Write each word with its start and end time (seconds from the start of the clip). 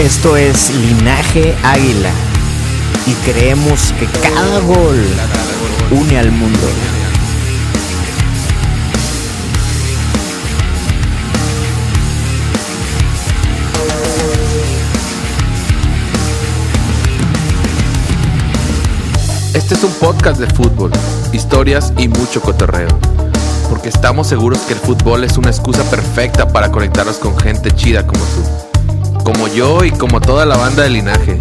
Esto 0.00 0.34
es 0.34 0.74
Linaje 0.74 1.54
Águila 1.62 2.10
y 3.06 3.12
creemos 3.30 3.92
que 3.98 4.06
cada 4.06 4.58
gol 4.60 4.98
une 5.90 6.18
al 6.18 6.32
mundo. 6.32 6.58
Este 19.52 19.74
es 19.74 19.84
un 19.84 19.92
podcast 20.00 20.40
de 20.40 20.46
fútbol, 20.46 20.92
historias 21.34 21.92
y 21.98 22.08
mucho 22.08 22.40
cotorreo. 22.40 22.88
Porque 23.68 23.90
estamos 23.90 24.28
seguros 24.28 24.60
que 24.60 24.72
el 24.72 24.80
fútbol 24.80 25.24
es 25.24 25.36
una 25.36 25.50
excusa 25.50 25.84
perfecta 25.90 26.48
para 26.48 26.72
conectarnos 26.72 27.18
con 27.18 27.38
gente 27.38 27.70
chida 27.72 28.06
como 28.06 28.24
tú. 28.24 28.69
Como 29.24 29.48
yo 29.48 29.84
y 29.84 29.90
como 29.90 30.20
toda 30.20 30.46
la 30.46 30.56
banda 30.56 30.82
de 30.82 30.90
linaje. 30.90 31.38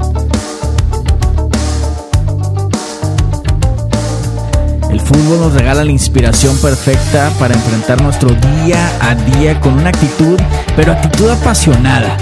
El 4.90 5.00
fútbol 5.02 5.40
nos 5.40 5.54
regala 5.54 5.84
la 5.84 5.92
inspiración 5.92 6.58
perfecta 6.58 7.32
para 7.40 7.54
enfrentar 7.54 8.02
nuestro 8.02 8.30
día 8.30 8.92
a 9.02 9.16
día 9.16 9.60
con 9.60 9.74
una 9.74 9.90
actitud, 9.90 10.40
pero 10.76 10.92
actitud 10.92 11.30
apasionada. 11.30 12.18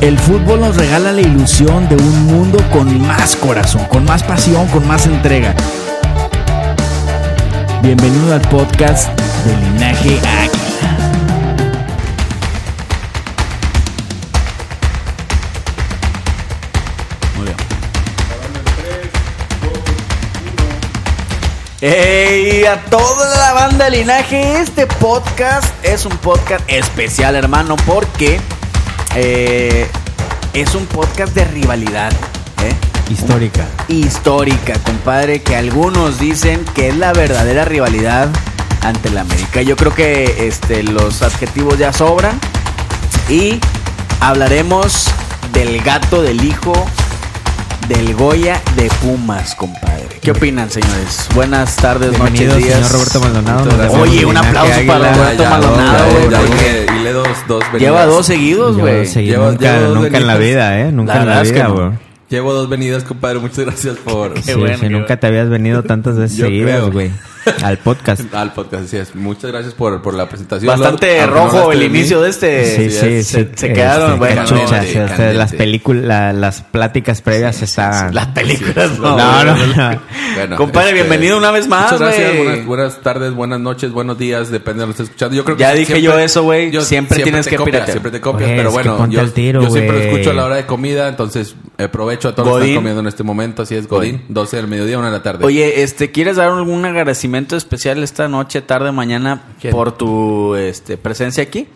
El 0.00 0.18
fútbol 0.18 0.60
nos 0.60 0.76
regala 0.76 1.12
la 1.12 1.20
ilusión 1.20 1.88
de 1.88 1.96
un 1.96 2.26
mundo 2.26 2.58
con 2.72 3.00
más 3.06 3.36
corazón, 3.36 3.84
con 3.86 4.04
más 4.04 4.22
pasión, 4.22 4.66
con 4.68 4.86
más 4.86 5.06
entrega. 5.06 5.54
Bienvenido 7.82 8.34
al 8.34 8.40
podcast 8.42 9.10
de 9.44 9.56
Linaje 9.56 10.18
Águila. 10.18 10.63
¡Ey! 21.86 22.64
A 22.64 22.80
toda 22.86 23.36
la 23.36 23.52
banda 23.52 23.84
de 23.84 23.98
linaje, 23.98 24.58
este 24.58 24.86
podcast 24.86 25.66
es 25.84 26.06
un 26.06 26.16
podcast 26.16 26.64
especial, 26.66 27.36
hermano, 27.36 27.76
porque 27.84 28.40
eh, 29.14 29.86
es 30.54 30.74
un 30.74 30.86
podcast 30.86 31.34
de 31.34 31.44
rivalidad. 31.44 32.10
¿eh? 32.62 32.74
Histórica. 33.10 33.66
Histórica, 33.88 34.78
compadre, 34.78 35.42
que 35.42 35.56
algunos 35.56 36.18
dicen 36.18 36.64
que 36.74 36.88
es 36.88 36.96
la 36.96 37.12
verdadera 37.12 37.66
rivalidad 37.66 38.30
ante 38.80 39.10
el 39.10 39.18
América. 39.18 39.60
Yo 39.60 39.76
creo 39.76 39.94
que 39.94 40.48
este, 40.48 40.84
los 40.84 41.20
adjetivos 41.20 41.76
ya 41.76 41.92
sobran. 41.92 42.40
Y 43.28 43.60
hablaremos 44.20 45.08
del 45.52 45.82
gato, 45.82 46.22
del 46.22 46.42
hijo, 46.44 46.72
del 47.88 48.14
Goya 48.14 48.60
de 48.76 48.88
Pumas, 49.02 49.54
compadre. 49.54 50.04
¿Qué 50.22 50.30
opinan, 50.30 50.70
señores? 50.70 51.28
Buenas 51.34 51.76
tardes, 51.76 52.10
Bienvenido, 52.10 52.54
noches, 52.54 52.64
días. 52.64 52.76
señor 52.78 52.92
Roberto 52.92 53.20
Maldonado. 53.20 53.64
Gracias. 53.76 54.00
Oye, 54.00 54.24
un 54.24 54.36
aplauso 54.36 54.72
Águila. 54.72 54.92
para 54.98 55.14
Roberto 55.14 55.42
Ya, 55.42 55.50
Maldonado, 55.50 56.04
güey. 56.10 56.24
porque 56.46 57.12
dos, 57.12 57.28
dos 57.48 57.64
Lleva 57.78 58.06
dos 58.06 58.26
seguidos, 58.26 58.76
güey. 58.78 59.04
Lleva- 59.06 59.50
nunca, 59.50 59.62
lleva 59.74 59.86
dos 59.88 59.94
nunca 60.02 60.16
en 60.16 60.26
la 60.26 60.36
vida, 60.36 60.80
¿eh? 60.80 60.92
Nunca 60.92 61.14
La 61.14 61.20
en 61.20 61.26
la 61.26 61.34
verdad 61.36 61.42
es 61.46 61.52
que 61.52 61.58
vida, 61.58 61.68
güey. 61.68 61.90
Llevo 62.30 62.52
dos 62.54 62.68
venidas, 62.68 63.04
compadre. 63.04 63.38
Muchas 63.38 63.58
gracias 63.58 63.96
por... 63.98 64.40
Sí, 64.42 64.54
bueno, 64.54 64.78
qué 64.80 64.88
nunca 64.88 65.18
te 65.20 65.26
habías 65.26 65.48
venido 65.50 65.82
tantas 65.82 66.16
veces 66.16 66.38
seguidas, 66.38 66.90
güey. 66.90 67.10
Al 67.62 67.78
podcast. 67.78 68.34
Al 68.34 68.52
podcast, 68.52 68.84
así 68.84 68.96
es. 68.96 69.14
Muchas 69.14 69.50
gracias 69.50 69.74
por, 69.74 70.00
por 70.02 70.14
la 70.14 70.28
presentación. 70.28 70.68
Bastante 70.68 71.26
rojo 71.26 71.72
el 71.72 71.82
inicio 71.82 72.20
de 72.20 72.30
este. 72.30 72.64
Sí, 72.76 72.90
sí, 72.90 72.90
sí. 72.90 73.22
Se, 73.22 73.24
se 73.24 73.40
Este, 73.40 73.72
quedaron, 73.72 74.18
bueno, 74.18 74.42
cachuchas, 74.42 74.70
no, 74.70 74.82
sí, 74.82 74.88
o 74.90 74.92
sea, 74.92 75.06
candente. 75.08 75.34
las 75.34 75.52
películas, 75.52 76.04
la- 76.04 76.32
las 76.32 76.62
pláticas 76.62 77.22
previas 77.22 77.62
estaban... 77.62 78.14
Las 78.14 78.26
películas, 78.28 78.90
Sí, 78.94 79.00
no. 79.00 79.16
No, 79.16 79.44
no. 79.44 80.00
Bueno, 80.36 80.56
Compadre, 80.56 80.88
este, 80.90 81.00
bienvenido 81.00 81.38
una 81.38 81.50
vez 81.50 81.68
más, 81.68 81.84
Muchas 81.92 82.00
gracias. 82.00 82.36
Buenas, 82.36 82.66
buenas 82.66 83.00
tardes, 83.02 83.32
buenas 83.34 83.60
noches, 83.60 83.92
buenos 83.92 84.18
días. 84.18 84.50
Depende 84.50 84.80
de 84.80 84.86
lo 84.86 84.94
que 84.94 85.02
estés 85.02 85.08
escuchando. 85.08 85.36
Yo 85.36 85.44
creo 85.44 85.56
que 85.56 85.60
Ya 85.62 85.72
dije 85.74 86.00
yo 86.02 86.18
eso, 86.18 86.42
güey. 86.42 86.72
Siempre 86.82 87.20
tienes 87.22 87.46
que 87.46 87.58
piratear. 87.58 87.90
Siempre 87.90 88.10
te 88.10 88.20
copias, 88.20 88.50
pero 88.56 88.70
bueno, 88.70 89.06
yo, 89.08 89.28
tiro, 89.30 89.62
yo 89.62 89.70
siempre 89.70 90.10
escucho 90.10 90.30
a 90.30 90.34
la 90.34 90.44
hora 90.44 90.56
de 90.56 90.66
comida, 90.66 91.08
entonces 91.08 91.54
aprovecho 91.78 92.28
a 92.28 92.34
todos 92.34 92.48
los 92.48 92.58
que 92.58 92.64
están 92.64 92.76
comiendo 92.76 93.00
en 93.00 93.06
este 93.06 93.22
momento. 93.22 93.62
Así 93.62 93.74
es, 93.74 93.86
Godín. 93.88 94.22
12 94.28 94.56
del 94.56 94.68
mediodía, 94.68 94.98
1 94.98 95.06
de 95.06 95.12
la 95.12 95.22
tarde. 95.22 95.44
Oye, 95.44 95.82
este, 95.82 96.10
¿quieres 96.10 96.36
dar 96.36 96.48
algún 96.48 96.84
agradecimiento 96.84 97.33
especial 97.36 98.02
esta 98.02 98.28
noche, 98.28 98.62
tarde, 98.62 98.92
mañana 98.92 99.42
¿Quién? 99.60 99.72
por 99.72 99.92
tu 99.92 100.54
este, 100.54 100.96
presencia 100.96 101.42
aquí? 101.42 101.68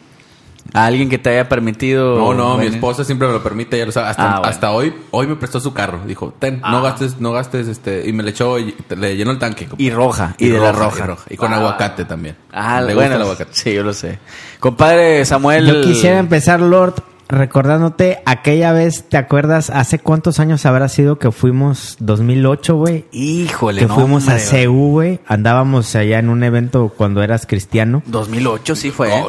¿A 0.74 0.84
alguien 0.84 1.08
que 1.08 1.16
te 1.16 1.30
haya 1.30 1.48
permitido? 1.48 2.18
No, 2.18 2.34
no, 2.34 2.52
mi 2.54 2.64
venir? 2.64 2.74
esposa 2.74 3.02
siempre 3.02 3.26
me 3.26 3.32
lo 3.32 3.42
permite, 3.42 3.78
ya 3.78 3.86
lo 3.86 3.92
sabe. 3.92 4.08
Hasta, 4.08 4.22
Ah, 4.22 4.32
bueno. 4.40 4.48
hasta 4.50 4.70
hoy, 4.72 4.92
hoy 5.12 5.26
me 5.26 5.36
prestó 5.36 5.60
su 5.60 5.72
carro. 5.72 6.00
Dijo, 6.06 6.34
ten, 6.38 6.60
Ah. 6.62 6.72
no 6.72 6.82
gastes, 6.82 7.18
no 7.20 7.32
gastes, 7.32 7.68
este, 7.68 8.06
y 8.06 8.12
me 8.12 8.22
le 8.22 8.30
echó, 8.30 8.58
y 8.58 8.72
te- 8.72 8.94
le 8.96 9.16
llenó 9.16 9.30
el 9.30 9.38
tanque. 9.38 9.66
Y 9.78 9.88
roja, 9.90 10.34
y, 10.38 10.48
de 10.48 10.58
la 10.58 10.72
roja. 10.72 11.16
Y, 11.30 11.36
con 11.38 11.54
Ah. 11.54 11.56
aguacate 11.56 12.04
también. 12.04 12.36
Ah, 12.52 12.82
le 12.82 12.94
bueno, 12.94 13.00
gusta 13.10 13.16
el 13.16 13.22
aguacate. 13.22 13.50
sí, 13.54 13.72
yo 13.72 13.82
lo 13.82 13.94
sé. 13.94 14.18
Compadre 14.60 15.24
Samuel. 15.24 15.66
Yo 15.66 15.80
quisiera 15.80 16.18
empezar, 16.18 16.60
Lord, 16.60 16.96
recordándote 17.28 18.20
aquella 18.24 18.72
vez, 18.72 19.04
¿te 19.08 19.16
acuerdas? 19.16 19.70
¿Hace 19.70 19.98
cuántos 19.98 20.40
años 20.40 20.64
habrá 20.66 20.88
sido 20.88 21.18
que 21.18 21.30
fuimos 21.30 21.96
2008, 22.00 22.76
güey? 22.76 23.04
Híjole, 23.12 23.80
Que 23.82 23.86
no, 23.86 23.94
fuimos 23.94 24.28
a 24.28 24.36
hombre. 24.36 24.66
CU, 24.66 24.90
güey. 24.92 25.20
Andábamos 25.26 25.94
allá 25.94 26.18
en 26.18 26.28
un 26.30 26.42
evento 26.42 26.92
cuando 26.96 27.22
eras 27.22 27.46
cristiano. 27.46 28.02
2008 28.06 28.76
sí 28.76 28.90
fue. 28.90 29.14
¿eh? 29.16 29.24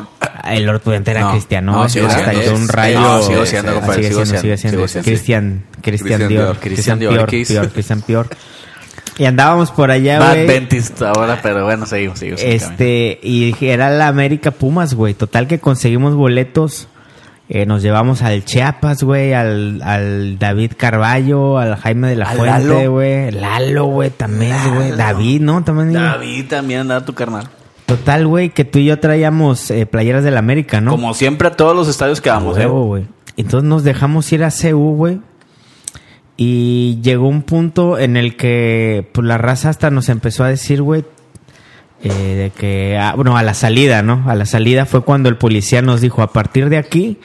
El 0.46 0.66
Lord 0.66 0.82
Pudiente 0.82 1.12
era 1.12 1.22
No, 1.22 1.32
cristiano. 1.32 1.72
no, 1.74 1.90
sigo 1.90 2.08
hasta 2.08 2.32
siendo, 2.32 2.56
un 2.56 2.68
rayo. 2.70 3.00
no, 3.02 3.22
sigo 3.22 3.46
siendo, 3.46 3.72
Ah, 3.72 3.76
compadre, 3.76 4.04
sigue 4.04 4.26
siendo, 4.26 4.42
sigue 4.42 4.58
siendo. 4.58 4.78
Cristian, 5.04 5.04
Cristian 5.04 6.20
Cristian 6.20 6.28
Dior. 6.30 6.58
Cristian 6.60 7.00
Dior, 7.00 7.28
Cristian 7.72 8.02
Pior. 8.02 8.28
Y 9.18 9.26
andábamos 9.26 9.72
por 9.72 9.92
allá, 9.92 10.18
güey. 10.32 10.48
Dentist 10.48 11.02
ahora, 11.02 11.40
pero 11.44 11.66
bueno, 11.66 11.86
seguimos, 11.86 12.20
seguimos. 12.20 12.42
Este, 12.42 13.20
y 13.22 13.54
era 13.60 13.90
la 13.90 14.08
América 14.08 14.52
Pumas, 14.52 14.94
güey. 14.94 15.14
Total 15.14 15.46
que 15.48 15.60
conseguimos 15.60 16.16
boletos. 16.16 16.88
Eh, 17.52 17.66
nos 17.66 17.82
llevamos 17.82 18.22
al 18.22 18.46
Chiapas, 18.46 19.02
güey, 19.02 19.34
al, 19.34 19.82
al 19.82 20.38
David 20.38 20.74
Carballo, 20.78 21.58
al 21.58 21.78
Jaime 21.78 22.10
de 22.10 22.16
la 22.16 22.30
¿Al 22.30 22.38
Fuente, 22.38 22.88
güey. 22.88 23.32
Lalo, 23.32 23.86
güey, 23.86 24.12
también, 24.12 24.56
güey. 24.76 24.92
David, 24.92 25.42
¿no? 25.42 25.64
También. 25.64 25.94
David 25.94 26.46
también 26.48 26.82
andaba 26.82 27.04
tu 27.04 27.16
carnal. 27.16 27.50
Total, 27.88 28.28
güey, 28.28 28.52
que 28.52 28.66
tú 28.66 28.78
y 28.78 28.86
yo 28.86 29.00
traíamos 29.00 29.72
eh, 29.72 29.88
playeras 29.88 30.24
del 30.24 30.38
América, 30.38 30.80
¿no? 30.80 30.92
Como 30.92 31.16
siempre 31.16 31.48
a 31.48 31.52
todos 31.52 31.76
los 31.76 31.88
estadios 31.88 32.22
que 32.22 32.30
vamos, 32.30 32.56
¿eh? 32.56 32.68
Huevo, 32.68 32.86
güey. 32.86 33.08
Entonces 33.36 33.68
nos 33.68 33.84
dejamos 33.84 34.32
ir 34.32 34.44
a 34.44 34.52
CU, 34.52 34.96
güey. 34.96 35.20
Y 36.38 37.00
llegó 37.02 37.28
un 37.28 37.42
punto 37.42 37.98
en 37.98 38.16
el 38.16 38.38
que 38.38 39.10
pues, 39.12 39.26
la 39.26 39.40
raza 39.40 39.70
hasta 39.70 39.90
nos 39.90 40.10
empezó 40.10 40.44
a 40.44 40.50
decir, 40.50 40.84
güey, 40.84 41.04
eh, 42.02 42.10
de 42.10 42.50
que, 42.52 42.98
ah, 42.98 43.14
bueno, 43.16 43.36
a 43.38 43.44
la 43.44 43.54
salida, 43.54 44.02
¿no? 44.02 44.24
A 44.30 44.36
la 44.36 44.46
salida 44.46 44.86
fue 44.86 45.02
cuando 45.02 45.28
el 45.30 45.38
policía 45.38 45.82
nos 45.82 46.00
dijo, 46.02 46.22
a 46.22 46.32
partir 46.32 46.70
de 46.70 46.78
aquí... 46.78 47.18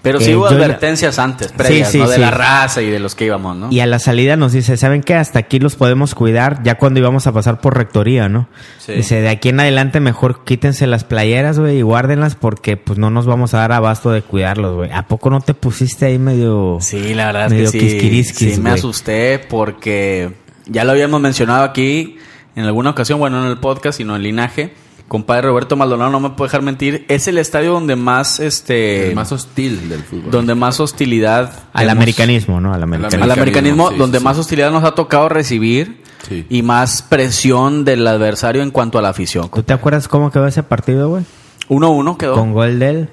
Pero 0.00 0.18
eh, 0.20 0.24
sí 0.24 0.34
hubo 0.34 0.48
yo 0.50 0.58
ya- 0.58 0.64
advertencias 0.64 1.18
antes, 1.18 1.52
previas, 1.52 1.88
Sí, 1.88 1.92
sí, 1.92 1.98
¿no? 1.98 2.08
De 2.08 2.14
sí. 2.16 2.20
la 2.20 2.30
raza 2.30 2.82
y 2.82 2.88
de 2.90 2.98
los 2.98 3.14
que 3.14 3.26
íbamos, 3.26 3.56
¿no? 3.56 3.70
Y 3.70 3.80
a 3.80 3.86
la 3.86 3.98
salida 3.98 4.36
nos 4.36 4.52
dice, 4.52 4.76
¿saben 4.76 5.02
qué? 5.02 5.14
Hasta 5.14 5.38
aquí 5.40 5.58
los 5.58 5.76
podemos 5.76 6.14
cuidar 6.14 6.62
ya 6.62 6.76
cuando 6.76 6.98
íbamos 7.00 7.26
a 7.26 7.32
pasar 7.32 7.60
por 7.60 7.76
rectoría, 7.76 8.28
¿no? 8.28 8.48
Sí. 8.78 8.92
Dice, 8.92 9.20
de 9.20 9.28
aquí 9.28 9.50
en 9.50 9.60
adelante 9.60 10.00
mejor 10.00 10.44
quítense 10.44 10.86
las 10.86 11.04
playeras, 11.04 11.58
güey, 11.58 11.78
y 11.78 11.82
guárdenlas 11.82 12.34
porque 12.34 12.76
pues 12.76 12.98
no 12.98 13.10
nos 13.10 13.26
vamos 13.26 13.54
a 13.54 13.58
dar 13.58 13.72
abasto 13.72 14.10
de 14.12 14.22
cuidarlos, 14.22 14.74
güey. 14.76 14.90
¿A 14.92 15.06
poco 15.06 15.30
no 15.30 15.40
te 15.40 15.54
pusiste 15.54 16.06
ahí 16.06 16.18
medio... 16.18 16.78
Sí, 16.80 17.14
la 17.14 17.26
verdad 17.26 17.46
es 17.46 17.52
medio 17.52 17.72
que 17.72 18.24
sí. 18.24 18.60
me 18.60 18.70
asusté 18.70 19.40
porque 19.48 20.32
ya 20.66 20.84
lo 20.84 20.92
habíamos 20.92 21.20
mencionado 21.20 21.64
aquí 21.64 22.16
en 22.56 22.64
alguna 22.64 22.90
ocasión, 22.90 23.18
bueno, 23.18 23.38
no 23.40 23.44
en 23.46 23.50
el 23.52 23.58
podcast, 23.58 23.98
sino 23.98 24.16
en 24.16 24.22
Linaje, 24.22 24.74
compadre 25.08 25.48
Roberto 25.48 25.76
Maldonado 25.76 26.10
no 26.10 26.20
me 26.20 26.30
puede 26.30 26.48
dejar 26.48 26.62
mentir, 26.62 27.04
es 27.08 27.28
el 27.28 27.38
estadio 27.38 27.72
donde 27.72 27.96
más, 27.96 28.40
este... 28.40 29.08
El 29.10 29.14
más 29.14 29.30
hostil 29.32 29.88
del 29.88 30.02
fútbol. 30.02 30.30
donde 30.30 30.54
más 30.54 30.80
hostilidad... 30.80 31.52
Al 31.72 31.84
hemos- 31.84 31.92
americanismo, 31.92 32.60
¿no? 32.60 32.72
Al 32.72 32.82
americanismo. 32.82 33.24
Al 33.24 33.30
americanismo, 33.30 33.90
Sí, 33.90 33.96
donde 33.96 34.18
sí, 34.18 34.24
más 34.24 34.36
sí. 34.36 34.40
hostilidad 34.40 34.70
nos 34.70 34.84
ha 34.84 34.92
tocado 34.94 35.28
recibir 35.28 36.00
Sí. 36.28 36.46
y 36.48 36.62
más 36.62 37.02
presión 37.02 37.84
del 37.84 38.06
adversario 38.06 38.62
en 38.62 38.70
cuanto 38.70 38.96
a 38.98 39.02
la 39.02 39.08
afición. 39.08 39.50
¿Tú 39.52 39.62
te 39.64 39.72
acuerdas 39.72 40.06
cómo 40.06 40.30
quedó 40.30 40.46
ese 40.46 40.62
partido, 40.62 41.08
güey? 41.08 41.24
1-1 41.68 42.16
quedó. 42.16 42.34
Con 42.34 42.42
Con, 42.44 42.52
gol 42.52 42.78
del, 42.78 43.08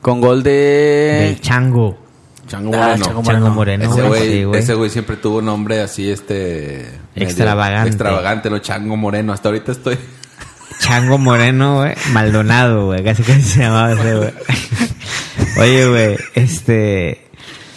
gol 0.00 0.42
de... 0.44 0.50
del 0.50 1.40
Chango. 1.40 1.98
Chango 2.46 2.70
Ah, 2.74 2.78
Moreno. 2.88 3.04
Chango 3.04 3.22
Chango 3.24 3.50
Moreno, 3.50 3.84
Ese 3.84 3.92
güey. 3.94 4.08
güey, 4.08 4.30
Sí, 4.32 4.44
güey. 4.44 4.60
ese 4.60 4.74
güey 4.74 4.90
siempre 4.90 5.16
tuvo 5.16 5.38
un 5.38 5.46
nombre 5.46 5.80
así, 5.80 6.08
este... 6.08 6.88
Extravagante. 7.14 7.88
Extravagante, 7.88 8.50
lo 8.50 8.58
Chango 8.58 8.96
Moreno. 8.96 9.32
Hasta 9.32 9.48
ahorita 9.48 9.72
estoy... 9.72 9.98
Chango 10.80 11.18
Moreno, 11.18 11.76
güey. 11.78 11.94
Maldonado, 12.12 12.86
güey. 12.86 13.04
Casi 13.04 13.22
casi 13.22 13.42
se 13.42 13.60
llamaba 13.60 13.92
ese, 13.92 14.14
güey. 14.16 14.32
Oye, 15.58 15.88
güey, 15.88 16.16
este... 16.34 17.26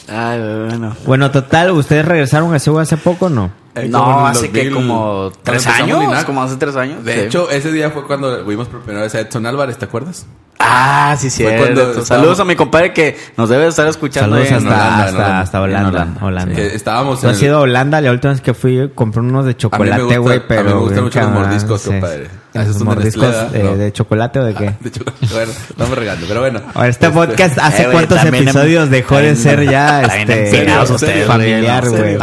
Ay, 0.08 0.40
bueno. 0.40 0.96
Bueno, 1.06 1.32
total, 1.32 1.72
¿ustedes 1.72 2.06
regresaron 2.06 2.54
a 2.54 2.60
Seúl 2.60 2.82
hace 2.82 2.98
poco 2.98 3.26
o 3.26 3.30
no? 3.30 3.65
Eh, 3.76 3.88
No, 3.90 4.26
hace 4.26 4.50
que 4.52 4.70
2000, 4.70 4.74
como 4.74 5.32
tres 5.44 5.68
años, 5.68 6.24
como 6.26 6.42
hace 6.42 6.56
tres 6.56 6.76
años. 6.76 7.04
De 7.04 7.14
sí. 7.14 7.20
hecho, 7.22 7.50
ese 7.50 7.72
día 7.72 7.92
fue 7.92 8.06
cuando 8.06 8.44
vimos 8.46 8.68
por 8.68 8.80
primera 8.82 9.04
vez 9.04 9.14
a 9.16 9.20
Edson 9.20 9.46
Álvarez, 9.46 9.78
¿te 9.78 9.86
acuerdas? 9.86 10.26
Ah, 10.60 11.16
sí, 11.20 11.30
sí. 11.30 11.44
Estábamos- 11.46 12.08
Saludos 12.08 12.40
a 12.40 12.46
mi 12.46 12.56
compadre 12.56 12.94
que 12.94 13.18
nos 13.36 13.50
debe 13.50 13.68
estar 13.68 13.86
escuchando. 13.88 14.38
Saludos 14.38 14.52
hasta, 14.54 14.58
en 14.62 14.68
Holanda, 14.68 14.86
en 14.86 15.02
hasta, 15.02 15.16
Holanda. 15.18 15.40
hasta 15.42 15.62
Holanda. 15.62 15.90
En 15.90 15.96
Holanda. 15.96 16.26
Holanda. 16.26 16.56
Que 16.56 16.76
estábamos 16.76 17.20
¿Tú 17.20 17.28
en 17.28 17.34
has 17.34 17.40
el- 17.40 17.46
ido 17.48 17.58
a 17.58 17.62
Holanda? 17.62 18.02
La 18.02 18.12
última 18.12 18.32
vez 18.34 18.42
que 18.42 18.54
fui 18.54 18.92
compré 18.96 19.20
unos 19.22 19.46
de 19.46 19.58
chocolate, 19.58 20.18
güey, 20.18 20.38
a 20.38 20.40
mí 20.40 20.46
pero... 20.48 20.64
me 20.64 20.74
gustan 20.76 21.04
mucho 21.04 21.20
los 21.22 21.32
mordiscos, 21.32 21.82
sí. 21.82 21.90
compadre. 21.90 22.30
Ah, 22.56 22.62
esos 22.62 22.68
¿Los 22.68 22.78
son 22.78 22.88
de 22.88 22.96
mordiscos 22.96 23.36
eh, 23.54 23.64
¿no? 23.64 23.76
de 23.78 23.92
chocolate 23.92 24.40
o 24.40 24.46
de 24.46 24.54
qué? 24.54 24.76
De 24.80 24.92
chocolate. 24.92 25.28
Bueno, 25.32 25.52
no 25.78 25.88
me 25.88 25.96
regalo, 25.96 26.26
pero 26.28 26.40
bueno. 26.40 26.62
A 26.74 26.82
ver, 26.82 26.90
este 26.90 27.10
podcast, 27.10 27.58
¿hace 27.60 27.84
Eh, 27.84 27.88
cuántos 27.92 28.24
episodios 28.24 28.90
dejó 28.90 29.18
de 29.18 29.36
ser 29.36 29.70
ya 29.70 30.02
este, 30.02 30.68
ustedes, 30.90 31.28
familiar, 31.28 31.88
güey? 31.90 32.18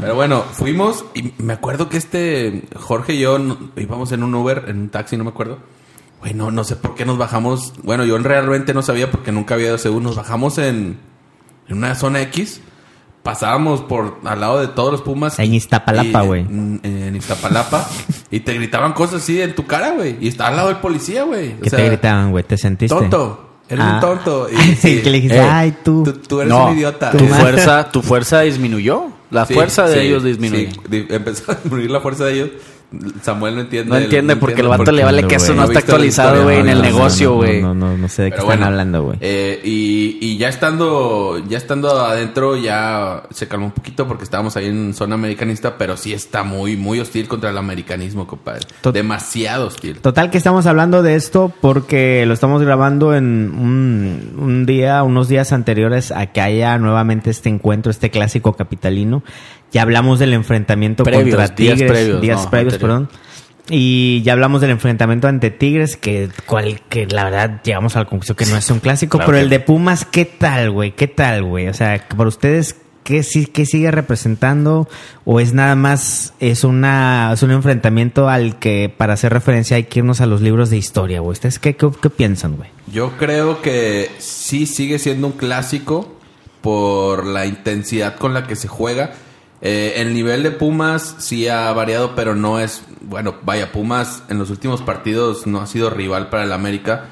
Pero 0.00 0.14
bueno, 0.14 0.44
fuimos 0.52 1.04
y 1.14 1.32
me 1.38 1.54
acuerdo 1.54 1.88
que 1.88 1.96
este 1.96 2.64
Jorge 2.76 3.14
y 3.14 3.20
yo 3.20 3.38
íbamos 3.76 4.12
en 4.12 4.22
un 4.22 4.34
Uber, 4.34 4.64
en 4.68 4.78
un 4.78 4.88
taxi, 4.90 5.16
no 5.16 5.24
me 5.24 5.30
acuerdo. 5.30 5.58
Güey, 6.20 6.34
no, 6.34 6.50
no 6.50 6.64
sé 6.64 6.76
por 6.76 6.94
qué 6.94 7.06
nos 7.06 7.16
bajamos. 7.16 7.72
Bueno, 7.82 8.04
yo 8.04 8.18
realmente 8.18 8.74
no 8.74 8.82
sabía 8.82 9.10
porque 9.10 9.32
nunca 9.32 9.54
había 9.54 9.68
ido 9.68 9.76
a 9.76 9.78
Seúl. 9.78 10.02
Nos 10.02 10.16
bajamos 10.16 10.58
en, 10.58 10.98
en 11.68 11.76
una 11.78 11.94
zona 11.94 12.20
X. 12.22 12.60
Pasábamos 13.22 13.82
por 13.82 14.18
al 14.24 14.40
lado 14.40 14.60
de 14.60 14.68
todos 14.68 14.92
los 14.92 15.02
Pumas. 15.02 15.38
En 15.38 15.52
Iztapalapa, 15.52 16.24
Y- 16.24 16.26
güey. 16.26 16.40
En, 16.42 16.80
en 16.82 17.16
Iztapalapa. 17.16 17.86
y 18.30 18.40
te 18.40 18.54
gritaban 18.54 18.92
cosas 18.94 19.22
así 19.22 19.40
en 19.42 19.54
tu 19.54 19.66
cara, 19.66 19.90
güey. 19.92 20.16
Y 20.20 20.28
estaba 20.28 20.48
al 20.50 20.56
lado 20.56 20.68
del 20.68 20.78
policía, 20.78 21.24
güey. 21.24 21.54
¿Qué 21.60 21.68
sea, 21.70 21.78
te 21.78 21.86
gritaban, 21.86 22.30
güey? 22.30 22.44
¿Te 22.44 22.56
sentiste? 22.56 22.94
Tonto. 22.94 23.46
Eres 23.68 23.84
Ah. 23.86 23.94
un 23.94 24.00
tonto. 24.00 24.48
Sí, 24.78 25.00
que 25.02 25.10
le 25.10 25.16
dijiste, 25.18 25.36
Eh, 25.36 25.40
ay, 25.50 25.76
tú. 25.84 26.02
Tú, 26.02 26.12
tú 26.14 26.40
eres 26.40 26.50
No, 26.52 26.68
un 26.68 26.76
idiota. 26.78 27.10
Tu 27.12 27.26
fuerza, 27.26 27.90
tu 27.92 28.02
fuerza 28.02 28.40
disminuyó. 28.40 29.08
La 29.30 29.46
Sí, 29.46 29.54
fuerza 29.54 29.86
de 29.86 29.94
sí, 30.00 30.06
ellos 30.06 30.24
disminuyó. 30.24 30.70
sí, 30.90 31.06
empezó 31.10 31.52
a 31.52 31.54
disminuir 31.56 31.90
la 31.90 32.00
fuerza 32.00 32.24
de 32.24 32.32
ellos. 32.34 32.50
Samuel 33.22 33.54
no 33.54 33.60
entiende. 33.60 33.88
No 33.90 33.96
entiende 33.98 34.34
porque 34.36 34.60
el 34.62 34.66
vato 34.68 34.78
porque 34.78 34.92
le 34.92 35.04
vale 35.04 35.24
que 35.26 35.36
eso 35.36 35.54
no 35.54 35.62
No 35.62 35.68
está 35.68 35.78
actualizado, 35.78 36.42
güey, 36.42 36.58
en 36.58 36.68
el 36.68 36.82
negocio, 36.82 37.30
no, 37.30 37.36
güey. 37.36 37.62
No, 37.62 37.72
no, 37.74 37.96
no 37.96 38.08
sé 38.08 38.22
de 38.22 38.30
qué 38.30 38.36
Pero 38.36 38.42
están 38.42 38.46
bueno, 38.58 38.66
hablando, 38.66 39.02
güey. 39.04 39.18
eh, 39.20 39.60
y, 39.62 40.18
y 40.20 40.38
ya 40.38 40.48
estando 40.48 41.38
ya 41.48 41.56
estando 41.58 41.90
adentro 42.00 42.56
ya 42.56 43.22
se 43.30 43.46
calmó 43.46 43.66
un 43.66 43.72
poquito 43.72 44.08
porque 44.08 44.24
estábamos 44.24 44.56
ahí 44.56 44.66
en 44.66 44.92
zona 44.94 45.14
americanista, 45.14 45.78
pero 45.78 45.96
sí 45.96 46.12
está 46.12 46.42
muy 46.42 46.76
muy 46.76 46.98
hostil 47.00 47.28
contra 47.28 47.50
el 47.50 47.58
americanismo, 47.58 48.26
compadre. 48.26 48.66
Tot- 48.82 48.92
Demasiado 48.92 49.68
hostil. 49.68 50.00
Total 50.00 50.30
que 50.30 50.38
estamos 50.38 50.66
hablando 50.66 51.02
de 51.02 51.14
esto 51.14 51.52
porque 51.60 52.24
lo 52.26 52.34
estamos 52.34 52.62
grabando 52.62 53.14
en 53.14 53.52
un, 53.56 54.34
un 54.38 54.66
día, 54.66 55.02
unos 55.04 55.28
días 55.28 55.52
anteriores 55.52 56.10
a 56.10 56.26
que 56.26 56.40
haya 56.40 56.76
nuevamente 56.78 57.30
este 57.30 57.48
encuentro, 57.48 57.90
este 57.90 58.10
clásico 58.10 58.54
capitalino. 58.54 59.22
Ya 59.72 59.82
hablamos 59.82 60.18
del 60.18 60.32
enfrentamiento 60.34 61.04
Previos, 61.04 61.36
contra 61.36 61.54
días 61.54 61.76
Tigres, 61.76 61.90
previos, 61.92 62.20
días 62.20 62.44
no, 62.44 62.50
previos, 62.50 62.78
perdón. 62.78 63.08
Y 63.68 64.22
ya 64.22 64.32
hablamos 64.32 64.60
del 64.60 64.70
enfrentamiento 64.70 65.28
ante 65.28 65.50
Tigres, 65.50 65.96
que, 65.96 66.28
cual, 66.46 66.80
que 66.88 67.06
la 67.06 67.24
verdad 67.24 67.60
llegamos 67.62 67.94
a 67.94 68.00
la 68.00 68.04
conclusión 68.06 68.36
que 68.36 68.46
no 68.46 68.56
es 68.56 68.68
un 68.70 68.80
clásico, 68.80 69.18
Claro 69.18 69.26
pero 69.28 69.38
que 69.38 69.44
el 69.44 69.50
de 69.50 69.60
Pumas, 69.60 70.04
¿qué 70.04 70.24
tal, 70.24 70.70
güey? 70.72 70.92
¿Qué 70.96 71.06
tal, 71.06 71.44
güey? 71.44 71.68
O 71.68 71.74
sea, 71.74 72.04
para 72.16 72.28
ustedes, 72.28 72.74
¿qué, 73.04 73.22
sí- 73.22 73.46
qué 73.46 73.66
sigue 73.66 73.92
representando? 73.92 74.88
¿O 75.24 75.38
es 75.38 75.52
nada 75.52 75.76
más, 75.76 76.32
es, 76.40 76.64
una, 76.64 77.30
es 77.32 77.44
un 77.44 77.52
enfrentamiento 77.52 78.28
al 78.28 78.58
que 78.58 78.92
para 78.94 79.12
hacer 79.12 79.32
referencia 79.32 79.76
hay 79.76 79.84
que 79.84 80.00
irnos 80.00 80.20
a 80.20 80.26
los 80.26 80.40
libros 80.40 80.70
de 80.70 80.76
historia, 80.76 81.20
güey? 81.20 81.32
¿Ustedes 81.32 81.60
qué, 81.60 81.76
qué, 81.76 81.88
qué 82.02 82.10
piensan, 82.10 82.56
güey? 82.56 82.70
Yo 82.92 83.12
creo 83.18 83.62
que 83.62 84.10
sí 84.18 84.66
sigue 84.66 84.98
siendo 84.98 85.28
un 85.28 85.34
clásico 85.34 86.16
por 86.60 87.24
la 87.24 87.46
intensidad 87.46 88.16
con 88.16 88.34
la 88.34 88.48
que 88.48 88.56
se 88.56 88.66
juega. 88.66 89.12
Eh, 89.62 89.94
el 89.96 90.14
nivel 90.14 90.42
de 90.42 90.50
Pumas 90.52 91.16
sí 91.18 91.46
ha 91.48 91.70
variado, 91.72 92.14
pero 92.14 92.34
no 92.34 92.58
es... 92.60 92.82
Bueno, 93.02 93.34
vaya, 93.42 93.72
Pumas 93.72 94.22
en 94.28 94.38
los 94.38 94.50
últimos 94.50 94.80
partidos 94.82 95.46
no 95.46 95.60
ha 95.60 95.66
sido 95.66 95.90
rival 95.90 96.30
para 96.30 96.44
el 96.44 96.52
América. 96.52 97.04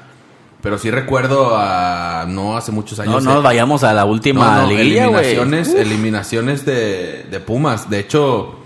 Pero 0.61 0.77
sí 0.77 0.91
recuerdo 0.91 1.55
a... 1.55 2.25
No 2.27 2.57
hace 2.57 2.71
muchos 2.71 2.99
años... 2.99 3.23
No, 3.23 3.33
no 3.33 3.39
eh, 3.39 3.43
vayamos 3.43 3.83
a 3.83 3.93
la 3.93 4.05
última 4.05 4.57
no, 4.57 4.61
no, 4.63 4.69
liguilla, 4.69 5.07
güey. 5.07 5.25
eliminaciones, 5.25 5.73
eliminaciones 5.73 6.65
de, 6.65 7.27
de 7.29 7.39
Pumas. 7.39 7.89
De 7.89 7.99
hecho, 7.99 8.59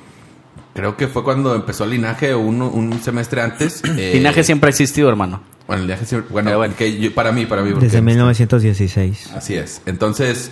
creo 0.73 0.97
que 0.97 1.07
fue 1.07 1.23
cuando 1.23 1.53
empezó 1.53 1.83
el 1.83 1.91
linaje 1.91 2.33
un, 2.33 2.61
un 2.61 3.01
semestre 3.03 3.41
antes. 3.41 3.83
eh, 3.97 4.11
Linaje 4.15 4.43
siempre 4.43 4.69
ha 4.69 4.71
existido, 4.71 5.07
hermano. 5.09 5.41
Bueno, 5.67 5.81
el 5.83 5.87
linaje 5.87 6.05
siempre- 6.05 6.31
bueno, 6.31 6.57
bueno. 6.57 6.73
que 6.77 6.97
yo- 6.99 7.13
para 7.13 7.31
mí, 7.31 7.45
para 7.45 7.61
mí. 7.61 7.73
Desde 7.79 8.01
1916. 8.01 9.31
Así 9.35 9.53
es. 9.55 9.81
Entonces, 9.85 10.51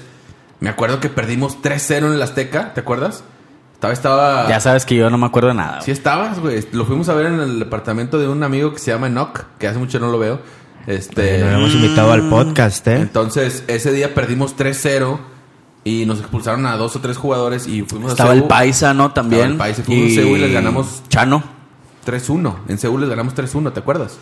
me 0.61 0.69
acuerdo 0.69 0.99
que 0.99 1.09
perdimos 1.09 1.57
3-0 1.61 1.97
en 1.97 2.13
el 2.13 2.21
Azteca, 2.21 2.73
¿te 2.73 2.79
acuerdas? 2.79 3.23
Estaba, 3.73 3.93
estaba... 3.93 4.47
Ya 4.47 4.59
sabes 4.59 4.85
que 4.85 4.95
yo 4.95 5.09
no 5.09 5.17
me 5.17 5.25
acuerdo 5.25 5.49
de 5.49 5.55
nada. 5.55 5.81
Sí 5.81 5.89
estabas, 5.89 6.39
güey. 6.39 6.63
Lo 6.71 6.85
fuimos 6.85 7.09
a 7.09 7.15
ver 7.15 7.25
en 7.25 7.39
el 7.39 7.57
departamento 7.57 8.19
de 8.19 8.27
un 8.27 8.43
amigo 8.43 8.71
que 8.71 8.77
se 8.77 8.91
llama 8.91 9.07
Enoch, 9.07 9.45
que 9.57 9.67
hace 9.67 9.79
mucho 9.79 9.99
no 9.99 10.11
lo 10.11 10.19
veo. 10.19 10.39
Este... 10.85 11.39
Nos 11.39 11.53
hemos 11.53 11.73
invitado 11.73 12.11
al 12.11 12.29
podcast, 12.29 12.87
¿eh? 12.87 12.97
Entonces, 12.97 13.63
ese 13.67 13.91
día 13.91 14.13
perdimos 14.13 14.55
3-0 14.55 15.17
y 15.83 16.05
nos 16.05 16.19
expulsaron 16.19 16.67
a 16.67 16.77
dos 16.77 16.95
o 16.95 17.01
tres 17.01 17.17
jugadores 17.17 17.65
y 17.65 17.81
fuimos 17.81 18.11
Estaba 18.11 18.29
a 18.29 18.33
el 18.33 18.39
Seúl. 18.41 18.49
Paisa, 18.49 18.93
¿no? 18.93 19.11
También. 19.13 19.53
Estaba 19.53 19.67
el 19.67 19.75
Paisa, 19.75 19.83
fuimos 19.83 20.11
a 20.11 20.15
Seúl 20.15 20.37
y 20.37 20.41
les 20.41 20.53
ganamos 20.53 21.01
Chano. 21.09 21.43
3-1. 22.05 22.55
En 22.67 22.77
Seúl 22.77 23.01
les 23.01 23.09
ganamos 23.09 23.33
3-1, 23.33 23.73
¿te 23.73 23.79
acuerdas? 23.79 24.19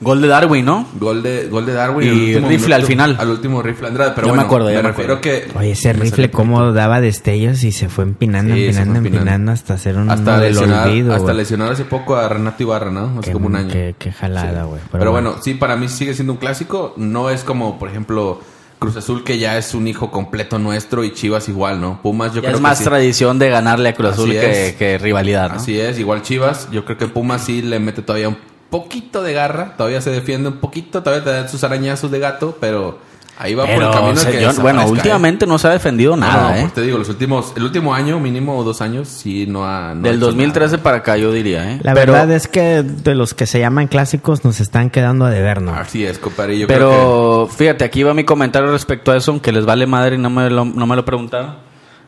Gol 0.00 0.22
de 0.22 0.28
Darwin, 0.28 0.64
¿no? 0.64 0.88
Gol 0.98 1.22
de, 1.22 1.48
gol 1.48 1.66
de 1.66 1.72
Darwin. 1.74 2.06
Y 2.08 2.10
al 2.10 2.36
último 2.44 2.48
rifle 2.48 2.74
al 2.74 2.82
final. 2.84 3.16
Al 3.18 3.28
último 3.30 3.62
rifle 3.62 3.88
Andrade. 3.88 4.12
Pero 4.14 4.26
Ya 4.28 4.32
me 4.32 4.36
bueno, 4.38 4.46
acuerdo, 4.46 4.70
ya 4.70 4.76
me 4.78 4.82
me 4.84 4.88
refiero 4.88 5.14
acuerdo. 5.16 5.42
que... 5.52 5.58
Oye, 5.58 5.70
ese 5.72 5.92
rifle 5.92 6.30
cómo 6.30 6.72
daba 6.72 7.00
destellos 7.00 7.62
y 7.64 7.72
se 7.72 7.88
fue 7.88 8.04
empinando, 8.04 8.54
Sí, 8.54 8.66
se 8.68 8.72
fue 8.72 8.80
empinando, 8.82 9.08
empinando. 9.08 9.52
hasta 9.52 9.74
hacer 9.74 9.96
un 9.96 10.10
hasta 10.10 10.38
del 10.38 10.52
lesionar, 10.54 10.88
olvido, 10.88 11.14
hasta 11.14 11.32
lesionar 11.34 11.72
hace 11.72 11.84
poco 11.84 12.16
a 12.16 12.28
Renato 12.28 12.62
Ibarra, 12.62 12.90
¿no? 12.90 13.10
Hace 13.18 13.20
Qué- 13.28 13.32
como 13.32 13.46
un 13.48 13.56
año. 13.56 13.70
qué- 13.72 13.94
qué 13.98 14.10
jalada, 14.10 14.62
Sí. 14.62 14.68
güey. 14.68 14.80
Pero, 14.90 14.98
Pero 15.00 15.12
bueno, 15.12 15.34
sí, 15.42 15.54
para 15.54 15.76
mí 15.76 15.88
sigue 15.88 16.14
siendo 16.14 16.32
un 16.32 16.38
clásico. 16.38 16.94
No 16.96 17.28
es 17.28 17.44
como, 17.44 17.78
por 17.78 17.90
ejemplo, 17.90 18.40
Cruz 18.78 18.96
Azul, 18.96 19.22
que 19.24 19.38
ya 19.38 19.58
es 19.58 19.74
un 19.74 19.86
hijo 19.86 20.10
completo 20.10 20.58
nuestro, 20.58 21.04
y 21.04 21.12
Chivas 21.12 21.50
igual, 21.50 21.78
¿no? 21.82 22.00
Pumas, 22.00 22.28
yo 22.32 22.36
Ya 22.36 22.40
creo 22.40 22.50
es 22.52 22.56
que 22.56 22.62
más 22.62 22.78
sí. 22.78 22.84
tradición 22.84 23.38
de 23.38 23.50
ganarle 23.50 23.90
a 23.90 23.94
Cruz 23.94 24.12
Así 24.12 24.22
Azul 24.22 24.30
que, 24.32 24.74
que 24.78 24.96
rivalidad, 24.96 25.50
¿no? 25.50 25.56
Así 25.56 25.78
es, 25.78 25.98
igual 25.98 26.22
Chivas. 26.22 26.68
Yo 26.72 26.86
creo 26.86 26.96
que 26.96 27.06
Pumas 27.06 27.44
sí 27.44 27.60
le 27.60 27.78
mete 27.78 28.00
todavía 28.00 28.30
un 28.30 28.38
poquito 28.70 29.22
de 29.22 29.32
garra. 29.32 29.74
Todavía 29.76 30.00
se 30.00 30.10
defiende 30.10 30.48
un 30.48 30.56
poquito. 30.58 31.02
Todavía 31.02 31.24
te 31.24 31.30
da 31.30 31.48
sus 31.48 31.62
arañazos 31.64 32.10
de 32.10 32.18
gato, 32.18 32.56
pero 32.60 32.98
ahí 33.38 33.54
va 33.54 33.64
por 33.64 33.82
el 33.82 33.90
camino 33.90 34.08
de 34.08 34.14
que 34.14 34.32
señor, 34.32 34.32
bueno, 34.32 34.50
desaparezca, 34.52 34.82
¿eh? 34.84 34.90
últimamente 34.90 35.46
no 35.46 35.58
se 35.58 35.66
ha 35.66 35.70
defendido 35.70 36.14
nada, 36.14 36.50
no, 36.50 36.56
¿eh? 36.56 36.60
pues 36.60 36.74
te 36.74 36.82
digo, 36.82 36.98
los 36.98 37.08
últimos, 37.08 37.54
el 37.56 37.62
último 37.64 37.94
año, 37.94 38.20
mínimo 38.20 38.62
dos 38.64 38.82
años, 38.82 39.08
sí 39.08 39.46
no 39.46 39.64
ha. 39.66 39.94
no 39.94 40.02
Del 40.02 40.16
hecho 40.16 40.26
2013 40.26 40.72
nada. 40.72 40.82
para 40.82 40.96
acá, 40.98 41.16
yo 41.16 41.32
diría, 41.32 41.72
¿eh? 41.72 41.80
La 41.82 41.94
Pero- 41.94 42.12
verdad 42.12 42.30
es 42.32 42.48
que 42.48 42.82
de 42.82 43.14
los 43.14 43.32
que 43.32 43.46
se 43.46 43.58
llaman 43.58 43.88
clásicos 43.88 44.44
nos 44.44 44.60
están 44.60 44.90
quedando 44.90 45.24
a 45.24 45.30
deber, 45.30 45.62
¿no? 45.62 45.74
Así 45.74 46.04
es, 46.04 46.18
compadre. 46.18 46.58
Yo 46.58 46.66
creo 46.66 46.78
que. 46.78 46.84
Pero 46.84 47.48
fíjate, 47.50 47.84
aquí 47.84 48.02
va 48.02 48.12
mi 48.12 48.24
comentario 48.24 48.70
respecto 48.70 49.10
a 49.10 49.16
eso, 49.16 49.30
aunque 49.30 49.52
les 49.52 49.64
vale 49.64 49.86
madre 49.86 50.16
y 50.16 50.18
no 50.18 50.28
me 50.28 50.50
lo, 50.50 50.64
no 50.66 50.86
me 50.86 50.96
lo 50.96 51.04
preguntaron. 51.06 51.56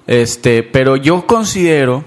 Este, 0.06 0.62
pero 0.62 0.96
yo 0.96 1.26
considero, 1.26 2.04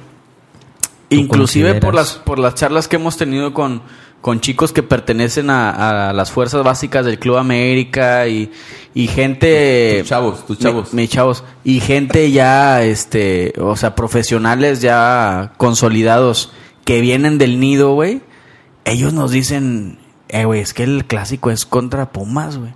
inclusive 1.10 1.76
por 1.76 1.96
las, 1.96 2.14
por 2.14 2.40
las 2.40 2.56
charlas 2.56 2.88
que 2.88 2.98
hemos 2.98 3.18
tenido 3.18 3.54
con, 3.54 3.82
con 4.26 4.40
chicos 4.40 4.74
que 4.74 4.82
pertenecen 4.82 5.52
a, 5.52 6.10
a 6.10 6.12
las 6.14 6.32
fuerzas 6.32 6.64
básicas 6.64 7.06
del 7.06 7.20
Club 7.20 7.38
América 7.38 8.28
y, 8.28 8.52
y 8.96 9.06
gente... 9.06 9.98
Tus 10.00 10.10
chavos, 10.10 10.46
tus 10.48 10.58
chavos. 10.58 10.94
Mi- 10.96 11.04
mis 11.04 11.12
chavos. 11.12 11.44
Y 11.64 11.80
gente 11.80 12.32
ya, 12.32 12.82
este, 12.82 13.54
o 13.60 13.76
sea, 13.76 13.94
profesionales 13.94 14.82
ya 14.82 15.54
consolidados 15.58 16.52
que 16.86 17.02
vienen 17.02 17.38
del 17.38 17.60
nido, 17.60 17.94
güey. 17.94 18.24
Ellos 18.84 19.14
nos 19.14 19.30
dicen, 19.30 20.00
eh, 20.30 20.46
güey, 20.46 20.60
es 20.60 20.74
que 20.74 20.82
el 20.82 21.06
clásico 21.06 21.52
es 21.52 21.68
contra 21.68 22.12
Pumas, 22.12 22.58
güey. 22.58 22.74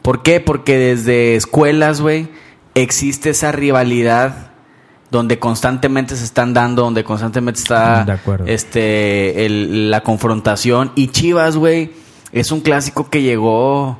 ¿Por 0.00 0.22
qué? 0.22 0.38
Porque 0.38 0.78
desde 0.78 1.34
escuelas, 1.34 2.00
güey, 2.00 2.28
existe 2.76 3.30
esa 3.30 3.50
rivalidad 3.50 4.52
donde 5.10 5.38
constantemente 5.38 6.16
se 6.16 6.24
están 6.24 6.52
dando, 6.54 6.82
donde 6.82 7.02
constantemente 7.04 7.60
está 7.60 8.04
De 8.04 8.12
acuerdo. 8.12 8.44
este 8.46 9.46
el- 9.46 9.90
la 9.90 10.02
confrontación. 10.02 10.92
Y 10.96 11.08
Chivas, 11.08 11.56
güey, 11.56 11.92
es 12.32 12.52
un 12.52 12.60
clásico 12.60 13.08
que 13.08 13.22
llegó 13.22 13.98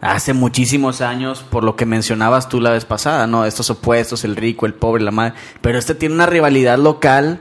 hace 0.00 0.32
muchísimos 0.34 1.00
años, 1.00 1.44
por 1.50 1.64
lo 1.64 1.74
que 1.76 1.84
mencionabas 1.86 2.48
tú 2.48 2.60
la 2.60 2.70
vez 2.70 2.84
pasada, 2.84 3.26
¿no? 3.26 3.44
Estos 3.44 3.68
opuestos, 3.70 4.24
el 4.24 4.36
rico, 4.36 4.64
el 4.66 4.74
pobre, 4.74 5.02
la 5.02 5.10
madre. 5.10 5.34
Pero 5.60 5.78
este 5.78 5.94
tiene 5.94 6.14
una 6.14 6.26
rivalidad 6.26 6.78
local 6.78 7.40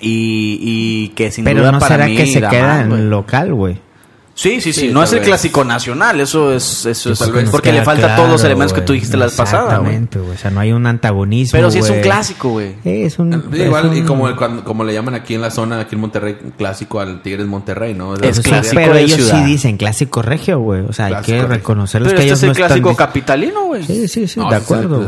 y, 0.00 0.58
y 0.60 1.08
que 1.14 1.30
sin 1.30 1.44
Pero 1.44 1.60
duda 1.60 1.72
no 1.72 1.78
para 1.78 1.94
será 1.96 2.06
mí 2.06 2.16
que 2.16 2.26
se 2.26 2.40
da 2.40 2.48
queda 2.50 2.80
en 2.82 3.10
local, 3.10 3.52
güey. 3.54 3.80
Sí, 4.34 4.62
sí, 4.62 4.72
sí, 4.72 4.80
Sí, 4.88 4.88
no 4.88 5.02
es 5.02 5.12
el 5.12 5.18
vez. 5.18 5.28
clásico 5.28 5.62
nacional, 5.62 6.18
eso 6.18 6.52
es 6.54 6.86
eso 6.86 7.12
es 7.12 7.18
tal 7.18 7.32
vez. 7.32 7.50
porque 7.50 7.70
le 7.70 7.84
faltan 7.84 8.16
todos 8.16 8.30
los 8.30 8.40
claro, 8.40 8.52
elementos 8.54 8.72
que 8.72 8.80
tú 8.80 8.94
dijiste 8.94 9.18
la 9.18 9.26
vez 9.26 9.34
pasada. 9.34 9.64
Exactamente, 9.64 10.18
güey. 10.20 10.32
O 10.34 10.38
sea, 10.38 10.50
no 10.50 10.60
hay 10.60 10.72
un 10.72 10.86
antagonismo. 10.86 11.58
Pero 11.58 11.70
sí 11.70 11.80
es 11.80 11.90
un 11.90 12.00
clásico, 12.00 12.48
güey. 12.48 12.68
Eh, 12.84 13.04
Es 13.04 13.18
un. 13.18 13.30
Sí, 13.52 13.60
Igual, 13.62 13.92
es 13.92 13.98
y 13.98 14.02
como, 14.02 14.28
el- 14.28 14.36
cuando- 14.36 14.64
como 14.64 14.84
le 14.84 14.94
llaman 14.94 15.14
aquí 15.14 15.34
en 15.34 15.42
la 15.42 15.50
zona, 15.50 15.80
aquí 15.80 15.96
en 15.96 16.00
Monterrey, 16.00 16.38
clásico 16.56 16.98
al 17.00 17.20
Tigres 17.20 17.46
Monterrey, 17.46 17.92
¿no? 17.92 18.14
Es 18.16 18.36
Sí, 18.36 18.42
clásico 18.42 18.74
pero 18.76 18.94
de 18.94 19.02
ellos 19.02 19.16
ciudad. 19.16 19.38
sí 19.44 19.44
dicen 19.44 19.76
clásico 19.76 20.22
regio, 20.22 20.58
güey. 20.60 20.80
O 20.88 20.92
sea, 20.94 21.06
hay 21.06 21.12
Clásico 21.12 21.38
que 21.38 21.46
reconocerlos 21.46 22.08
Pero 22.08 22.16
que 22.16 22.22
este 22.22 22.28
ellos 22.28 22.38
es 22.38 22.42
el 22.44 22.48
no 22.48 22.54
clásico 22.54 22.96
capitalino, 22.96 23.64
güey. 23.66 23.84
Sí, 23.84 24.08
sí, 24.08 24.26
sí, 24.26 24.40
No, 24.40 24.48
de 24.50 24.56
es 24.56 24.62
acuerdo. 24.62 24.98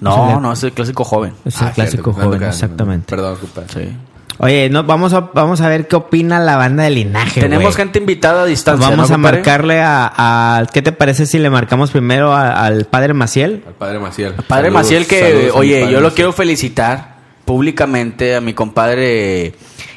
No, 0.00 0.30
Es 0.36 0.40
no, 0.40 0.52
es 0.54 0.62
el 0.64 0.72
clásico 0.72 1.04
joven. 1.04 1.34
Es 1.44 1.60
el 1.60 1.66
Ah, 1.68 1.72
clásico 1.72 2.12
joven, 2.14 2.42
exactamente. 2.42 3.06
Perdón, 3.08 3.36
compadre. 3.36 3.68
Sí. 3.90 3.96
Oye, 4.44 4.68
no, 4.70 4.82
vamos, 4.82 5.12
a, 5.12 5.20
vamos 5.32 5.60
a 5.60 5.68
ver 5.68 5.86
qué 5.86 5.94
opina 5.94 6.40
la 6.40 6.56
banda 6.56 6.82
de 6.82 6.90
linaje. 6.90 7.40
Tenemos 7.40 7.76
gente 7.76 8.00
invitada 8.00 8.42
a 8.42 8.44
distancia. 8.44 8.88
Vamos 8.88 9.08
¿no, 9.08 9.14
a 9.14 9.16
compadre? 9.16 9.36
marcarle 9.38 9.80
a, 9.80 10.12
a- 10.16 10.66
¿Qué 10.66 10.82
te 10.82 10.90
parece 10.90 11.26
si 11.26 11.38
le 11.38 11.48
marcamos 11.48 11.92
primero 11.92 12.32
a- 12.32 12.64
al 12.66 12.86
padre 12.86 13.14
Maciel? 13.14 13.62
Al 13.68 13.74
padre 13.74 14.00
Maciel. 14.00 14.32
Padre 14.34 14.46
Saludos, 14.66 14.72
Maciel, 14.72 15.06
que, 15.06 15.20
saludos 15.20 15.50
oye, 15.54 15.80
padre 15.82 15.92
yo 15.92 16.00
lo 16.00 16.12
quiero 16.12 16.32
felicitar 16.32 17.18
públicamente 17.44 18.34
a 18.34 18.40
mi 18.40 18.52
compadre 18.52 19.54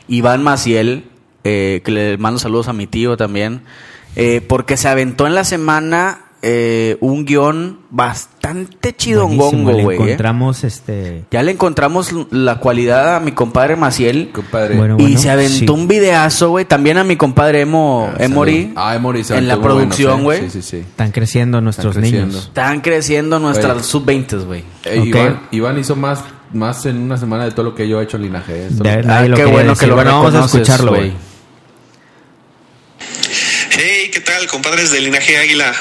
Iván 0.08 0.44
Maciel, 0.44 1.06
eh, 1.44 1.82
que 1.84 1.92
le 1.92 2.18
mando 2.20 2.38
saludos 2.40 2.68
a 2.68 2.74
mi 2.74 2.86
tío 2.86 3.18
también, 3.18 3.62
eh, 4.16 4.42
porque 4.48 4.78
se 4.78 4.88
aventó 4.88 5.26
en 5.26 5.34
la 5.34 5.44
semana 5.44 6.25
eh, 6.48 6.98
un 7.02 7.26
guion 7.26 7.80
bastante 7.90 8.96
chidongongo, 8.96 9.72
güey. 9.72 9.98
eh. 9.98 10.04
encontramos 10.04 10.64
este. 10.64 11.26
Ya 11.32 11.42
le 11.42 11.52
encontramos 11.52 12.12
la 12.30 12.60
cualidad 12.60 13.16
a 13.16 13.20
mi 13.20 13.32
compadre 13.32 13.76
Maciel. 13.76 14.30
Compadre. 14.32 14.76
Bueno, 14.78 14.98
y 15.00 15.18
se 15.18 15.32
aventó 15.32 15.58
sí. 15.58 15.80
un 15.82 15.88
videazo, 15.88 16.50
güey. 16.52 16.66
También 16.66 16.98
a 17.00 17.04
mi 17.04 17.16
compadre 17.16 17.62
Emo, 17.62 18.12
Ah, 18.14 18.24
Emory. 18.24 18.74
Ah, 18.76 18.96
Emory 18.96 19.24
se 19.24 19.36
En 19.38 19.48
la 19.48 19.60
producción, 19.60 20.24
güey. 20.24 20.42
Sí, 20.44 20.50
sí, 20.52 20.62
sí. 20.62 20.78
Están 20.78 21.12
creciendo 21.12 21.62
nuestros 21.62 21.96
creciendo. 21.96 22.28
niños. 22.28 22.46
Están 22.46 22.82
creciendo 22.82 23.40
nuestras 23.40 23.78
Oye. 23.78 23.84
sub-20, 23.84 24.46
güey. 24.46 24.64
Eh. 24.86 25.02
Iván, 25.04 25.42
Iván 25.50 25.80
hizo 25.80 25.96
más, 25.96 26.24
más 26.54 26.86
en 26.86 26.98
una 26.98 27.18
semana 27.18 27.46
de 27.46 27.52
todo 27.52 27.64
lo 27.66 27.74
que 27.74 27.88
yo 27.90 28.00
he 28.00 28.04
hecho 28.04 28.18
en 28.18 28.24
linaje. 28.24 28.68
¿eh? 28.68 28.70
Lo- 28.78 29.12
Ah, 29.12 29.26
lo 29.28 29.36
qué 29.36 29.46
bueno 29.46 29.70
decir. 29.72 29.80
que 29.80 29.88
lo 29.88 29.96
Bueno, 29.96 30.22
vamos 30.22 30.36
a 30.36 30.46
escucharlo, 30.46 30.92
güey. 30.92 31.12
¿Qué 34.16 34.22
tal, 34.22 34.48
compadres 34.48 34.92
de 34.92 35.02
Linaje 35.02 35.38
Águila? 35.38 35.76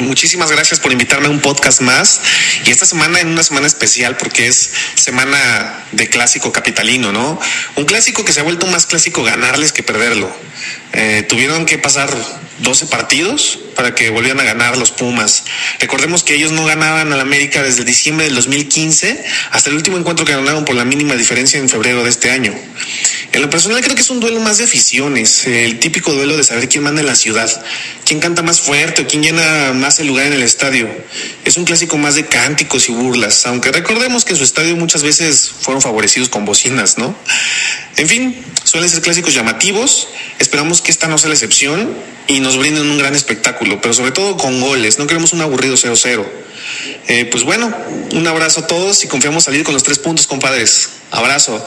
Muchísimas 0.00 0.52
gracias 0.52 0.78
por 0.78 0.92
invitarme 0.92 1.28
a 1.28 1.30
un 1.30 1.40
podcast 1.40 1.80
más. 1.80 2.20
Y 2.66 2.70
esta 2.70 2.84
semana 2.84 3.20
en 3.20 3.28
una 3.28 3.42
semana 3.42 3.66
especial 3.66 4.18
porque 4.18 4.48
es 4.48 4.70
semana 4.96 5.86
de 5.90 6.06
clásico 6.06 6.52
capitalino, 6.52 7.10
¿no? 7.10 7.40
Un 7.76 7.86
clásico 7.86 8.22
que 8.22 8.34
se 8.34 8.40
ha 8.40 8.42
vuelto 8.42 8.66
más 8.66 8.84
clásico 8.84 9.22
ganarles 9.22 9.72
que 9.72 9.82
perderlo. 9.82 10.30
Eh, 10.92 11.24
tuvieron 11.26 11.64
que 11.64 11.78
pasar 11.78 12.14
12 12.58 12.84
partidos 12.86 13.58
para 13.76 13.94
que 13.94 14.10
volvieran 14.10 14.40
a 14.40 14.44
ganar 14.44 14.76
los 14.76 14.90
Pumas. 14.90 15.44
Recordemos 15.78 16.22
que 16.22 16.34
ellos 16.34 16.52
no 16.52 16.66
ganaban 16.66 17.10
al 17.14 17.20
América 17.20 17.62
desde 17.62 17.84
diciembre 17.84 18.26
del 18.26 18.34
2015 18.34 19.24
hasta 19.52 19.70
el 19.70 19.76
último 19.76 19.96
encuentro 19.96 20.26
que 20.26 20.32
ganaron 20.32 20.66
por 20.66 20.74
la 20.74 20.84
mínima 20.84 21.14
diferencia 21.14 21.58
en 21.58 21.70
febrero 21.70 22.04
de 22.04 22.10
este 22.10 22.30
año. 22.30 22.52
En 23.32 23.42
lo 23.42 23.50
personal 23.50 23.80
creo 23.80 23.94
que 23.94 24.02
es 24.02 24.10
un 24.10 24.18
duelo 24.18 24.40
más 24.40 24.58
de 24.58 24.64
aficiones, 24.64 25.46
el 25.46 25.78
típico 25.78 26.12
duelo 26.12 26.36
de 26.36 26.42
saber 26.42 26.68
quién 26.68 26.82
manda 26.82 27.00
en 27.00 27.06
la 27.06 27.14
ciudad, 27.14 27.48
quién 28.04 28.18
canta 28.18 28.42
más 28.42 28.60
fuerte 28.60 29.02
o 29.02 29.06
quién 29.06 29.22
llena 29.22 29.72
más 29.72 30.00
el 30.00 30.08
lugar 30.08 30.26
en 30.26 30.32
el 30.32 30.42
estadio. 30.42 30.88
Es 31.44 31.56
un 31.56 31.64
clásico 31.64 31.96
más 31.96 32.16
de 32.16 32.26
cánticos 32.26 32.88
y 32.88 32.92
burlas, 32.92 33.46
aunque 33.46 33.70
recordemos 33.70 34.24
que 34.24 34.32
en 34.32 34.38
su 34.38 34.42
estadio 34.42 34.74
muchas 34.74 35.04
veces 35.04 35.48
fueron 35.60 35.80
favorecidos 35.80 36.28
con 36.28 36.44
bocinas, 36.44 36.98
¿no? 36.98 37.14
En 37.96 38.08
fin, 38.08 38.44
suelen 38.64 38.90
ser 38.90 39.00
clásicos 39.00 39.32
llamativos, 39.32 40.08
esperamos 40.40 40.80
que 40.80 40.90
esta 40.90 41.06
no 41.06 41.16
sea 41.16 41.28
la 41.28 41.34
excepción 41.34 41.94
y 42.26 42.40
nos 42.40 42.56
brinden 42.56 42.90
un 42.90 42.98
gran 42.98 43.14
espectáculo, 43.14 43.80
pero 43.80 43.94
sobre 43.94 44.10
todo 44.10 44.36
con 44.36 44.60
goles, 44.60 44.98
no 44.98 45.06
queremos 45.06 45.32
un 45.32 45.40
aburrido 45.40 45.76
0-0. 45.76 46.26
Eh, 47.06 47.26
pues 47.26 47.44
bueno, 47.44 47.72
un 48.12 48.26
abrazo 48.26 48.60
a 48.60 48.66
todos 48.66 49.04
y 49.04 49.08
confiamos 49.08 49.44
salir 49.44 49.62
con 49.62 49.72
los 49.72 49.84
tres 49.84 49.98
puntos, 50.00 50.26
compadres. 50.26 50.90
Abrazo. 51.12 51.64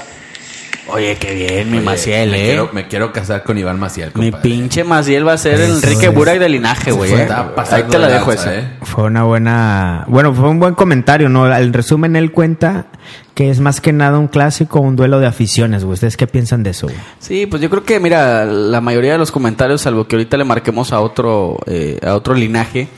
Oye, 0.89 1.15
qué 1.15 1.33
bien, 1.33 1.71
mi 1.71 1.77
Oye, 1.77 1.85
Maciel, 1.85 2.31
me 2.31 2.41
eh. 2.41 2.45
Quiero, 2.45 2.69
me 2.73 2.87
quiero 2.89 3.13
casar 3.13 3.43
con 3.43 3.57
Iván 3.57 3.79
Maciel, 3.79 4.11
Mi 4.15 4.31
pinche 4.31 4.83
Maciel 4.83 5.25
va 5.25 5.33
a 5.33 5.37
ser 5.37 5.59
el 5.61 5.71
Enrique 5.71 6.07
es. 6.07 6.13
Burak 6.13 6.37
de 6.39 6.49
linaje, 6.49 6.91
güey. 6.91 7.09
fue- 7.09 7.23
eh. 7.23 7.29
Ahí 7.71 7.83
te 7.83 7.97
la 7.97 8.07
de 8.07 8.13
dejo 8.15 8.31
esa. 8.33 8.53
eh. 8.53 8.67
Fue 8.81 9.05
una 9.05 9.23
buena. 9.23 10.03
Bueno, 10.09 10.33
fue 10.33 10.49
un 10.49 10.59
buen 10.59 10.75
comentario, 10.75 11.29
¿no? 11.29 11.47
El 11.55 11.71
resumen, 11.71 12.17
él 12.17 12.31
cuenta 12.33 12.87
que 13.33 13.49
es 13.49 13.61
más 13.61 13.79
que 13.79 13.93
nada 13.93 14.19
un 14.19 14.27
clásico, 14.27 14.81
un 14.81 14.97
duelo 14.97 15.19
de 15.21 15.25
aficiones, 15.27 15.85
güey. 15.85 15.93
¿Ustedes 15.93 16.17
qué 16.17 16.27
piensan 16.27 16.63
de 16.63 16.71
eso, 16.71 16.87
güey? 16.87 16.99
Sí, 17.17 17.45
pues 17.45 17.61
yo 17.61 17.69
creo 17.69 17.83
que, 17.85 17.99
mira, 18.01 18.43
la 18.45 18.81
mayoría 18.81 19.13
de 19.13 19.17
los 19.17 19.31
comentarios, 19.31 19.81
salvo 19.81 20.05
que 20.07 20.17
ahorita 20.17 20.35
le 20.37 20.43
marquemos 20.43 20.91
a 20.91 20.99
otro, 20.99 21.59
eh, 21.65 21.97
a 22.05 22.13
otro 22.13 22.33
linaje, 22.35 22.89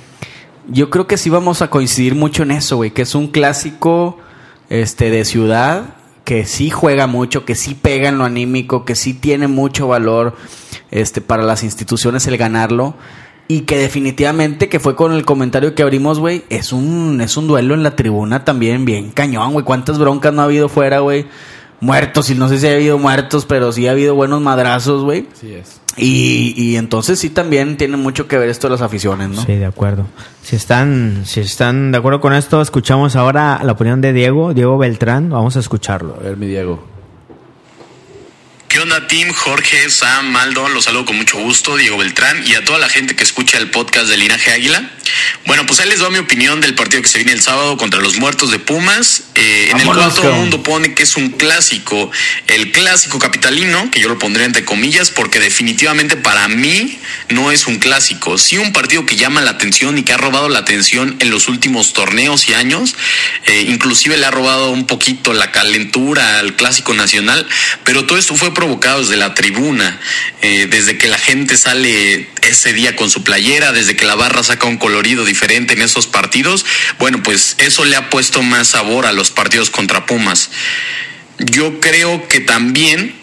yo 0.67 0.89
creo 0.89 1.05
que 1.05 1.17
sí 1.17 1.29
vamos 1.29 1.61
a 1.61 1.69
coincidir 1.69 2.15
mucho 2.15 2.41
en 2.41 2.49
eso, 2.51 2.77
güey, 2.77 2.89
que 2.89 3.03
es 3.03 3.13
un 3.13 3.27
clásico 3.27 4.17
este, 4.69 5.11
de 5.11 5.23
ciudad 5.23 5.83
que 6.25 6.45
sí 6.45 6.71
juega 6.71 7.07
mucho, 7.07 7.45
que 7.45 7.55
sí 7.55 7.75
pega 7.75 8.09
en 8.09 8.17
lo 8.17 8.25
anímico, 8.25 8.83
que 8.83 8.95
sí 8.95 9.13
tiene 9.13 9.47
mucho 9.47 9.87
valor 9.87 10.35
este, 10.91 11.21
para 11.21 11.43
las 11.43 11.63
instituciones 11.63 12.27
el 12.27 12.37
ganarlo. 12.37 12.95
Y 13.47 13.61
que 13.61 13.77
definitivamente, 13.77 14.69
que 14.69 14.79
fue 14.79 14.95
con 14.95 15.13
el 15.13 15.23
comentario 15.23 15.75
que 15.75 15.83
abrimos, 15.83 16.17
güey, 16.17 16.43
es 16.49 16.73
un, 16.73 17.21
es 17.21 17.37
un 17.37 17.45
duelo 17.45 17.75
en 17.75 17.83
la 17.83 17.95
tribuna 17.95 18.43
también 18.43 18.85
bien 18.85 19.11
cañón, 19.11 19.53
güey. 19.53 19.63
¿Cuántas 19.63 19.99
broncas 19.99 20.33
no 20.33 20.41
ha 20.41 20.45
habido 20.45 20.67
fuera, 20.67 20.99
güey? 20.99 21.27
Muertos, 21.79 22.31
y 22.31 22.35
no 22.35 22.49
sé 22.49 22.57
si 22.57 22.65
ha 22.65 22.73
habido 22.73 22.97
muertos, 22.97 23.45
pero 23.45 23.71
sí 23.71 23.87
ha 23.87 23.91
habido 23.91 24.15
buenos 24.15 24.41
madrazos, 24.41 25.03
güey. 25.03 25.27
Así 25.31 25.53
es. 25.53 25.79
Y, 25.97 26.53
y 26.57 26.75
entonces 26.75 27.19
sí 27.19 27.29
también 27.29 27.77
tiene 27.77 27.95
mucho 27.95 28.27
que 28.27 28.37
ver 28.37 28.49
esto 28.49 28.67
de 28.67 28.71
las 28.71 28.81
aficiones, 28.81 29.29
¿no? 29.29 29.45
Sí, 29.45 29.53
de 29.53 29.65
acuerdo. 29.65 30.07
Si 30.43 30.55
están, 30.55 31.23
si 31.25 31.39
están 31.39 31.91
de 31.91 31.97
acuerdo 31.97 32.19
con 32.19 32.33
esto, 32.33 32.61
escuchamos 32.61 33.15
ahora 33.15 33.61
la 33.63 33.71
opinión 33.71 34.01
de 34.01 34.11
Diego, 34.11 34.53
Diego 34.53 34.77
Beltrán. 34.77 35.29
Vamos 35.29 35.55
a 35.55 35.59
escucharlo. 35.59 36.15
A 36.19 36.23
ver, 36.23 36.37
mi 36.37 36.47
Diego. 36.47 36.95
¿Qué 38.75 38.81
onda, 38.81 39.07
Tim? 39.07 39.31
Jorge, 39.31 39.89
Sam, 39.89 40.33
Maldo, 40.33 40.67
los 40.67 40.83
saludo 40.83 41.05
con 41.05 41.15
mucho 41.15 41.37
gusto, 41.37 41.77
Diego 41.77 41.97
Beltrán, 41.97 42.45
y 42.45 42.55
a 42.55 42.65
toda 42.65 42.77
la 42.77 42.89
gente 42.89 43.15
que 43.15 43.23
escucha 43.23 43.57
el 43.57 43.71
podcast 43.71 44.09
de 44.09 44.17
Linaje 44.17 44.51
Águila. 44.51 44.91
Bueno, 45.45 45.65
pues 45.65 45.79
ahí 45.79 45.87
les 45.87 45.99
doy 45.99 46.11
mi 46.11 46.17
opinión 46.17 46.59
del 46.59 46.75
partido 46.75 47.01
que 47.01 47.07
se 47.07 47.19
viene 47.19 47.31
el 47.31 47.39
sábado 47.39 47.77
contra 47.77 48.01
los 48.01 48.17
Muertos 48.19 48.51
de 48.51 48.59
Pumas, 48.59 49.24
eh, 49.35 49.69
en 49.71 49.79
el 49.79 49.85
cual 49.85 50.13
todo 50.13 50.29
el 50.29 50.35
mundo 50.35 50.63
pone 50.63 50.93
que 50.93 51.03
es 51.03 51.15
un 51.17 51.29
clásico, 51.29 52.09
el 52.47 52.71
clásico 52.71 53.19
capitalino, 53.19 53.91
que 53.91 53.99
yo 53.99 54.07
lo 54.07 54.17
pondré 54.17 54.45
entre 54.45 54.63
comillas, 54.63 55.11
porque 55.11 55.39
definitivamente 55.39 56.15
para 56.15 56.47
mí 56.47 56.99
no 57.29 57.51
es 57.51 57.67
un 57.67 57.77
clásico. 57.77 58.37
Sí 58.37 58.57
un 58.57 58.71
partido 58.71 59.05
que 59.05 59.15
llama 59.15 59.41
la 59.41 59.51
atención 59.51 59.97
y 59.97 60.03
que 60.03 60.13
ha 60.13 60.17
robado 60.17 60.47
la 60.49 60.59
atención 60.59 61.17
en 61.19 61.29
los 61.29 61.47
últimos 61.47 61.93
torneos 61.93 62.47
y 62.47 62.53
años, 62.53 62.95
eh, 63.45 63.65
inclusive 63.67 64.17
le 64.17 64.25
ha 64.25 64.31
robado 64.31 64.71
un 64.71 64.87
poquito 64.87 65.33
la 65.33 65.51
calentura 65.51 66.39
al 66.39 66.55
clásico 66.55 66.93
nacional, 66.93 67.45
pero 67.83 68.05
todo 68.05 68.17
esto 68.17 68.35
fue 68.35 68.53
provocado 68.53 69.01
desde 69.01 69.17
la 69.17 69.33
tribuna, 69.33 69.99
eh, 70.41 70.67
desde 70.69 70.97
que 70.97 71.07
la 71.07 71.17
gente 71.17 71.57
sale 71.57 72.29
ese 72.41 72.73
día 72.73 72.95
con 72.95 73.09
su 73.09 73.23
playera, 73.23 73.71
desde 73.71 73.95
que 73.95 74.05
la 74.05 74.15
barra 74.15 74.43
saca 74.43 74.67
un 74.67 74.77
colorido 74.77 75.25
diferente 75.25 75.73
en 75.73 75.81
esos 75.81 76.07
partidos, 76.07 76.65
bueno, 76.99 77.21
pues 77.23 77.55
eso 77.57 77.85
le 77.85 77.95
ha 77.95 78.09
puesto 78.09 78.41
más 78.41 78.69
sabor 78.69 79.05
a 79.05 79.11
los 79.11 79.24
partidos 79.31 79.69
contra 79.69 80.05
Pumas. 80.05 80.49
Yo 81.39 81.79
creo 81.79 82.27
que 82.27 82.39
también 82.39 83.15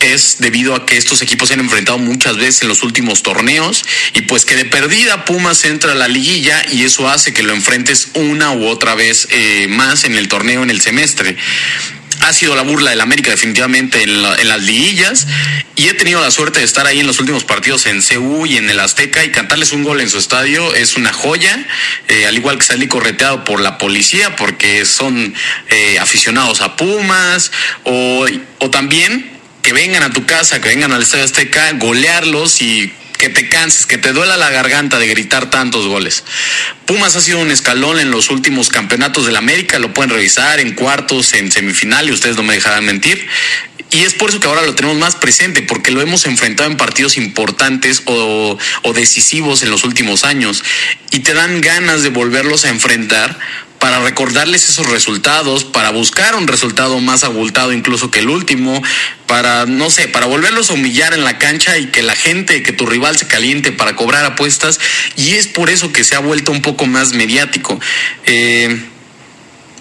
es 0.00 0.36
debido 0.38 0.74
a 0.74 0.86
que 0.86 0.96
estos 0.96 1.22
equipos 1.22 1.48
se 1.48 1.54
han 1.54 1.60
enfrentado 1.60 1.98
muchas 1.98 2.36
veces 2.36 2.62
en 2.62 2.68
los 2.68 2.82
últimos 2.82 3.22
torneos 3.22 3.84
y 4.14 4.22
pues 4.22 4.44
que 4.44 4.54
de 4.54 4.64
perdida 4.64 5.24
Pumas 5.24 5.64
entra 5.64 5.92
a 5.92 5.94
la 5.94 6.08
liguilla 6.08 6.64
y 6.70 6.84
eso 6.84 7.08
hace 7.08 7.32
que 7.32 7.42
lo 7.42 7.54
enfrentes 7.54 8.08
una 8.14 8.52
u 8.52 8.66
otra 8.66 8.94
vez 8.94 9.28
eh, 9.30 9.66
más 9.68 10.04
en 10.04 10.14
el 10.14 10.28
torneo, 10.28 10.62
en 10.62 10.70
el 10.70 10.80
semestre. 10.80 11.36
Ha 12.26 12.32
sido 12.32 12.56
la 12.56 12.62
burla 12.62 12.90
del 12.90 13.00
América 13.00 13.30
definitivamente 13.30 14.02
en, 14.02 14.20
la- 14.22 14.34
en 14.36 14.48
las 14.48 14.60
liguillas 14.60 15.26
y 15.76 15.86
he 15.88 15.94
tenido 15.94 16.20
la 16.20 16.30
suerte 16.32 16.58
de 16.58 16.64
estar 16.64 16.84
ahí 16.86 16.98
en 16.98 17.06
los 17.06 17.20
últimos 17.20 17.44
partidos 17.44 17.86
en 17.86 18.02
CU 18.02 18.46
y 18.46 18.56
en 18.56 18.68
el 18.68 18.80
Azteca 18.80 19.24
y 19.24 19.30
cantarles 19.30 19.70
un 19.72 19.84
gol 19.84 20.00
en 20.00 20.10
su 20.10 20.18
estadio 20.18 20.74
es 20.74 20.96
una 20.96 21.12
joya, 21.12 21.64
eh, 22.08 22.26
al 22.26 22.36
igual 22.36 22.58
que 22.58 22.64
salí 22.64 22.88
correteado 22.88 23.44
por 23.44 23.60
la 23.60 23.78
policía 23.78 24.34
porque 24.34 24.84
son 24.86 25.34
eh, 25.68 25.98
aficionados 26.00 26.62
a 26.62 26.74
Pumas 26.76 27.52
o, 27.84 28.26
o 28.58 28.70
también 28.70 29.30
que 29.62 29.72
vengan 29.72 30.02
a 30.02 30.10
tu 30.12 30.26
casa, 30.26 30.60
que 30.60 30.68
vengan 30.68 30.92
al 30.92 31.02
Estadio 31.02 31.24
Azteca, 31.24 31.72
golearlos 31.72 32.60
y 32.62 32.92
que 33.16 33.28
te 33.28 33.48
canses, 33.48 33.86
que 33.86 33.98
te 33.98 34.12
duela 34.12 34.36
la 34.36 34.50
garganta 34.50 34.98
de 34.98 35.08
gritar 35.08 35.50
tantos 35.50 35.86
goles. 35.86 36.24
Pumas 36.84 37.16
ha 37.16 37.20
sido 37.20 37.38
un 37.38 37.50
escalón 37.50 37.98
en 37.98 38.10
los 38.10 38.30
últimos 38.30 38.68
campeonatos 38.68 39.26
del 39.26 39.36
América, 39.36 39.78
lo 39.78 39.92
pueden 39.92 40.10
revisar 40.10 40.60
en 40.60 40.74
cuartos, 40.74 41.32
en 41.34 41.50
semifinal 41.50 42.08
y 42.08 42.12
ustedes 42.12 42.36
no 42.36 42.42
me 42.42 42.54
dejarán 42.54 42.84
mentir. 42.84 43.26
Y 43.90 44.02
es 44.02 44.14
por 44.14 44.30
eso 44.30 44.40
que 44.40 44.48
ahora 44.48 44.62
lo 44.62 44.74
tenemos 44.74 44.96
más 44.98 45.14
presente, 45.14 45.62
porque 45.62 45.92
lo 45.92 46.00
hemos 46.00 46.26
enfrentado 46.26 46.68
en 46.68 46.76
partidos 46.76 47.16
importantes 47.16 48.02
o 48.04 48.58
decisivos 48.94 49.62
en 49.62 49.70
los 49.70 49.84
últimos 49.84 50.24
años. 50.24 50.64
Y 51.12 51.20
te 51.20 51.34
dan 51.34 51.60
ganas 51.60 52.02
de 52.02 52.10
volverlos 52.10 52.64
a 52.64 52.70
enfrentar 52.70 53.38
para 53.86 54.00
recordarles 54.00 54.68
esos 54.68 54.90
resultados, 54.90 55.62
para 55.62 55.90
buscar 55.90 56.34
un 56.34 56.48
resultado 56.48 56.98
más 56.98 57.22
abultado 57.22 57.72
incluso 57.72 58.10
que 58.10 58.18
el 58.18 58.28
último, 58.28 58.82
para, 59.28 59.64
no 59.64 59.90
sé, 59.90 60.08
para 60.08 60.26
volverlos 60.26 60.70
a 60.70 60.72
humillar 60.72 61.14
en 61.14 61.22
la 61.22 61.38
cancha 61.38 61.78
y 61.78 61.86
que 61.86 62.02
la 62.02 62.16
gente, 62.16 62.64
que 62.64 62.72
tu 62.72 62.84
rival 62.84 63.16
se 63.16 63.28
caliente 63.28 63.70
para 63.70 63.94
cobrar 63.94 64.24
apuestas. 64.24 64.80
Y 65.14 65.34
es 65.34 65.46
por 65.46 65.70
eso 65.70 65.92
que 65.92 66.02
se 66.02 66.16
ha 66.16 66.18
vuelto 66.18 66.50
un 66.50 66.62
poco 66.62 66.86
más 66.86 67.12
mediático. 67.12 67.78
Eh, 68.24 68.76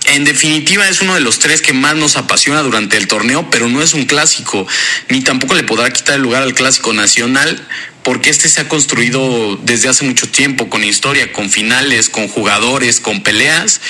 en 0.05 0.23
definitiva 0.23 0.87
es 0.87 1.01
uno 1.01 1.15
de 1.15 1.21
los 1.21 1.39
tres 1.39 1.61
que 1.61 1.73
más 1.73 1.95
nos 1.95 2.15
apasiona 2.15 2.61
durante 2.61 2.97
el 2.97 3.07
torneo, 3.07 3.49
pero 3.49 3.67
no 3.67 3.81
es 3.81 3.93
un 3.93 4.05
clásico, 4.05 4.67
ni 5.09 5.21
tampoco 5.21 5.55
le 5.55 5.63
podrá 5.63 5.91
quitar 5.91 6.15
el 6.15 6.21
lugar 6.21 6.43
al 6.43 6.53
clásico 6.53 6.93
nacional, 6.93 7.67
porque 8.03 8.29
este 8.29 8.49
se 8.49 8.61
ha 8.61 8.69
construido 8.69 9.57
desde 9.63 9.89
hace 9.89 10.05
mucho 10.05 10.29
tiempo, 10.29 10.69
con 10.69 10.83
historia, 10.83 11.33
con 11.33 11.49
finales, 11.49 12.09
con 12.09 12.27
jugadores, 12.27 12.99
con 12.99 13.23
peleas. 13.23 13.81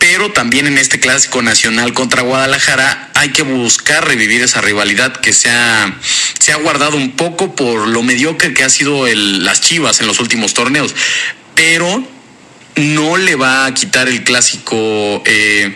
Pero 0.00 0.32
también 0.32 0.66
en 0.66 0.78
este 0.78 0.98
clásico 0.98 1.42
nacional 1.42 1.92
contra 1.92 2.22
Guadalajara 2.22 3.10
hay 3.14 3.28
que 3.28 3.42
buscar 3.42 4.08
revivir 4.08 4.40
esa 4.42 4.62
rivalidad 4.62 5.12
que 5.12 5.32
se 5.32 5.50
ha, 5.50 5.94
se 6.40 6.52
ha 6.52 6.56
guardado 6.56 6.96
un 6.96 7.12
poco 7.12 7.54
por 7.54 7.86
lo 7.86 8.02
mediocre 8.02 8.54
que 8.54 8.64
ha 8.64 8.70
sido 8.70 9.06
las 9.06 9.60
Chivas 9.60 10.00
en 10.00 10.06
los 10.06 10.18
últimos 10.18 10.54
torneos. 10.54 10.94
Pero 11.54 12.02
no 12.76 13.16
le 13.16 13.36
va 13.36 13.66
a 13.66 13.74
quitar 13.74 14.08
el 14.08 14.24
clásico 14.24 15.22
eh, 15.24 15.74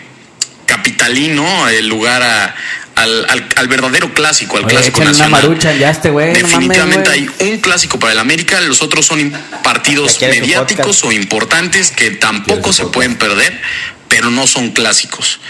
capitalino 0.66 1.68
el 1.68 1.88
lugar 1.88 2.22
a, 2.22 2.54
al, 2.96 3.26
al, 3.28 3.48
al, 3.56 3.68
verdadero 3.68 4.12
clásico, 4.14 4.56
al 4.56 4.64
Oye, 4.64 4.74
clásico 4.74 5.00
una 5.00 5.10
nacional. 5.10 5.42
marucha 5.42 5.72
ya 5.74 5.88
a 5.88 5.90
este 5.90 6.10
no 6.10 6.18
Definitivamente 6.18 7.10
mames, 7.10 7.30
hay 7.40 7.48
un 7.50 7.58
clásico 7.58 7.98
para 7.98 8.12
el 8.12 8.18
América, 8.18 8.60
los 8.60 8.82
otros 8.82 9.06
son 9.06 9.32
partidos 9.62 10.20
mediáticos 10.20 11.04
o 11.04 11.12
importantes 11.12 11.90
que 11.90 12.10
tampoco 12.12 12.72
se 12.72 12.86
pueden 12.86 13.16
perder, 13.16 13.60
pero 14.08 14.30
no 14.30 14.46
son 14.46 14.70
clásicos. 14.70 15.40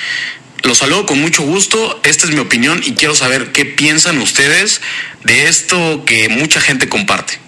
Los 0.62 0.78
saludo 0.78 1.04
con 1.04 1.20
mucho 1.20 1.42
gusto, 1.42 2.00
esta 2.04 2.26
es 2.26 2.32
mi 2.32 2.40
opinión 2.40 2.80
y 2.82 2.94
quiero 2.94 3.14
saber 3.14 3.52
qué 3.52 3.66
piensan 3.66 4.18
ustedes 4.18 4.80
de 5.22 5.48
esto 5.48 6.04
que 6.06 6.30
mucha 6.30 6.60
gente 6.60 6.88
comparte. 6.88 7.43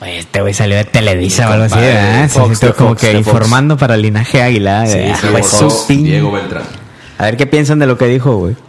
Oye, 0.00 0.18
Este 0.18 0.40
güey 0.42 0.52
salió 0.54 0.76
de 0.76 0.84
Televisa 0.84 1.48
o 1.48 1.52
algo 1.52 1.64
así, 1.64 1.78
¿verdad? 1.78 2.28
Fox, 2.28 2.60
como 2.76 2.90
Fox, 2.90 3.00
que 3.00 3.12
Fox. 3.12 3.26
informando 3.26 3.76
para 3.76 3.94
el 3.94 4.02
linaje 4.02 4.42
águila. 4.42 4.86
Sí, 4.86 4.98
sí, 5.86 5.96
Diego 6.02 6.32
Beltrán. 6.32 6.62
A 7.18 7.24
ver 7.24 7.36
qué 7.36 7.46
piensan 7.46 7.78
de 7.78 7.86
lo 7.86 7.96
que 7.96 8.06
dijo, 8.06 8.36
güey. 8.36 8.56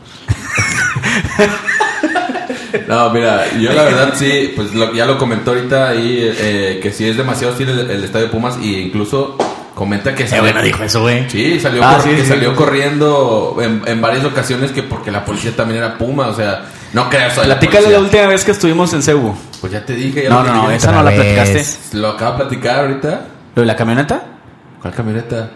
No, 2.88 3.10
mira, 3.10 3.46
yo 3.60 3.74
la 3.74 3.84
verdad 3.84 4.14
sí, 4.16 4.54
pues 4.56 4.74
lo- 4.74 4.94
ya 4.94 5.06
lo 5.06 5.18
comentó 5.18 5.52
ahorita 5.52 5.90
ahí, 5.90 6.20
eh, 6.22 6.80
que 6.82 6.92
sí 6.92 7.08
es 7.08 7.18
demasiado 7.18 7.52
hostil 7.54 7.70
el, 7.70 7.90
el 7.90 8.04
estadio 8.04 8.30
Pumas 8.32 8.58
y 8.62 8.76
incluso 8.78 9.36
comenta 9.74 10.14
que 10.16 10.28
salió, 10.28 10.44
bueno 10.44 10.62
dijo 10.62 10.84
eso, 10.84 11.02
güey. 11.02 11.30
Sí, 11.30 11.60
salió, 11.60 11.84
Ah, 11.84 11.96
cor- 11.96 12.04
sí, 12.04 12.10
que 12.16 12.22
sí, 12.24 12.28
salió 12.30 12.52
sí. 12.52 12.56
corriendo 12.56 13.58
en, 13.62 13.82
en 13.86 14.02
varias 14.02 14.26
ocasiones 14.26 14.72
que 14.72 14.84
porque 14.84 15.12
la 15.12 15.26
policía 15.26 15.56
también 15.56 15.80
era 15.80 15.98
Puma, 15.98 16.28
o 16.28 16.36
sea, 16.36 16.66
no 17.04 17.10
creas. 17.10 17.34
soy 17.36 17.48
la 17.48 17.60
Platícale 17.60 17.89
la 17.92 18.00
última 18.00 18.27
vez 18.27 18.44
que 18.44 18.51
estuvimos 18.51 18.94
en 18.94 19.01
Cebu. 19.04 19.34
Pues 19.62 19.72
ya 19.74 19.86
te 19.86 19.94
dije, 19.94 20.24
ya 20.24 20.30
No, 20.30 20.44
no, 20.44 20.54
no, 20.54 20.72
esa 20.72 20.92
no 20.92 21.04
la 21.04 21.12
platicaste. 21.12 21.98
Lo 21.98 22.10
acabo 22.10 22.32
de 22.34 22.38
platicar 22.46 22.80
ahorita. 22.80 23.22
¿Lo 23.56 23.62
de 23.62 23.66
la 23.66 23.75
camioneta? 23.75 24.24
¿Cuál 24.82 24.94
camioneta? 24.94 25.50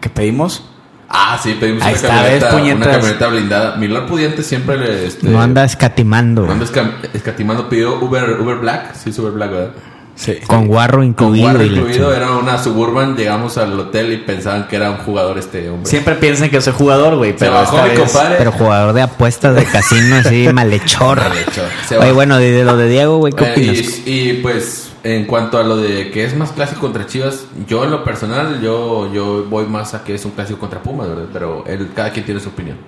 ¿Que 0.00 0.08
pedimos? 0.10 0.64
Ah, 1.08 1.38
sí, 1.42 1.56
pedimos 1.60 1.82
Ahí 1.82 1.90
una 1.90 1.96
está, 1.96 2.08
camioneta, 2.08 2.46
¿ves, 2.56 2.74
una 2.76 2.84
camioneta 2.90 3.26
blindada. 3.28 3.76
Mi 3.76 3.88
Lord 3.88 4.06
Pudiente 4.06 4.42
siempre 4.42 4.76
le, 4.76 5.06
este, 5.06 5.28
No 5.28 5.40
anda 5.40 5.64
escatimando. 5.64 6.46
no 6.46 6.52
anda 6.52 6.64
esca- 6.64 6.92
escatimando, 7.12 7.68
pidió 7.68 7.98
Uber, 8.02 8.40
Uber 8.40 8.56
Black, 8.56 8.94
sí, 8.94 9.10
es 9.10 9.18
Uber 9.18 9.32
Black, 9.32 9.50
¿verdad? 9.50 9.70
Sí. 10.16 10.36
Con 10.46 10.68
guarro 10.68 11.02
incluido. 11.02 11.60
incluido, 11.62 12.14
era 12.14 12.30
una 12.36 12.62
suburban, 12.62 13.16
llegamos 13.16 13.58
al 13.58 13.78
hotel 13.78 14.12
y 14.12 14.18
pensaban 14.18 14.68
que 14.68 14.76
era 14.76 14.90
un 14.90 14.98
jugador 14.98 15.38
este 15.38 15.68
hombre. 15.68 15.90
Siempre 15.90 16.14
piensan 16.14 16.50
que 16.50 16.60
soy 16.60 16.72
jugador, 16.72 17.16
güey, 17.16 17.34
pero 17.36 18.52
jugador 18.52 18.92
de 18.92 19.02
apuestas 19.02 19.56
de 19.56 19.64
casino 19.64 20.16
así, 20.16 20.48
malhechor. 20.52 21.18
Malhechor. 21.18 21.68
Oye, 22.00 22.12
bueno, 22.12 22.38
de, 22.38 22.52
de 22.52 22.64
lo 22.64 22.76
de 22.76 22.88
Diego, 22.88 23.18
güey, 23.18 23.32
¿qué 23.32 23.44
Eh, 23.44 23.52
opinas? 23.52 23.76
y, 24.06 24.30
y, 24.30 24.32
pues 24.42 24.90
en 25.02 25.26
cuanto 25.26 25.58
a 25.58 25.62
lo 25.64 25.76
de 25.76 26.10
que 26.10 26.24
es 26.24 26.34
más 26.36 26.52
clásico 26.52 26.80
contra 26.80 27.06
Chivas, 27.06 27.46
yo 27.68 27.84
en 27.84 27.90
lo 27.90 28.04
personal 28.04 28.60
yo 28.62 29.12
yo 29.12 29.44
voy 29.50 29.66
más 29.66 29.94
a 29.94 30.02
que 30.04 30.14
es 30.14 30.24
un 30.24 30.30
clásico 30.30 30.60
contra 30.60 30.80
Pumas, 30.82 31.08
¿verdad? 31.08 31.24
Pero 31.32 31.64
él, 31.66 31.90
cada 31.94 32.10
quien 32.10 32.24
tiene 32.24 32.40
su 32.40 32.48
opinión. 32.50 32.78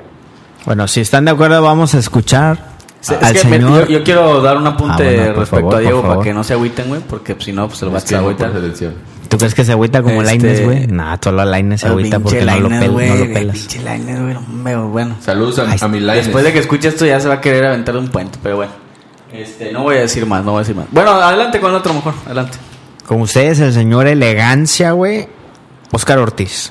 Bueno, 0.65 0.89
si 0.89 1.01
están 1.01 1.25
de 1.27 1.33
acuerdo, 1.33 1.61
vamos 1.63 1.95
a 1.95 1.99
escuchar 1.99 2.76
es 3.15 3.23
al 3.23 3.33
que 3.35 3.45
me- 3.49 3.61
yo, 3.61 3.87
yo 3.87 4.03
quiero 4.05 4.41
dar 4.43 4.57
un 4.57 4.67
apunte 4.67 5.03
Ah, 5.03 5.13
bueno, 5.17 5.33
respecto 5.35 5.47
favor, 5.47 5.75
a 5.75 5.79
Diego 5.79 6.03
para 6.03 6.21
que 6.23 6.33
no 6.35 6.45
se 6.45 6.53
agüiten, 6.55 6.89
güey, 6.89 7.01
porque 7.09 7.35
pues, 7.35 7.45
si 7.45 7.53
no, 7.53 7.67
pues 7.67 7.79
se 7.79 7.85
lo 7.87 7.93
va 7.93 7.99
a 7.99 8.19
agüitar. 8.19 8.53
¿Tú 9.29 9.39
crees 9.39 9.55
que 9.55 9.65
se 9.65 9.73
agüita 9.73 10.03
como 10.03 10.23
Este- 10.23 10.39
Laines, 10.39 10.65
güey? 10.65 10.87
Nah, 10.87 11.17
solo 11.23 11.45
Laines 11.45 11.81
se 11.81 11.89
agüita 11.89 12.21
porque 12.21 12.43
no 12.45 12.61
lo, 12.61 12.69
pel- 12.71 13.09
no 13.09 13.15
lo 13.17 13.33
pelas. 13.35 13.57
Pinche 13.59 13.81
güey, 13.81 14.77
bueno. 14.89 15.17
Saludos 15.21 15.59
a, 15.59 15.71
Ahí 15.71 15.79
a 15.81 15.89
mi 15.89 16.01
Lainez. 16.01 16.27
Después 16.27 16.45
de 16.45 16.53
que 16.53 16.61
escuche 16.61 16.89
esto 16.89 17.05
ya 17.07 17.19
se 17.21 17.29
va 17.29 17.35
a 17.35 17.41
querer 17.41 17.67
aventar 17.67 17.97
un 17.97 18.09
puente, 18.09 18.39
pero 18.43 18.57
bueno. 18.57 18.73
Este, 19.33 19.73
no 19.73 19.83
voy 19.83 19.97
a 19.97 20.01
decir 20.01 20.25
más, 20.27 20.45
no 20.45 20.53
voy 20.53 20.59
a 20.59 20.63
decir 20.63 20.77
más. 20.77 20.87
Bueno, 20.93 21.11
adelante 21.11 21.59
con 21.61 21.71
el 21.71 21.77
otro 21.77 21.93
mejor, 21.93 22.15
adelante. 22.25 22.57
Con 23.07 23.21
ustedes, 23.21 23.59
el 23.61 23.73
señor 23.73 24.07
Elegancia, 24.07 24.93
güey. 24.93 25.29
Oscar 25.93 26.19
Ortiz. 26.19 26.71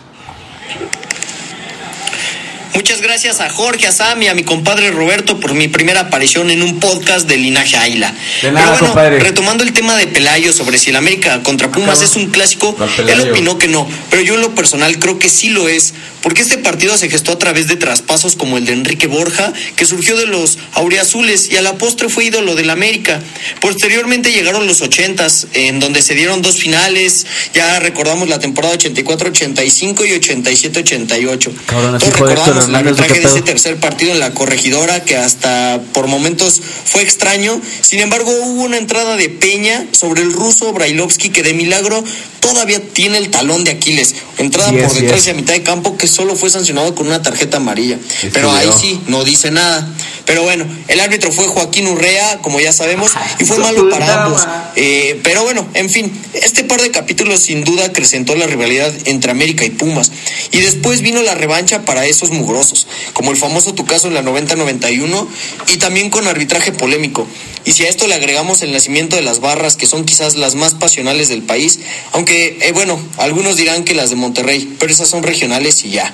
Muchas 2.75 3.01
gracias 3.01 3.39
a 3.39 3.49
Jorge, 3.49 3.87
a 3.87 3.91
Sam 3.93 4.21
y 4.23 4.27
a 4.27 4.35
mi 4.35 4.43
compadre 4.43 4.91
Roberto 4.91 5.39
por 5.39 5.53
mi 5.53 5.69
primera 5.69 6.01
aparición 6.01 6.51
en 6.51 6.61
un 6.61 6.81
podcast 6.81 7.25
de 7.25 7.37
Linaje 7.37 7.77
Águila. 7.77 8.13
Pero 8.41 8.51
bueno, 8.51 8.77
compadre. 8.77 9.19
retomando 9.19 9.63
el 9.63 9.71
tema 9.71 9.95
de 9.95 10.07
Pelayo 10.07 10.51
sobre 10.51 10.77
si 10.77 10.89
el 10.89 10.97
América 10.97 11.41
contra 11.41 11.71
Pumas 11.71 12.01
es 12.01 12.17
un 12.17 12.27
clásico, 12.31 12.75
él 13.07 13.29
opinó 13.29 13.57
que 13.57 13.69
no, 13.69 13.87
pero 14.09 14.21
yo 14.21 14.35
en 14.35 14.41
lo 14.41 14.53
personal 14.53 14.99
creo 14.99 15.17
que 15.19 15.29
sí 15.29 15.49
lo 15.49 15.69
es, 15.69 15.93
porque 16.25 16.41
este 16.41 16.57
partido 16.57 16.97
se 16.97 17.07
gestó 17.07 17.33
a 17.33 17.37
través 17.37 17.67
de 17.67 17.75
traspasos 17.75 18.35
como 18.35 18.57
el 18.57 18.65
de 18.65 18.73
Enrique 18.73 19.05
Borja, 19.05 19.53
que 19.75 19.85
surgió 19.85 20.17
de 20.17 20.25
los 20.25 20.57
auriazules 20.73 21.51
y 21.51 21.57
a 21.57 21.61
la 21.61 21.77
postre 21.77 22.09
fue 22.09 22.25
ídolo 22.25 22.55
del 22.55 22.71
América. 22.71 23.21
Posteriormente 23.61 24.31
llegaron 24.31 24.65
los 24.65 24.81
ochentas, 24.81 25.45
en 25.53 25.79
donde 25.79 26.01
se 26.01 26.15
dieron 26.15 26.41
dos 26.41 26.55
finales, 26.57 27.27
ya 27.53 27.79
recordamos 27.79 28.27
la 28.27 28.39
temporada 28.39 28.73
84-85 28.73 30.07
y 30.07 30.19
87-88. 30.19 31.51
Cabrón, 31.67 31.93
así 31.93 32.05
Todos 32.05 32.19
recordamos 32.19 32.47
el 32.47 32.57
Hernández, 32.57 32.93
¿o 32.93 32.95
qué 32.95 33.03
arbitraje 33.03 33.19
de 33.19 33.27
ese 33.27 33.41
tercer 33.43 33.77
partido 33.77 34.11
en 34.11 34.19
la 34.19 34.31
corregidora 34.31 35.03
que 35.03 35.17
hasta 35.17 35.79
por 35.93 36.07
momentos 36.07 36.59
fue 36.85 37.03
extraño. 37.03 37.61
Sin 37.81 37.99
embargo, 37.99 38.31
hubo 38.31 38.63
una 38.63 38.77
entrada 38.77 39.15
de 39.15 39.29
Peña 39.29 39.85
sobre 39.91 40.23
el 40.23 40.33
ruso 40.33 40.73
Brailovsky 40.73 41.29
que 41.29 41.43
de 41.43 41.53
milagro 41.53 42.03
todavía 42.39 42.79
tiene 42.79 43.17
el 43.17 43.29
talón 43.29 43.63
de 43.63 43.71
Aquiles. 43.71 44.15
Entrada 44.37 44.71
es, 44.71 44.83
por 44.83 44.93
detrás 44.93 45.21
es. 45.21 45.27
y 45.27 45.29
a 45.31 45.33
mitad 45.33 45.53
de 45.53 45.63
campo 45.63 45.97
que 45.97 46.07
solo 46.15 46.35
fue 46.35 46.49
sancionado 46.49 46.95
con 46.95 47.07
una 47.07 47.21
tarjeta 47.21 47.57
amarilla. 47.57 47.99
Pero 48.33 48.49
sí, 48.49 48.57
ahí 48.57 48.69
sí, 48.79 49.01
no 49.07 49.23
dice 49.23 49.51
nada. 49.51 49.87
Pero 50.25 50.41
bueno, 50.41 50.65
el 50.87 50.99
árbitro 50.99 51.31
fue 51.31 51.45
Joaquín 51.45 51.87
Urrea, 51.87 52.39
como 52.41 52.59
ya 52.59 52.73
sabemos, 52.73 53.11
y 53.39 53.45
fue 53.45 53.59
malo 53.59 53.89
para 53.89 54.25
ambos. 54.25 54.41
Eh, 54.75 55.19
pero 55.23 55.43
bueno, 55.43 55.67
en 55.75 55.89
fin, 55.89 56.11
este 56.33 56.63
par 56.63 56.81
de 56.81 56.89
capítulos 56.89 57.41
sin 57.41 57.63
duda 57.63 57.85
acrecentó 57.85 58.35
la 58.35 58.47
rivalidad 58.47 58.91
entre 59.05 59.29
América 59.29 59.65
y 59.65 59.69
Pumas. 59.69 60.11
Y 60.51 60.61
después 60.61 61.01
vino 61.01 61.21
la 61.21 61.35
revancha 61.35 61.85
para 61.85 62.05
esos 62.07 62.31
mugrosos, 62.31 62.87
como 63.13 63.31
el 63.31 63.37
famoso 63.37 63.75
tu 63.75 63.85
caso 63.85 64.07
en 64.07 64.15
la 64.15 64.23
90-91 64.23 65.27
y 65.67 65.77
también 65.77 66.09
con 66.09 66.27
arbitraje 66.27 66.71
polémico. 66.71 67.27
Y 67.65 67.73
si 67.73 67.83
a 67.83 67.89
esto 67.89 68.07
le 68.07 68.13
agregamos 68.13 68.61
el 68.61 68.71
nacimiento 68.71 69.15
de 69.15 69.23
las 69.23 69.39
barras, 69.39 69.75
que 69.75 69.87
son 69.87 70.05
quizás 70.05 70.35
las 70.35 70.53
más 70.53 70.75
pasionales 70.75 71.29
del 71.29 71.41
país, 71.41 71.79
aunque, 72.13 72.59
eh, 72.61 72.71
bueno, 72.71 72.99
algunos 73.17 73.57
dirán 73.57 73.83
que 73.83 73.95
las 73.95 74.11
de 74.11 74.15
Monterrey, 74.15 74.75
pero 74.79 74.91
esas 74.91 75.09
son 75.09 75.23
regionales 75.23 75.83
y 75.83 75.89
ya. 75.89 76.04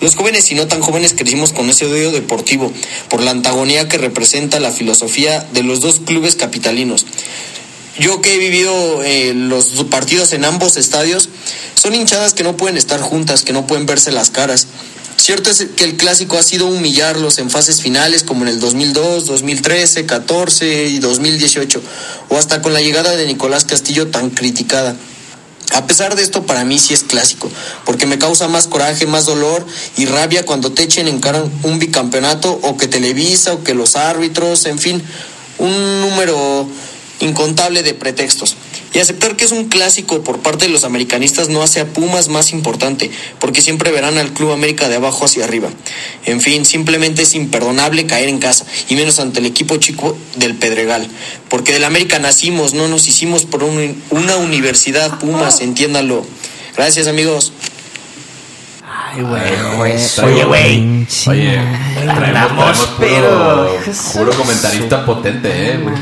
Los 0.00 0.16
jóvenes 0.16 0.50
y 0.50 0.54
no 0.54 0.68
tan 0.68 0.80
jóvenes 0.80 1.14
crecimos 1.14 1.52
con 1.52 1.70
ese 1.70 1.86
odio 1.86 2.12
deportivo, 2.12 2.72
por 3.08 3.22
la 3.22 3.30
antagonía 3.30 3.88
que 3.88 3.98
representa 3.98 4.60
la 4.60 4.72
filosofía 4.72 5.46
de 5.52 5.62
los 5.62 5.80
dos 5.80 6.00
clubes 6.04 6.36
capitalinos. 6.36 7.06
Yo 7.98 8.20
que 8.20 8.34
he 8.34 8.38
vivido 8.38 9.02
eh, 9.02 9.32
los 9.34 9.66
partidos 9.90 10.32
en 10.32 10.44
ambos 10.44 10.76
estadios, 10.76 11.28
son 11.74 11.94
hinchadas 11.94 12.32
que 12.32 12.42
no 12.42 12.56
pueden 12.56 12.76
estar 12.76 13.00
juntas, 13.00 13.42
que 13.42 13.52
no 13.52 13.66
pueden 13.66 13.86
verse 13.86 14.12
las 14.12 14.30
caras. 14.30 14.66
Cierto 15.16 15.50
es 15.50 15.66
que 15.76 15.84
el 15.84 15.96
clásico 15.96 16.36
ha 16.38 16.42
sido 16.42 16.66
humillarlos 16.66 17.38
en 17.38 17.50
fases 17.50 17.80
finales 17.80 18.24
como 18.24 18.42
en 18.42 18.48
el 18.48 18.60
2002, 18.60 19.26
2013, 19.26 20.06
14 20.06 20.86
y 20.86 20.98
2018, 20.98 21.82
o 22.30 22.36
hasta 22.36 22.62
con 22.62 22.72
la 22.72 22.80
llegada 22.80 23.14
de 23.14 23.26
Nicolás 23.26 23.64
Castillo 23.64 24.08
tan 24.08 24.30
criticada. 24.30 24.96
A 25.74 25.86
pesar 25.86 26.16
de 26.16 26.22
esto, 26.22 26.44
para 26.44 26.64
mí 26.64 26.78
sí 26.78 26.94
es 26.94 27.02
clásico, 27.02 27.50
porque 27.84 28.06
me 28.06 28.18
causa 28.18 28.48
más 28.48 28.66
coraje, 28.66 29.06
más 29.06 29.26
dolor 29.26 29.64
y 29.96 30.06
rabia 30.06 30.44
cuando 30.44 30.72
te 30.72 30.82
echen 30.82 31.08
en 31.08 31.20
cara 31.20 31.44
un 31.62 31.78
bicampeonato 31.78 32.58
o 32.62 32.76
que 32.76 32.88
Televisa 32.88 33.54
o 33.54 33.64
que 33.64 33.74
los 33.74 33.96
árbitros, 33.96 34.66
en 34.66 34.78
fin, 34.78 35.02
un 35.58 36.00
número 36.00 36.66
incontable 37.22 37.82
de 37.82 37.94
pretextos. 37.94 38.56
Y 38.94 38.98
aceptar 38.98 39.36
que 39.36 39.44
es 39.46 39.52
un 39.52 39.68
clásico 39.68 40.22
por 40.22 40.40
parte 40.40 40.66
de 40.66 40.70
los 40.70 40.84
americanistas 40.84 41.48
no 41.48 41.62
hace 41.62 41.80
a 41.80 41.86
Pumas 41.86 42.28
más 42.28 42.52
importante, 42.52 43.10
porque 43.38 43.62
siempre 43.62 43.90
verán 43.90 44.18
al 44.18 44.32
Club 44.32 44.50
América 44.52 44.88
de 44.90 44.96
abajo 44.96 45.24
hacia 45.24 45.44
arriba. 45.44 45.70
En 46.26 46.40
fin, 46.42 46.66
simplemente 46.66 47.22
es 47.22 47.34
imperdonable 47.34 48.04
caer 48.06 48.28
en 48.28 48.38
casa, 48.38 48.66
y 48.90 48.96
menos 48.96 49.18
ante 49.18 49.40
el 49.40 49.46
equipo 49.46 49.78
chico 49.78 50.16
del 50.36 50.56
Pedregal, 50.56 51.08
porque 51.48 51.72
del 51.72 51.84
América 51.84 52.18
nacimos, 52.18 52.74
no 52.74 52.86
nos 52.88 53.08
hicimos 53.08 53.46
por 53.46 53.62
un- 53.64 54.02
una 54.10 54.36
universidad 54.36 55.18
Pumas, 55.18 55.60
entiéndalo. 55.62 56.26
Gracias 56.76 57.06
amigos. 57.06 57.52
Ay, 59.14 59.22
güey. 59.22 59.42
Oye, 60.24 60.44
güey. 60.44 61.06
Oye, 61.28 61.58
traemos, 62.04 62.88
pero- 62.98 63.78
pero 63.84 63.92
puro 64.12 64.32
comentarista 64.36 65.04
potente, 65.04 65.48
eh. 65.72 65.78
güey. 65.78 65.94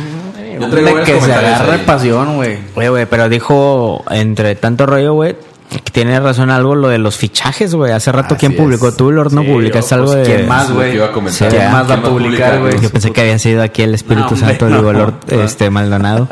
Hombre, 0.64 1.04
que 1.04 1.20
se 1.20 1.32
ahí. 1.32 1.82
pasión, 1.86 2.36
güey. 2.36 2.58
Oye, 2.74 2.88
güey, 2.88 3.06
pero 3.06 3.28
dijo, 3.28 4.04
entre 4.10 4.54
tanto 4.54 4.86
rollo, 4.86 5.14
güey, 5.14 5.36
que 5.78 5.90
tiene 5.92 6.18
razón 6.18 6.50
algo 6.50 6.74
lo 6.74 6.88
de 6.88 6.98
los 6.98 7.16
fichajes, 7.16 7.74
güey. 7.74 7.92
Hace 7.92 8.10
rato, 8.12 8.34
Así 8.34 8.46
¿quién 8.46 8.56
publicó? 8.56 8.88
es. 8.88 8.96
Tú, 8.96 9.10
Lord, 9.12 9.32
no 9.32 9.42
Sí, 9.42 9.48
publicaste 9.48 9.94
algo 9.94 10.06
pues, 10.12 10.26
de... 10.28 10.34
¿quién 10.34 10.48
más, 10.48 10.70
güey? 10.70 10.90
que 10.90 10.96
iba 10.96 11.06
a 11.06 11.12
comentar. 11.12 11.50
Sí, 11.50 11.56
¿Quién 11.56 11.70
más 11.72 11.82
va 11.82 11.84
a 11.84 11.86
¿Quién 11.86 12.02
va 12.04 12.08
a 12.08 12.10
publicar, 12.10 12.58
güey? 12.60 12.80
Yo 12.80 12.90
pensé 12.90 13.10
que 13.12 13.20
había 13.20 13.38
sido 13.38 13.62
aquí 13.62 13.82
el 13.82 13.94
Espíritu 13.94 14.22
No, 14.22 14.34
hombre, 14.34 14.48
Santo, 14.48 14.66
digo, 14.66 14.92
no. 14.92 14.98
Lord 14.98 15.14
este, 15.28 15.70
Maldonado. 15.70 16.28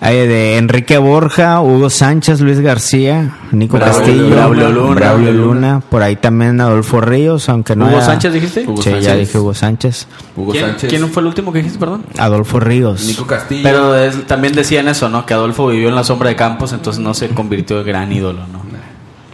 Ay, 0.00 0.26
de 0.26 0.58
Enrique 0.58 0.98
Borja, 0.98 1.60
Hugo 1.62 1.88
Sánchez, 1.88 2.40
Luis 2.40 2.60
García, 2.60 3.38
Nico 3.52 3.76
Braulio 3.78 3.96
Castillo, 3.98 4.22
Luna. 4.24 4.34
Braulio 4.36 4.68
Luna. 4.70 4.94
Braulio 4.96 5.32
Luna, 5.32 5.80
por 5.88 6.02
ahí 6.02 6.16
también 6.16 6.60
Adolfo 6.60 7.00
Ríos, 7.00 7.48
aunque 7.48 7.74
no 7.74 7.86
¿Hugo 7.86 7.96
era- 7.96 8.04
Sánchez 8.06 8.32
dijiste? 8.34 8.64
Hugo 8.66 8.82
sí, 8.82 8.90
ya 9.00 9.14
dije 9.14 9.38
Hugo 9.38 9.54
Sánchez. 9.54 10.06
Hugo 10.36 10.52
¿Quién, 10.52 10.66
Sánchez. 10.66 10.90
quién 10.90 11.08
fue 11.08 11.22
el 11.22 11.28
último 11.28 11.52
que 11.52 11.58
dijiste, 11.60 11.78
perdón? 11.78 12.04
Adolfo 12.18 12.60
Ríos. 12.60 13.04
Nico 13.06 13.26
Castillo. 13.26 13.62
Pero 13.62 13.96
es- 13.96 14.26
también 14.26 14.52
decían 14.52 14.88
eso, 14.88 15.08
¿no? 15.08 15.24
Que 15.24 15.32
Adolfo 15.32 15.68
vivió 15.68 15.88
en 15.88 15.94
la 15.94 16.04
sombra 16.04 16.28
de 16.28 16.36
Campos, 16.36 16.72
entonces 16.74 17.00
no 17.02 17.14
se 17.14 17.28
convirtió 17.30 17.80
en 17.80 17.86
gran 17.86 18.12
ídolo, 18.12 18.40
¿no? 18.52 18.63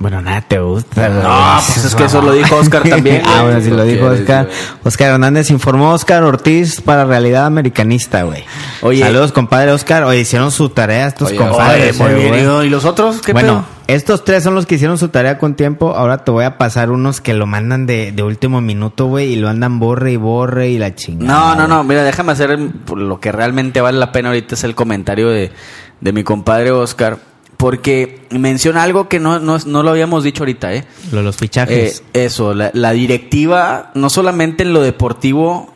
Bueno, 0.01 0.23
nada 0.23 0.41
te 0.41 0.59
gusta, 0.59 1.11
güey. 1.11 1.23
No, 1.23 1.61
pues 1.67 1.85
es 1.85 1.95
que 1.95 2.05
eso 2.05 2.23
lo 2.23 2.33
dijo 2.33 2.57
Oscar 2.57 2.83
también, 2.89 3.21
ah, 3.27 3.43
bueno, 3.43 3.61
sí 3.61 3.69
lo 3.69 3.85
dijo 3.85 4.07
Oscar. 4.07 4.49
Oscar 4.83 5.11
Hernández 5.11 5.51
informó 5.51 5.93
Oscar 5.93 6.23
Ortiz 6.23 6.81
para 6.81 7.05
Realidad 7.05 7.45
Americanista, 7.45 8.23
güey. 8.23 8.43
Oye. 8.81 9.03
Saludos, 9.03 9.33
compadre 9.33 9.73
Oscar. 9.73 10.05
Oye, 10.05 10.21
hicieron 10.21 10.53
su 10.53 10.71
tarea 10.71 11.07
estos 11.07 11.29
Oye, 11.29 11.37
compadres. 11.37 12.01
Oye, 12.01 12.15
muy 12.15 12.31
bien. 12.31 12.63
¿Y 12.65 12.71
los 12.71 12.87
otros? 12.87 13.21
¿Qué 13.21 13.35
bueno, 13.35 13.67
pedo? 13.67 13.95
estos 13.95 14.25
tres 14.25 14.43
son 14.43 14.55
los 14.55 14.65
que 14.65 14.77
hicieron 14.77 14.97
su 14.97 15.09
tarea 15.09 15.37
con 15.37 15.55
tiempo. 15.55 15.95
Ahora 15.95 16.25
te 16.25 16.31
voy 16.31 16.45
a 16.45 16.57
pasar 16.57 16.91
unos 16.91 17.21
que 17.21 17.35
lo 17.35 17.47
mandan 17.47 17.85
de, 17.85 18.11
de 18.13 18.23
último 18.23 18.63
minuto, 18.63 19.05
güey, 19.05 19.35
y 19.35 19.37
lo 19.37 19.51
andan 19.51 19.81
borre 19.81 20.13
y 20.13 20.17
borre 20.17 20.71
y 20.71 20.79
la 20.79 20.95
chingada. 20.95 21.31
No, 21.31 21.55
no, 21.55 21.69
no, 21.69 21.85
mira, 21.85 22.05
déjame 22.05 22.33
hacer 22.33 22.59
lo 22.59 23.21
que 23.21 23.33
realmente 23.33 23.83
vale 23.83 23.99
la 23.99 24.13
pena 24.13 24.31
ahorita 24.31 24.55
es 24.55 24.65
el 24.65 24.75
comentario 24.75 25.29
de, 25.29 25.53
de 26.01 26.13
mi 26.15 26.25
compadre 26.25 26.71
Oscar, 26.71 27.19
porque 27.61 28.23
menciona 28.31 28.83
algo 28.83 29.07
que 29.09 29.21
no, 29.21 29.39
no, 29.39 29.59
no 29.67 29.83
lo 29.83 29.91
habíamos 29.91 30.25
dicho 30.25 30.43
ahorita, 30.45 30.73
¿eh? 30.75 30.85
Lo 31.13 31.19
de 31.19 31.25
los 31.25 31.37
Eh, 31.37 31.39
fichajes. 31.39 32.03
eso, 32.15 32.55
la, 32.55 32.71
la 32.73 32.93
directiva, 32.93 33.91
no 33.95 34.09
solamente 34.09 34.63
en 34.63 34.73
lo 34.73 34.81
deportivo 34.81 35.73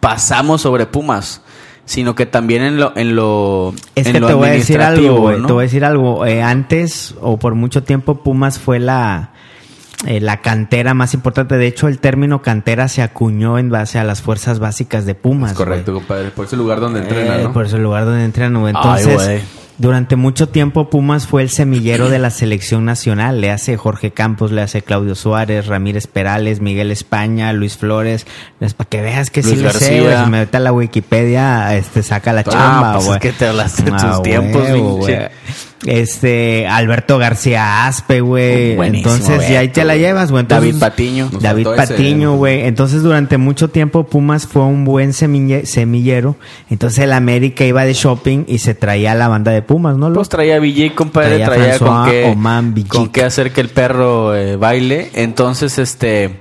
pasamos 0.00 0.60
sobre 0.60 0.84
Pumas, 0.86 1.40
sino 1.86 2.14
que 2.14 2.26
también 2.26 2.62
en 2.62 2.76
lo 2.78 2.92
en 2.96 3.16
lo 3.16 3.72
Es 3.94 4.06
en 4.08 4.12
que 4.12 4.20
lo 4.20 4.26
te 4.26 4.34
voy 4.34 4.48
a 4.48 4.52
decir 4.52 4.80
algo. 4.82 5.32
Te 5.46 5.52
voy 5.52 5.62
a 5.62 5.66
decir 5.66 5.84
algo. 5.84 6.26
Eh, 6.26 6.42
antes, 6.42 7.14
o 7.22 7.38
por 7.38 7.54
mucho 7.54 7.82
tiempo, 7.82 8.16
Pumas 8.22 8.58
fue 8.58 8.78
la, 8.78 9.30
eh, 10.06 10.20
la 10.20 10.42
cantera 10.42 10.92
más 10.94 11.14
importante. 11.14 11.56
De 11.56 11.66
hecho, 11.66 11.88
el 11.88 11.98
término 11.98 12.42
cantera 12.42 12.88
se 12.88 13.00
acuñó 13.02 13.58
en 13.58 13.70
base 13.70 13.98
a 13.98 14.04
las 14.04 14.20
fuerzas 14.20 14.58
básicas 14.58 15.06
de 15.06 15.14
Pumas. 15.14 15.52
Es 15.52 15.56
correcto, 15.56 15.94
compadre. 15.94 16.30
Por 16.30 16.44
ese 16.44 16.56
lugar 16.56 16.80
donde 16.80 17.00
entrena, 17.00 17.36
Eh, 17.38 17.42
¿no? 17.44 17.52
Por 17.54 17.64
ese 17.66 17.78
lugar 17.78 18.04
donde 18.04 18.24
entrenan. 18.24 18.56
Ay, 18.66 18.72
Entonces, 18.74 19.14
güey. 19.14 19.40
Durante 19.78 20.16
mucho 20.16 20.48
tiempo 20.48 20.88
Pumas 20.90 21.26
fue 21.26 21.42
el 21.42 21.50
semillero 21.50 22.08
de 22.08 22.18
la 22.18 22.30
selección 22.30 22.84
nacional. 22.84 23.40
Le 23.40 23.50
hace 23.50 23.76
Jorge 23.76 24.10
Campos, 24.10 24.52
le 24.52 24.62
hace 24.62 24.82
Claudio 24.82 25.14
Suárez, 25.14 25.66
Ramírez 25.66 26.06
Perales, 26.06 26.60
Miguel 26.60 26.90
España, 26.90 27.52
Luis 27.52 27.76
Flores. 27.76 28.26
Es 28.60 28.74
para 28.74 28.88
que 28.88 29.00
veas 29.02 29.30
que 29.30 29.42
sí 29.42 29.50
Luis 29.50 29.62
le 29.62 29.70
sé, 29.72 29.78
García. 29.78 30.02
güey. 30.02 30.24
Si 30.24 30.30
me 30.30 30.38
mete 30.40 30.56
a 30.56 30.60
la 30.60 30.72
Wikipedia, 30.72 31.74
este 31.76 32.02
saca 32.02 32.32
la 32.32 32.40
Ah, 32.40 32.44
chamba, 32.44 32.92
pues 32.92 33.02
es 33.04 33.08
güey. 33.08 33.20
que 33.20 33.32
te 33.32 33.46
hablaste 33.48 33.82
de 33.82 33.90
tus 33.92 34.22
tiempos, 34.22 34.68
güey. 34.70 35.18
Este, 35.86 36.66
Alberto 36.66 37.16
García 37.16 37.86
Aspe, 37.86 38.20
güey. 38.20 38.74
Buenísimo, 38.74 39.14
Entonces, 39.14 39.48
ya 39.48 39.60
ahí 39.60 39.68
te 39.68 39.84
la 39.84 39.96
llevas, 39.96 40.32
güey. 40.32 40.44
David 40.46 40.76
Patiño. 40.80 41.30
David 41.40 41.68
Patiño, 41.76 42.34
güey. 42.36 42.66
Entonces, 42.66 43.02
durante 43.02 43.38
mucho 43.38 43.68
tiempo, 43.68 44.04
Pumas 44.04 44.46
fue 44.46 44.62
un 44.62 44.84
buen 44.84 45.10
semille- 45.12 45.64
semillero. 45.64 46.36
Entonces, 46.70 47.04
el 47.04 47.12
América 47.12 47.64
iba 47.64 47.84
de 47.84 47.94
shopping 47.94 48.44
y 48.48 48.58
se 48.58 48.74
traía 48.74 49.12
a 49.12 49.14
la 49.14 49.28
banda 49.28 49.52
de 49.52 49.62
Pumas, 49.62 49.96
¿no? 49.96 50.12
Pues 50.12 50.28
traía 50.28 50.58
Villic, 50.58 50.94
compadre, 50.94 51.38
Traía 51.44 51.46
traía, 51.46 51.78
con, 51.78 52.10
qué, 52.10 52.24
Oman 52.24 52.74
con 52.88 53.08
qué 53.10 53.22
hacer 53.22 53.52
que 53.52 53.60
el 53.60 53.68
perro 53.68 54.34
eh, 54.34 54.56
baile. 54.56 55.10
Entonces, 55.14 55.78
este, 55.78 56.36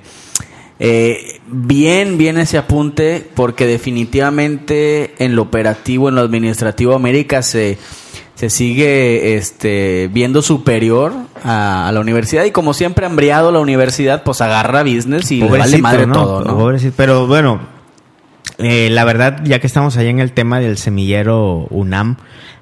eh, 0.80 1.40
bien, 1.48 2.18
bien 2.18 2.38
ese 2.40 2.58
apunte, 2.58 3.26
porque 3.36 3.68
definitivamente 3.68 5.14
en 5.20 5.36
lo 5.36 5.44
operativo, 5.44 6.10
en 6.10 6.16
lo 6.16 6.22
administrativo, 6.22 6.96
América 6.96 7.42
se, 7.42 7.78
se 8.36 8.50
sigue 8.50 9.36
este, 9.38 10.10
viendo 10.14 10.42
superior 10.42 11.14
a, 11.44 11.88
a 11.88 11.92
la 11.92 12.00
universidad 12.02 12.44
y 12.46 12.52
como 12.52 12.74
siempre 12.74 13.06
ha 13.06 13.10
hambriado 13.10 13.52
la 13.52 13.60
universidad, 13.60 14.24
pues 14.24 14.42
agarra 14.42 14.84
business 14.84 15.32
y 15.32 15.40
le 15.42 15.48
vale 15.58 15.78
madre 15.80 16.06
¿no? 16.06 16.14
todo, 16.14 16.42
¿no? 16.44 16.58
Pobrecito. 16.58 16.94
Pero 16.98 17.28
bueno, 17.28 17.62
eh, 18.58 18.90
la 18.92 19.04
verdad, 19.06 19.42
ya 19.44 19.60
que 19.60 19.68
estamos 19.68 19.98
ahí 19.98 20.08
en 20.08 20.20
el 20.20 20.32
tema 20.34 20.60
del 20.60 20.78
semillero 20.78 21.68
UNAM, 21.70 22.18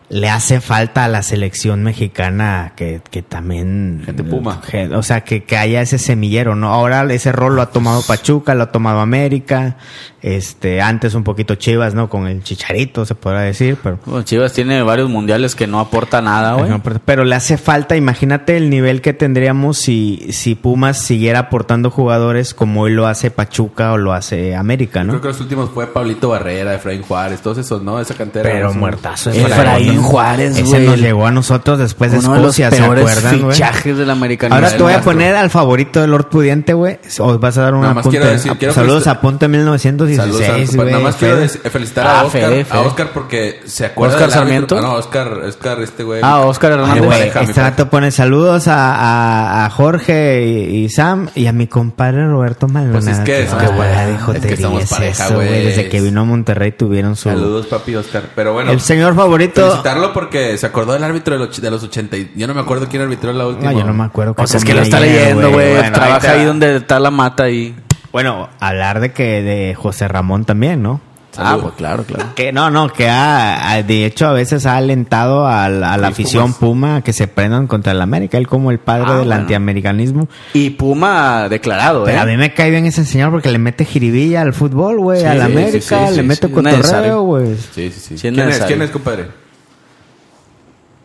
le 0.10 0.30
hace 0.30 0.62
falta 0.62 1.06
a 1.06 1.08
la 1.08 1.24
selección 1.24 1.82
mexicana 1.82 2.74
que, 2.76 3.02
que 3.10 3.24
también... 3.24 4.04
Gente 4.06 4.24
Puma. 4.24 4.62
que- 4.70 4.88
o 4.90 5.02
sea, 5.02 5.22
que, 5.22 5.44
que 5.44 5.58
haya 5.58 5.82
ese 5.82 5.98
semillero, 5.98 6.56
¿no? 6.56 6.72
Ahora 6.72 7.04
ese 7.12 7.32
rol 7.32 7.56
lo 7.56 7.64
ha 7.64 7.72
tomado 7.72 8.04
Pachuca, 8.06 8.54
lo 8.54 8.64
ha 8.64 8.72
tomado 8.72 9.00
América, 9.00 9.78
este, 10.24 10.82
antes 10.82 11.14
un 11.16 11.24
poquito 11.24 11.56
Chivas, 11.56 11.94
¿no? 11.94 12.10
Con 12.10 12.28
el 12.28 12.42
Chicharito, 12.44 13.06
se 13.06 13.14
podrá 13.14 13.42
decir, 13.42 13.78
pero... 13.84 14.00
Bueno, 14.06 14.24
Chivas 14.24 14.54
tiene 14.54 14.82
varios 14.82 15.10
mundiales 15.10 15.54
que 15.56 15.68
no 15.68 15.80
aporta 15.80 16.22
nada, 16.22 16.54
güey. 16.54 16.70
No, 16.70 16.82
pero- 16.82 17.00
pero 17.04 17.26
le 17.26 17.36
hace 17.36 17.58
falta, 17.58 17.96
imagínate 17.98 18.56
el 18.58 18.70
nivel 18.70 19.02
que 19.02 19.14
tendríamos 19.14 19.78
si, 19.78 20.28
si 20.32 20.56
Pumas 20.56 20.98
siguiera 20.98 21.40
aportando 21.40 21.92
jugadores 21.92 22.54
como 22.54 22.82
hoy 22.84 22.92
lo 22.94 23.06
hace 23.06 23.32
Pachuca 23.32 23.92
o 23.92 23.98
lo 23.98 24.14
hace 24.14 24.56
América, 24.56 25.04
¿no? 25.04 25.10
Creo 25.12 25.22
que 25.22 25.28
los 25.28 25.42
últimos 25.42 25.70
fue 25.72 25.88
Pablito 25.88 26.30
Barrera, 26.30 26.74
Efraín 26.74 27.02
Juárez, 27.02 27.42
todos 27.42 27.58
esos, 27.58 27.84
¿no? 27.84 28.00
Esa 28.00 28.14
cantera. 28.16 28.50
Pero 28.50 28.70
¿no? 28.74 28.80
muertazo 28.80 29.30
Efraín 29.30 30.02
Juárez, 30.02 30.52
Ese 30.58 30.64
güey. 30.64 30.86
nos 30.88 31.00
llegó 31.00 31.28
a 31.28 31.32
nosotros 31.32 31.80
después 31.80 32.12
de 32.14 32.20
Uno 32.20 32.36
de 32.36 32.40
los 32.40 32.58
Escocia, 32.58 32.72
¿se 32.72 32.82
acuerdan, 32.84 33.42
güey? 33.42 33.52
fichajes 33.54 33.98
del 33.98 34.10
americano. 34.10 34.56
Ahora 34.56 34.70
te 34.72 34.82
voy 34.82 34.94
a 34.94 35.02
poner 35.02 35.36
al 35.36 35.50
favorito 35.50 36.00
de 36.00 36.08
Lord 36.08 36.30
Pudiente, 36.30 36.74
güey. 36.74 36.98
Os 37.20 37.40
vas 37.42 37.58
a 37.58 37.64
dar 37.64 37.74
un 37.74 37.82
Nada 37.82 37.94
más 37.94 38.02
apunte. 38.04 38.20
quiero 38.20 38.32
decir- 38.34 38.54
quiero 38.58 38.74
Saludos 38.74 39.08
a 39.08 39.20
Punto 39.20 39.50
1916, 39.50 40.13
Saludos 40.16 40.42
a-. 40.42 40.84
Nada 40.86 41.00
más 41.00 41.16
quiero 41.16 41.38
felicitar 41.48 42.08
Ah, 42.08 42.20
a 42.22 42.24
Oscar, 42.26 42.42
Fede, 42.42 42.66
Fede. 42.66 42.78
a 42.78 42.82
Oscar 42.82 43.10
porque 43.14 43.62
se 43.66 43.86
acuerda 43.86 44.16
¿Oscar 44.16 44.32
Sarmiento? 44.32 44.78
Ah, 44.78 44.82
no, 44.82 44.94
Oscar, 44.94 45.28
Oscar 45.46 45.82
este 45.82 46.04
güey. 46.04 46.22
Ah, 46.24 46.42
Oscar 46.42 46.72
Hernández. 46.74 47.04
güey, 47.04 47.22
este 47.42 47.62
rato 47.62 47.90
pone 47.90 48.12
saludos 48.12 48.68
a, 48.68 48.96
a, 48.96 49.66
a 49.66 49.70
Jorge 49.70 50.46
y, 50.46 50.86
y 50.86 50.90
Sam 50.90 51.30
y 51.36 51.48
a 51.48 51.54
mi 51.54 51.68
compadre 51.68 52.28
Roberto 52.28 52.68
Maldonado. 52.68 53.04
Pues 53.06 53.18
es 53.18 53.24
que 53.24 53.48
Ah, 53.52 53.58
pareja. 53.78 54.32
de 54.34 54.40
Es 54.40 54.46
que 54.46 54.58
somos 54.62 54.84
es 54.84 54.90
pareja, 54.90 55.30
güey. 55.30 55.66
Desde 55.66 55.90
que 55.90 56.02
vino 56.02 56.22
a 56.22 56.24
Monterrey 56.26 56.72
tuvieron 56.72 57.16
su... 57.16 57.30
Saludos, 57.30 57.68
papi 57.68 57.96
Oscar. 57.96 58.24
Pero 58.36 58.54
bueno, 58.54 58.72
El 58.72 58.82
señor 58.82 59.16
favorito... 59.16 59.62
felicitarlo 59.62 60.14
porque 60.14 60.58
se 60.58 60.66
acordó 60.66 60.94
del 60.94 61.04
árbitro 61.04 61.38
de 61.38 61.46
los, 61.46 61.62
de 61.62 61.72
los 61.72 61.84
80. 61.84 62.18
y- 62.18 62.32
Yo 62.36 62.48
no 62.48 62.54
me 62.54 62.62
acuerdo 62.62 62.88
quién 62.90 63.02
arbitró 63.02 63.32
la 63.34 63.48
última. 63.48 63.72
No, 63.72 63.80
yo 63.80 63.86
no 63.86 63.94
me 63.94 64.04
acuerdo. 64.04 64.34
Pues 64.34 64.52
qué 64.52 64.58
es 64.58 64.66
que 64.66 64.74
lo 64.74 64.82
está 64.82 65.00
leyendo, 65.00 65.52
güey. 65.52 65.76
Trabaja 65.92 66.32
ahí 66.32 66.40
ahí 66.40 66.46
donde 66.46 66.78
está 66.78 67.00
la 67.00 67.12
mata 67.12 67.50
y... 67.50 67.76
Bueno, 68.14 68.48
hablar 68.62 69.02
de 69.02 69.12
que 69.12 69.42
de 69.42 69.76
José 69.76 70.08
Ramón 70.08 70.46
también, 70.46 70.82
¿no? 70.82 71.02
Ah, 71.36 71.58
pues 71.60 71.74
claro, 71.74 72.04
claro. 72.04 72.36
Que 72.36 72.52
no, 72.54 72.70
no, 72.70 72.90
que 72.94 73.10
ha, 73.10 73.82
de 73.82 74.06
hecho 74.06 74.28
a 74.28 74.34
veces 74.34 74.68
ha 74.68 74.78
alentado 74.78 75.48
a 75.48 75.68
la, 75.68 75.94
a 75.94 75.98
la 75.98 76.08
Sí, 76.10 76.14
afición. 76.22 76.54
Puma 76.54 76.98
a 76.98 77.02
que 77.02 77.12
se 77.12 77.28
prendan 77.28 77.66
contra 77.66 77.92
el 77.92 78.02
América, 78.02 78.38
él 78.38 78.48
como 78.48 78.70
el 78.70 78.78
padre 78.78 79.06
Ah, 79.08 79.14
del 79.16 79.26
bueno. 79.26 79.42
antiamericanismo. 79.42 80.30
Y 80.54 80.70
Puma 80.70 81.50
declarado, 81.50 82.04
Pero 82.04 82.20
a 82.20 82.24
¿eh? 82.24 82.26
mí 82.28 82.38
me 82.38 82.54
cae 82.54 82.70
bien 82.70 82.86
ese 82.86 83.04
señor 83.04 83.32
porque 83.32 83.50
le 83.50 83.58
mete 83.58 83.84
jiribilla 83.84 84.42
al 84.42 84.54
fútbol, 84.54 85.00
güey, 85.00 85.22
Sí, 85.22 85.26
al 85.26 85.38
sí, 85.40 85.44
América, 85.44 85.80
sí, 85.80 85.96
sí, 86.10 86.16
le 86.18 86.22
sí, 86.22 86.22
mete 86.22 86.52
cotorreo, 86.52 87.22
güey. 87.24 87.56
Sí, 87.74 87.92
sí, 87.92 88.00
sí. 88.00 88.16
¿Quién, 88.22 88.40
es? 88.40 88.60
¿Quién 88.60 88.84
es, 88.84 88.92
compadre? 88.92 89.30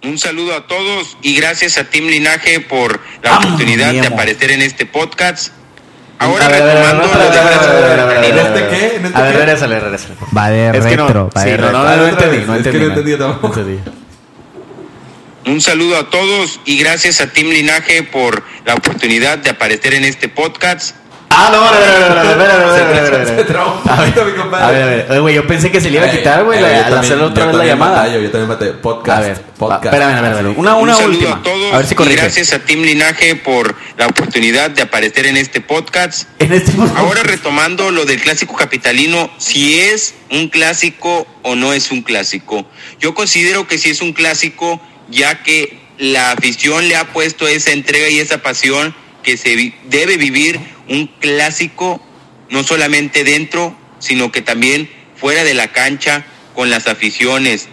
Un 0.05 0.19
saludo 0.19 0.55
a 0.55 0.67
todos 0.67 1.17
y 1.23 1.35
gracias 1.37 1.79
a 1.79 1.85
Team 1.85 2.05
Linaje 2.07 2.61
por 2.61 3.01
la 3.23 3.31
Vamos, 3.31 3.47
oportunidad 3.47 3.93
de 3.93 4.07
aparecer 4.07 4.51
en 4.51 4.61
este 4.63 4.85
podcast. 4.85 5.53
Ahora 6.19 6.49
retomando 6.49 7.05
¿En 8.23 8.39
este 8.39 8.69
qué? 8.69 8.97
¿En 8.97 9.07
este 9.07 9.19
A 9.19 9.23
ver, 9.23 9.33
qué? 9.33 9.39
regresale, 9.39 9.81
regresale. 9.81 10.15
Va 10.37 10.51
de 10.51 10.69
es 10.69 10.85
retro. 10.85 11.31
Que 11.31 11.39
no, 11.39 11.45
sí, 11.45 11.51
no, 11.59 11.73
no, 11.73 11.97
no, 11.97 12.07
entendí. 12.09 12.45
No 12.45 12.57
entendí. 12.57 12.79
Es 12.79 12.85
que 12.85 12.89
entendí 12.89 13.17
tampoco. 13.17 13.61
Un 15.47 15.61
saludo 15.61 15.97
a 15.97 16.11
todos 16.11 16.61
y 16.67 16.79
gracias 16.79 17.21
a 17.21 17.29
Tim 17.29 17.49
Linaje 17.49 18.03
por 18.03 18.43
la 18.67 18.75
oportunidad 18.75 19.39
de 19.39 19.51
aparecer 19.51 19.95
en 19.95 20.05
este 20.05 20.29
podcast. 20.29 20.95
Ah, 21.41 21.51
no, 21.53 21.59
no, 21.61 21.71
no, 23.55 24.57
A 24.57 24.71
ver, 24.71 25.07
a 25.09 25.13
ver, 25.13 25.21
güey, 25.21 25.37
yo 25.37 25.47
pensé 25.47 25.71
que 25.71 25.81
se 25.81 25.89
le 25.89 25.99
iba 25.99 26.07
a 26.07 26.11
quitar, 26.11 26.43
güey, 26.43 26.59
al 26.59 26.99
hacer 26.99 27.21
otra 27.21 27.47
vez 27.47 27.55
la 27.55 27.65
llamada. 27.65 28.09
yo 28.09 28.29
también 28.31 28.49
maté. 28.49 28.73
Podcast. 28.73 29.19
A 29.19 29.21
ver, 29.21 29.41
podcast. 29.57 29.85
Espérame, 29.85 30.17
espérame, 30.17 30.59
Una, 30.59 30.75
una 30.75 30.97
última. 30.99 31.37
A 31.37 31.43
todos. 31.43 31.73
A 31.73 31.77
ver 31.77 31.87
si 31.87 31.95
corrige. 31.95 32.17
Gracias 32.17 32.53
a 32.53 32.59
Tim 32.59 32.83
Linaje 32.83 33.37
por 33.37 33.77
la 33.97 34.09
oportunidad 34.09 34.71
de 34.71 34.83
aparecer 34.83 35.27
en 35.27 35.37
este 35.37 35.61
podcast. 35.61 36.29
En 36.41 36.53
este 36.53 36.73
Ahora 36.97 37.23
retomando 37.23 37.93
lo 37.93 38.05
del 38.05 38.21
clásico 38.21 38.57
capitalino, 38.57 39.31
si 39.39 39.79
es 39.79 40.15
un 40.33 40.49
clásico 40.49 41.27
o 41.43 41.55
no 41.55 41.73
es 41.73 41.93
un 41.93 42.03
clásico. 42.03 42.67
Yo 42.99 43.15
considero 43.15 43.69
que 43.69 43.79
si 43.79 43.91
es 43.91 44.03
un 44.03 44.13
clásico, 44.13 44.81
ya 45.09 45.43
que 45.45 45.79
la 45.99 46.33
afición 46.33 46.89
le 46.89 46.97
ha 46.97 47.13
puesto 47.13 47.47
esa 47.47 47.71
entrega 47.71 48.09
y 48.09 48.19
esa 48.19 48.39
pasión 48.39 48.95
que 49.23 49.37
se 49.37 49.75
debe 49.89 50.17
vivir 50.17 50.59
un 50.89 51.07
clásico, 51.07 52.01
no 52.51 52.65
solamente 52.65 53.25
dentro, 53.25 53.77
sino 53.99 54.33
que 54.33 54.43
también 54.43 54.89
fuera 55.17 55.45
de 55.45 55.55
la 55.55 55.73
cancha 55.73 56.25
con 56.55 56.71
las 56.71 56.87
aficiones, 56.87 57.69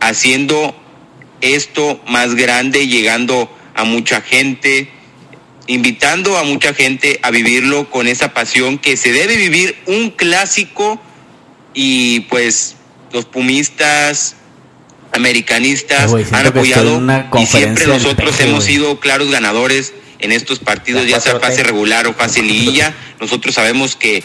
haciendo 0.00 0.74
esto 1.40 2.00
más 2.08 2.34
grande, 2.34 2.86
llegando 2.86 3.54
a 3.74 3.84
mucha 3.84 4.20
gente, 4.20 4.88
invitando 5.66 6.36
a 6.38 6.44
mucha 6.44 6.74
gente 6.74 7.18
a 7.22 7.30
vivirlo 7.30 7.90
con 7.90 8.08
esa 8.08 8.32
pasión 8.32 8.78
que 8.78 8.96
se 8.96 9.12
debe 9.12 9.36
vivir 9.36 9.76
un 9.86 10.10
clásico 10.10 11.00
y 11.74 12.20
pues 12.20 12.76
los 13.12 13.26
pumistas 13.26 14.36
americanistas 15.12 16.12
han 16.32 16.46
apoyado 16.46 17.00
y 17.38 17.46
siempre 17.46 17.86
nosotros 17.86 18.38
hemos 18.40 18.64
sido 18.64 19.00
claros 19.00 19.30
ganadores 19.30 19.92
en 20.18 20.32
estos 20.32 20.58
partidos, 20.58 21.06
ya 21.06 21.20
sea 21.20 21.34
4T. 21.34 21.40
fase 21.40 21.62
regular 21.62 22.06
o 22.06 22.14
fase 22.14 22.42
liguilla. 22.42 22.94
Nosotros 23.20 23.54
sabemos 23.54 23.96
que 23.96 24.22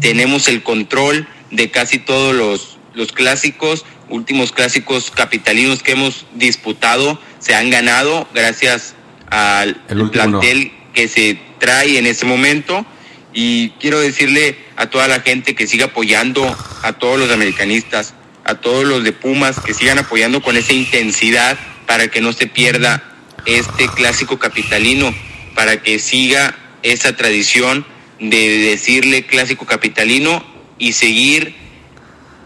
tenemos 0.00 0.48
el 0.48 0.62
control 0.62 1.28
de 1.50 1.70
casi 1.70 1.98
todos 1.98 2.34
los, 2.34 2.78
los 2.94 3.12
clásicos, 3.12 3.84
últimos 4.08 4.52
clásicos 4.52 5.10
capitalinos 5.10 5.82
que 5.82 5.92
hemos 5.92 6.26
disputado, 6.34 7.20
se 7.38 7.54
han 7.54 7.70
ganado 7.70 8.28
gracias 8.34 8.94
al 9.30 9.80
El 9.88 10.00
último 10.00 10.24
no. 10.24 10.40
plantel 10.40 10.72
que 10.94 11.08
se 11.08 11.38
trae 11.58 11.98
en 11.98 12.06
ese 12.06 12.26
momento. 12.26 12.84
Y 13.32 13.70
quiero 13.80 14.00
decirle 14.00 14.58
a 14.76 14.86
toda 14.86 15.06
la 15.06 15.20
gente 15.20 15.54
que 15.54 15.66
siga 15.66 15.86
apoyando 15.86 16.56
a 16.82 16.92
todos 16.94 17.18
los 17.18 17.30
americanistas, 17.30 18.14
a 18.44 18.54
todos 18.54 18.84
los 18.84 19.04
de 19.04 19.12
Pumas, 19.12 19.60
que 19.60 19.74
sigan 19.74 19.98
apoyando 19.98 20.42
con 20.42 20.56
esa 20.56 20.72
intensidad 20.72 21.58
para 21.86 22.08
que 22.08 22.20
no 22.20 22.32
se 22.32 22.46
pierda 22.46 23.02
este 23.44 23.88
clásico 23.88 24.38
capitalino, 24.38 25.14
para 25.58 25.82
que 25.82 25.98
siga 25.98 26.54
esa 26.84 27.16
tradición 27.16 27.84
de 28.20 28.58
decirle 28.58 29.26
clásico 29.26 29.66
capitalino 29.66 30.44
y 30.78 30.92
seguir 30.92 31.52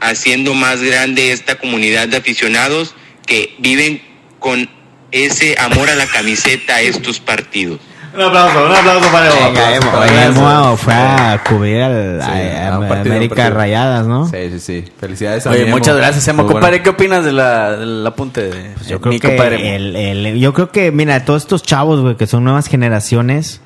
haciendo 0.01 0.55
más 0.55 0.81
grande 0.81 1.31
esta 1.31 1.59
comunidad 1.59 2.09
de 2.09 2.16
aficionados 2.16 2.94
que 3.27 3.55
viven 3.59 4.01
con 4.38 4.70
ese 5.11 5.57
amor 5.59 5.90
a 5.90 5.94
la 5.94 6.07
camiseta 6.07 6.81
estos 6.81 7.20
partidos. 7.20 7.81
Un 8.14 8.20
aplauso, 8.20 8.66
un 8.66 8.72
aplauso 8.72 9.11
para 9.11 9.29
Venga, 9.33 9.75
Emo, 9.77 9.90
oye, 9.98 10.25
Emo 10.27 10.77
fue 10.77 10.92
a 10.94 11.42
cubrir 11.48 11.81
al, 11.83 12.20
Sí, 12.22 12.29
a- 12.31 12.79
partido, 12.88 13.14
América. 13.16 13.51
Rayadas, 13.51 14.07
¿no? 14.07 14.29
Sí, 14.29 14.37
sí, 14.51 14.61
sí. 14.61 14.85
Felicidades 14.98 15.46
a 15.46 15.51
Oye, 15.51 15.64
muchas 15.66 15.96
gracias, 15.96 16.29
Emo. 16.29 16.46
Compadre, 16.46 16.79
bueno. 16.79 16.83
¿qué 16.85 16.90
opinas 16.90 17.25
de 17.25 17.33
la, 17.33 17.77
del 17.77 18.07
apunte 18.07 18.42
de 18.51 18.70
Pues 18.75 18.88
Yo 18.88 19.01
creo 19.01 19.12
mi 19.14 19.18
que 19.20 19.77
el, 19.77 19.96
el- 19.96 20.38
yo 20.38 20.53
creo 20.53 20.70
que 20.70 20.92
mira 20.92 21.25
todos 21.25 21.42
estos 21.42 21.62
chavos 21.62 22.01
güey 22.01 22.16
que 22.16 22.27
son 22.27 22.44
nuevas 22.44 22.66
generaciones 22.68 23.61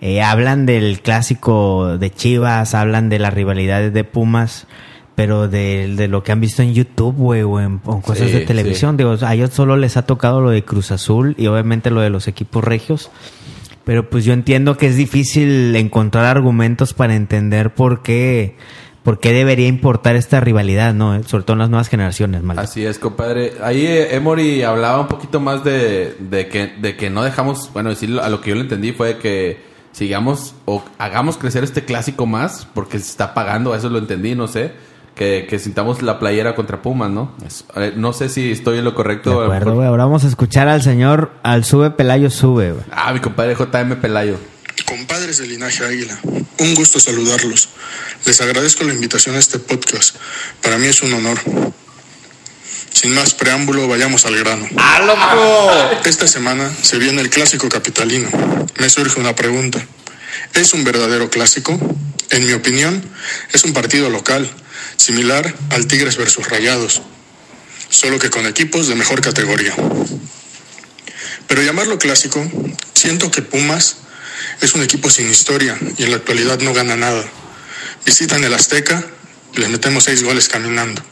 eh, 0.00 0.22
hablan 0.22 0.64
del 0.64 1.00
clásico 1.00 1.98
de 1.98 2.10
Chivas 2.14 2.74
hablan 2.74 3.08
de 3.08 3.18
las 3.18 3.34
rivalidades 3.34 3.92
de 3.92 4.04
Pumas 4.04 4.66
pero 5.16 5.48
de, 5.48 5.92
de 5.96 6.06
lo 6.06 6.22
que 6.22 6.30
han 6.30 6.40
visto 6.40 6.62
en 6.62 6.72
YouTube 6.72 7.16
güey 7.16 7.42
o 7.42 7.58
en, 7.60 7.80
o 7.84 8.00
cosas 8.00 8.28
Sí, 8.28 8.32
de 8.32 8.40
televisión 8.42 8.96
digo 8.96 9.16
a 9.20 9.34
ellos 9.34 9.50
solo 9.52 9.76
les 9.76 9.96
ha 9.96 10.02
tocado 10.06 10.40
lo 10.40 10.50
de 10.50 10.64
Cruz 10.64 10.92
Azul 10.92 11.34
y 11.36 11.48
obviamente 11.48 11.90
lo 11.90 12.00
de 12.00 12.10
los 12.10 12.28
equipos 12.28 12.62
regios 12.62 13.10
pero 13.88 14.10
pues 14.10 14.22
yo 14.26 14.34
entiendo 14.34 14.76
que 14.76 14.86
es 14.86 14.96
difícil 14.96 15.74
encontrar 15.74 16.26
argumentos 16.26 16.92
para 16.92 17.14
entender 17.14 17.72
por 17.72 18.02
qué 18.02 18.54
por 19.02 19.18
qué 19.18 19.32
debería 19.32 19.66
importar 19.66 20.14
esta 20.14 20.40
rivalidad 20.40 20.92
no 20.92 21.22
sobre 21.22 21.44
todo 21.44 21.54
en 21.54 21.60
las 21.60 21.70
nuevas 21.70 21.88
generaciones 21.88 22.42
mal 22.42 22.58
Así 22.58 22.84
es, 22.84 22.98
compadre. 22.98 23.54
Ahí 23.62 23.86
eh, 23.86 24.14
Emory 24.14 24.62
hablaba 24.62 25.00
un 25.00 25.08
poquito 25.08 25.40
más 25.40 25.64
de, 25.64 26.14
de 26.20 26.48
que, 26.48 26.66
de 26.66 26.98
que 26.98 27.08
no 27.08 27.22
dejamos, 27.22 27.72
bueno, 27.72 27.88
decir 27.88 28.20
a 28.22 28.28
lo 28.28 28.42
que 28.42 28.50
yo 28.50 28.56
le 28.56 28.60
entendí 28.60 28.92
fue 28.92 29.16
que 29.16 29.56
sigamos 29.92 30.54
o 30.66 30.84
hagamos 30.98 31.38
crecer 31.38 31.64
este 31.64 31.86
clásico 31.86 32.26
más 32.26 32.68
porque 32.74 32.98
se 32.98 33.08
está 33.08 33.32
pagando, 33.32 33.74
eso 33.74 33.88
lo 33.88 33.98
entendí, 33.98 34.34
no 34.34 34.48
sé. 34.48 34.72
Que, 35.18 35.46
que 35.50 35.58
sintamos 35.58 36.00
la 36.00 36.18
playera 36.20 36.54
contra 36.54 36.80
Pumas, 36.80 37.10
¿no? 37.10 37.34
Es- 37.44 37.64
eh, 37.74 37.92
no 37.96 38.12
sé 38.12 38.28
si 38.28 38.52
estoy 38.52 38.78
en 38.78 38.84
lo 38.84 38.94
correcto. 38.94 39.40
De 39.40 39.44
acuerdo, 39.46 39.74
güey. 39.74 39.88
Ahora 39.88 40.04
vamos 40.04 40.22
a 40.24 40.28
escuchar 40.28 40.68
al 40.68 40.80
señor, 40.80 41.32
al 41.42 41.64
sube 41.64 41.90
Pelayo 41.90 42.30
sube, 42.30 42.70
güey. 42.72 42.84
Ah, 42.92 43.12
mi 43.12 43.18
compadre 43.20 43.54
JM 43.56 43.96
Pelayo. 44.00 44.38
Compadres 44.86 45.38
del 45.38 45.48
linaje 45.48 45.84
Águila, 45.84 46.16
un 46.60 46.74
gusto 46.76 47.00
saludarlos. 47.00 47.68
Les 48.26 48.40
agradezco 48.40 48.84
la 48.84 48.94
invitación 48.94 49.34
a 49.34 49.38
este 49.40 49.58
podcast. 49.58 50.14
Para 50.62 50.78
mí 50.78 50.86
es 50.86 51.02
un 51.02 51.12
honor. 51.12 51.38
Sin 52.92 53.14
más 53.14 53.34
preámbulo, 53.34 53.86
vayamos 53.88 54.24
al 54.24 54.36
grano. 54.36 54.66
¡Ah, 54.76 55.00
loco! 55.04 56.00
Esta 56.08 56.26
semana 56.26 56.70
se 56.82 56.98
viene 56.98 57.20
el 57.20 57.30
clásico 57.30 57.68
capitalino. 57.68 58.28
Me 58.78 58.88
surge 58.88 59.20
una 59.20 59.34
pregunta. 59.34 59.84
¿Es 60.54 60.72
un 60.74 60.84
verdadero 60.84 61.28
clásico? 61.30 61.78
En 62.30 62.46
mi 62.46 62.52
opinión, 62.52 63.02
es 63.52 63.64
un 63.64 63.72
partido 63.72 64.10
local, 64.10 64.48
similar 64.98 65.54
al 65.70 65.86
Tigres 65.86 66.18
versus 66.18 66.46
Rayados, 66.48 67.00
solo 67.88 68.18
que 68.18 68.28
con 68.28 68.46
equipos 68.46 68.88
de 68.88 68.94
mejor 68.94 69.22
categoría. 69.22 69.74
Pero 71.46 71.62
llamarlo 71.62 71.98
clásico, 71.98 72.46
siento 72.92 73.30
que 73.30 73.40
Pumas 73.40 73.96
es 74.60 74.74
un 74.74 74.82
equipo 74.82 75.08
sin 75.08 75.30
historia 75.30 75.78
y 75.96 76.02
en 76.02 76.10
la 76.10 76.16
actualidad 76.16 76.58
no 76.60 76.74
gana 76.74 76.96
nada. 76.96 77.24
Visitan 78.04 78.44
el 78.44 78.52
Azteca 78.52 79.04
les 79.54 79.68
metemos 79.68 80.04
seis 80.04 80.22
goles 80.22 80.48
caminando. 80.48 81.02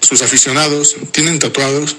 Sus 0.00 0.22
aficionados 0.22 0.96
tienen 1.12 1.38
tatuados 1.38 1.96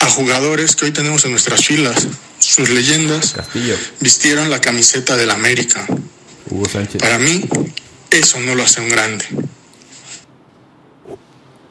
a 0.00 0.10
jugadores 0.10 0.76
que 0.76 0.86
hoy 0.86 0.92
tenemos 0.92 1.24
en 1.24 1.32
nuestras 1.32 1.64
filas. 1.64 2.06
Sus 2.38 2.68
leyendas 2.70 3.32
Castillo. 3.32 3.76
vistieron 4.00 4.50
la 4.50 4.60
camiseta 4.60 5.16
del 5.16 5.30
América. 5.30 5.86
Hugo 6.50 6.68
Sánchez. 6.68 7.00
Para 7.00 7.18
mí, 7.18 7.44
eso 8.10 8.40
no 8.40 8.54
lo 8.54 8.62
hace 8.62 8.80
un 8.80 8.88
grande. 8.88 9.24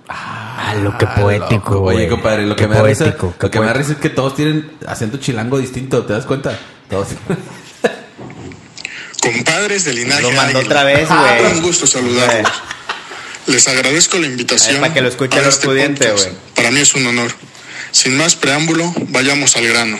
Ah, 0.10 0.74
lo 0.82 0.98
que 0.98 1.06
Ah, 1.06 1.16
poético, 1.16 1.72
loco. 1.72 1.80
güey. 1.80 1.98
Oye, 1.98 2.08
compadre, 2.10 2.46
lo 2.46 2.56
que, 2.56 2.68
me 2.68 2.76
da 2.76 2.84
risa, 2.84 3.04
poético, 3.06 3.36
lo 3.40 3.52
que 3.52 3.60
me 3.60 3.66
da 3.66 3.74
risa 3.74 3.92
es 3.94 3.98
que 3.98 4.10
todos 4.10 4.36
tienen 4.36 4.72
acento 4.88 5.18
chilango 5.18 5.58
distinto, 5.60 6.06
¿te 6.06 6.14
das 6.14 6.26
cuenta? 6.26 6.58
Todos. 6.90 7.10
Compadres 9.22 9.84
del 9.84 9.96
linaje 9.98 10.22
Lo 10.22 10.32
mandó 10.32 10.60
otra 10.60 10.84
vez, 10.84 11.08
Ah, 11.10 11.36
güey. 11.40 11.54
Un 11.54 11.62
gusto 11.62 11.86
saludarlos. 11.86 12.52
Les 13.48 13.68
agradezco 13.68 14.18
la 14.18 14.28
invitación. 14.28 14.80
Para 14.82 14.94
que 14.94 15.02
lo 15.02 15.10
escuche 15.10 15.38
a 15.40 15.42
el 15.42 15.48
este 15.50 15.68
podcast. 15.68 16.24
güey. 16.24 16.36
Para 16.56 16.72
mí 16.72 16.80
es 16.80 16.94
un 16.96 17.08
honor. 17.08 17.32
Sin 17.92 18.18
más 18.18 18.36
preámbulo, 18.36 18.94
vayamos 19.10 19.56
al 19.56 19.68
grano. 19.68 19.98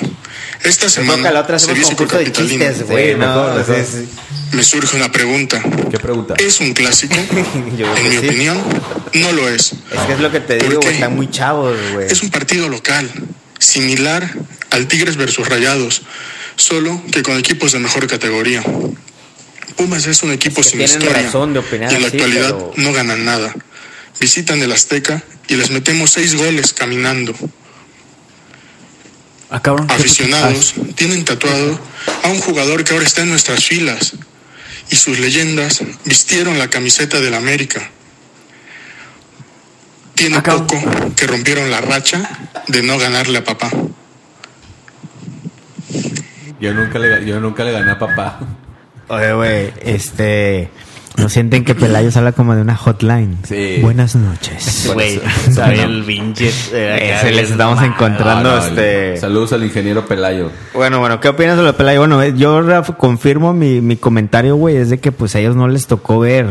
Esta 0.64 0.90
semana 0.90 1.32
la 1.32 1.42
otra 1.42 1.60
se 1.60 1.74
vio 1.74 1.84
concurso 1.84 2.18
de 2.18 2.26
Capitalino. 2.26 2.66
chistes, 2.66 2.88
güey. 2.88 3.14
Sí, 3.14 3.18
no, 3.20 3.28
mejor, 3.28 3.66
sí, 3.66 3.72
mejor. 3.72 3.86
sí. 3.86 4.10
Me 4.54 4.64
surge 4.64 4.96
una 4.96 5.12
pregunta. 5.12 5.62
¿Qué 5.92 6.00
pregunta? 6.00 6.34
¿Es 6.38 6.60
un 6.60 6.74
clásico? 6.74 7.16
En 7.56 8.04
mi 8.10 8.12
sí. 8.12 8.18
opinión, 8.18 8.62
no 9.14 9.32
lo 9.34 9.48
es. 9.50 9.74
Es 9.92 10.00
que 10.08 10.14
es 10.14 10.20
lo 10.20 10.32
que 10.32 10.40
te 10.40 10.58
¿Por 10.58 10.70
digo, 10.70 10.82
güey. 10.82 10.90
qué? 10.94 10.96
Están 10.96 11.16
muy 11.16 11.30
chavos, 11.30 11.78
güey. 11.94 12.08
Es 12.08 12.22
un 12.24 12.30
partido 12.30 12.70
local, 12.70 13.10
similar 13.60 14.30
al 14.72 14.88
Tigres 14.88 15.16
versus 15.18 15.48
Rayados, 15.48 16.02
solo 16.56 17.02
que 17.12 17.24
con 17.24 17.38
equipos 17.38 17.72
de 17.74 17.80
mejor 17.80 18.08
categoría. 18.08 18.64
Pumas 19.76 20.08
es 20.08 20.24
un 20.24 20.32
equipo 20.32 20.62
Es 20.62 20.68
que 20.68 20.72
sin 20.72 20.80
tienen 20.80 21.02
historia 21.04 21.24
razón 21.24 21.54
de 21.54 21.60
opinar 21.60 21.92
y 21.92 21.96
en 21.96 22.02
la 22.02 22.08
actualidad 22.08 22.56
pero- 22.56 22.74
no 22.78 22.94
ganan 22.94 23.26
nada. 23.26 23.54
Visitan 24.20 24.62
el 24.62 24.72
Azteca 24.72 25.22
y 25.48 25.56
les 25.56 25.70
metemos 25.70 26.12
seis 26.12 26.36
goles 26.36 26.74
caminando. 26.74 27.36
Ah, 29.50 29.62
cabrón. 29.62 29.90
Aficionados 29.90 30.74
tienen 30.96 31.24
tatuado 31.26 31.80
a 32.24 32.28
un 32.28 32.40
jugador 32.40 32.84
que 32.84 32.94
ahora 32.94 33.06
está 33.06 33.22
en 33.22 33.30
nuestras 33.30 33.64
filas 33.66 34.14
y 34.90 34.96
sus 34.96 35.20
leyendas 35.20 35.82
vistieron 36.06 36.58
la 36.60 36.70
camiseta 36.70 37.20
del 37.22 37.34
América. 37.34 37.90
Tiene 40.16 40.38
Ah, 40.38 40.44
poco 40.44 40.80
que 41.16 41.28
rompieron 41.28 41.70
la 41.72 41.80
racha 41.80 42.28
de 42.68 42.82
no 42.84 42.98
ganarle 42.98 43.38
a 43.38 43.44
papá. 43.44 43.70
Yo 46.60 46.74
nunca 46.74 46.98
le, 47.00 47.26
yo 47.26 47.40
nunca 47.40 47.64
le 47.64 47.72
gané 47.72 47.92
a 47.92 48.00
papá. 48.00 48.40
Oye, 49.10 49.34
güey, 49.34 49.74
este. 49.82 50.70
No 51.18 51.30
sienten 51.30 51.66
que 51.66 51.74
Pelayos 51.76 52.16
habla 52.16 52.32
como 52.32 52.56
de 52.56 52.62
una 52.62 52.76
hotline. 52.76 53.38
Sí. 53.44 53.80
Buenas 53.82 54.16
noches. 54.16 54.90
Güey, 54.94 55.20
sabía 55.52 55.84
el 55.86 56.04
pinche. 56.04 56.52
eh, 56.72 57.16
Ese 57.20 57.32
les 57.32 57.50
estamos 57.52 57.82
encontrando 57.84 58.52
No, 58.52 58.58
no, 58.58 58.64
este. 58.66 59.18
Saludos 59.18 59.52
al 59.54 59.64
ingeniero 59.64 60.06
Pelayo. 60.06 60.52
Bueno, 60.74 61.00
bueno, 61.00 61.20
¿qué 61.20 61.30
opinas 61.30 61.58
de 61.58 61.64
lo 61.64 61.68
de 61.70 61.74
Pelayo? 61.74 62.00
Bueno, 62.00 62.22
eh, 62.22 62.34
yo 62.38 62.62
confirmo 62.98 63.54
mi, 63.54 63.82
mi 63.82 63.98
comentario, 63.98 64.56
güey, 64.56 64.78
es 64.78 64.90
de 64.92 65.00
que 65.00 65.12
pues 65.12 65.36
a 65.36 65.40
ellos 65.40 65.56
no 65.56 65.68
les 65.68 65.88
tocó 65.88 66.20
ver 66.20 66.46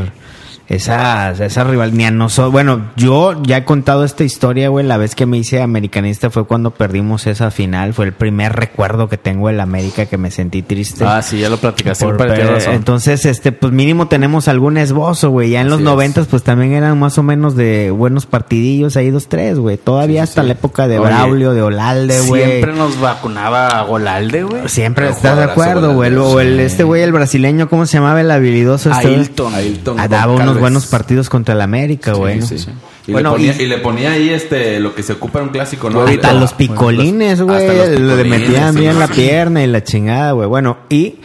esa, 0.68 1.30
esa 1.30 1.64
rival, 1.64 1.96
ni 1.96 2.04
a 2.04 2.10
nosotros. 2.10 2.52
Bueno, 2.52 2.90
yo 2.96 3.40
ya 3.42 3.58
he 3.58 3.64
contado 3.64 4.04
esta 4.04 4.24
historia, 4.24 4.68
güey, 4.68 4.84
la 4.86 4.96
vez 4.96 5.14
que 5.14 5.26
me 5.26 5.38
hice 5.38 5.62
americanista 5.62 6.30
fue 6.30 6.44
cuando 6.46 6.72
perdimos 6.72 7.26
esa 7.26 7.50
final, 7.50 7.94
fue 7.94 8.06
el 8.06 8.12
primer 8.12 8.52
recuerdo 8.54 9.08
que 9.08 9.16
tengo 9.16 9.48
del 9.48 9.60
América 9.60 10.06
que 10.06 10.18
me 10.18 10.30
sentí 10.30 10.62
triste. 10.62 11.04
Ah, 11.04 11.22
sí, 11.22 11.38
ya 11.38 11.48
lo 11.48 11.56
platicaste. 11.58 12.04
Por 12.04 12.16
pero 12.16 12.34
tienes 12.34 12.48
per- 12.50 12.58
razón. 12.60 12.74
entonces, 12.74 13.24
este, 13.26 13.52
pues 13.52 13.72
mínimo 13.72 14.08
tenemos 14.08 14.48
algún 14.48 14.76
esbozo, 14.76 15.30
güey. 15.30 15.50
Ya 15.50 15.60
en 15.60 15.68
los 15.68 15.76
Así 15.76 15.84
noventas, 15.84 16.26
pues 16.26 16.42
también 16.42 16.72
eran 16.72 16.98
más 16.98 17.16
o 17.18 17.22
menos 17.22 17.54
de 17.56 17.90
buenos 17.90 18.26
partidillos 18.26 18.96
ahí, 18.96 19.10
dos, 19.10 19.28
tres, 19.28 19.58
güey. 19.58 19.76
Todavía 19.76 20.22
hasta 20.24 20.42
la 20.42 20.52
época 20.52 20.88
de 20.88 20.98
Oye, 20.98 21.08
Braulio, 21.08 21.52
de 21.54 21.62
Olalde, 21.62 22.20
güey. 22.22 22.44
Siempre 22.44 22.72
nos 22.72 22.98
vacunaba 23.00 23.82
Golalde, 23.82 24.42
güey. 24.42 24.68
Siempre 24.68 25.04
Pero 25.06 25.16
estás 25.16 25.36
de 25.36 25.44
acuerdo, 25.44 25.94
güey. 25.94 26.14
O 26.16 26.40
el, 26.40 26.58
este 26.60 26.82
güey, 26.84 27.02
el 27.02 27.12
brasileño, 27.12 27.68
¿cómo 27.68 27.86
se 27.86 27.98
llamaba 27.98 28.20
el 28.20 28.30
habilidoso? 28.30 28.90
Este? 28.90 29.06
Ailton. 29.08 29.54
Ailton 29.54 30.00
Ah, 30.00 30.08
daba 30.08 30.34
unos 30.34 30.55
Buenos 30.56 30.86
partidos 30.86 31.28
contra 31.28 31.54
el 31.54 31.60
América, 31.60 32.12
güey. 32.12 32.42
Sí, 32.42 32.58
sí. 32.58 32.68
Y, 33.06 33.12
Bueno, 33.12 33.30
le 33.30 33.36
ponía, 33.36 33.54
y- 33.56 33.62
y 33.62 33.66
le 33.66 33.78
ponía 33.78 34.12
ahí 34.12 34.30
este 34.30 34.80
lo 34.80 34.94
que 34.94 35.02
se 35.02 35.12
ocupa 35.12 35.38
en 35.38 35.44
un 35.46 35.50
clásico, 35.50 35.88
¿no? 35.90 36.02
Hasta 36.02 36.32
los 36.34 36.52
picolines, 36.54 37.40
güey. 37.40 37.56
hasta 37.56 37.98
los 37.98 38.16
Le 38.16 38.24
metían 38.24 38.74
sí, 38.74 38.80
bien 38.80 38.98
la 38.98 39.06
sí. 39.06 39.12
pierna 39.14 39.62
y 39.62 39.66
la 39.68 39.84
chingada, 39.84 40.32
güey. 40.32 40.48
Bueno, 40.48 40.78
y 40.88 41.16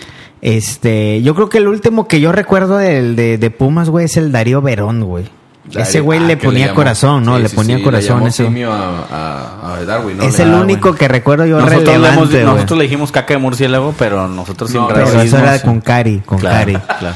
este, 0.41 1.22
yo 1.22 1.36
creo 1.36 1.50
que 1.50 1.58
el 1.60 1.67
último 1.67 2.08
que 2.08 2.20
yo 2.20 2.32
recuerdo 2.32 2.78
del 2.78 3.15
de, 3.15 3.38
de 3.38 3.50
Pumas, 3.52 3.89
güey, 3.89 4.06
es 4.06 4.17
el 4.17 4.32
Darío 4.32 4.62
Verón, 4.62 5.04
güey. 5.04 5.26
Darío- 5.65 5.84
Ese 5.84 6.02
güey 6.02 6.20
ah, 6.20 6.24
le 6.24 6.38
ponía 6.38 6.74
corazón, 6.74 7.24
¿no? 7.24 7.38
sí, 7.38 7.44
le 7.44 7.50
ponía 7.50 7.78
sí, 7.78 7.84
corazón 7.84 8.08
Le 8.08 8.13
llamó 8.15 8.28
eso. 8.28 8.44
simio 8.46 8.72
a, 8.74 9.06
a- 9.12 9.76
a 9.76 9.86
Darwin, 9.86 10.17
¿no? 10.17 10.24
Es 10.24 10.38
Le- 10.39 10.46
el 10.46 10.54
único 10.56 10.96
que 10.96 11.08
recuerdo 11.08 11.46
yo 11.46 11.60
Nosotros, 11.60 11.84
le 11.86 11.94
hemos- 11.94 12.28
relevante, 12.32 12.44
nosotros 12.44 12.78
le 12.80 12.84
dijimos 12.86 13.12
caca 13.12 13.36
de 13.36 13.39
murciélago, 13.39 13.94
pero 13.98 14.28
nosotros 14.28 14.72
No, 14.74 14.88
Pero 14.88 15.22
eso 15.22 15.38
era 15.38 15.60
con 15.62 15.80
Cari, 15.82 16.20
con 16.26 16.39
Claro, 16.39 16.58
Cari. 16.58 16.74
claro. 17.00 17.15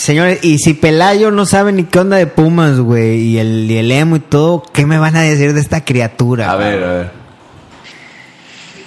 Señores, 0.00 0.38
y 0.40 0.58
si 0.58 0.72
Pelayo 0.72 1.30
no 1.30 1.44
sabe 1.44 1.72
ni 1.72 1.84
qué 1.84 1.98
onda 1.98 2.16
de 2.16 2.26
Pumas, 2.26 2.78
güey, 2.78 3.18
y 3.18 3.38
el, 3.38 3.70
y 3.70 3.76
el 3.76 3.92
emo 3.92 4.16
y 4.16 4.20
todo, 4.20 4.62
¿qué 4.72 4.86
me 4.86 4.98
van 4.98 5.14
a 5.14 5.20
decir 5.20 5.52
de 5.52 5.60
esta 5.60 5.84
criatura? 5.84 6.50
A 6.50 6.56
ver, 6.56 6.82
a 6.82 6.92
ver. 6.94 7.10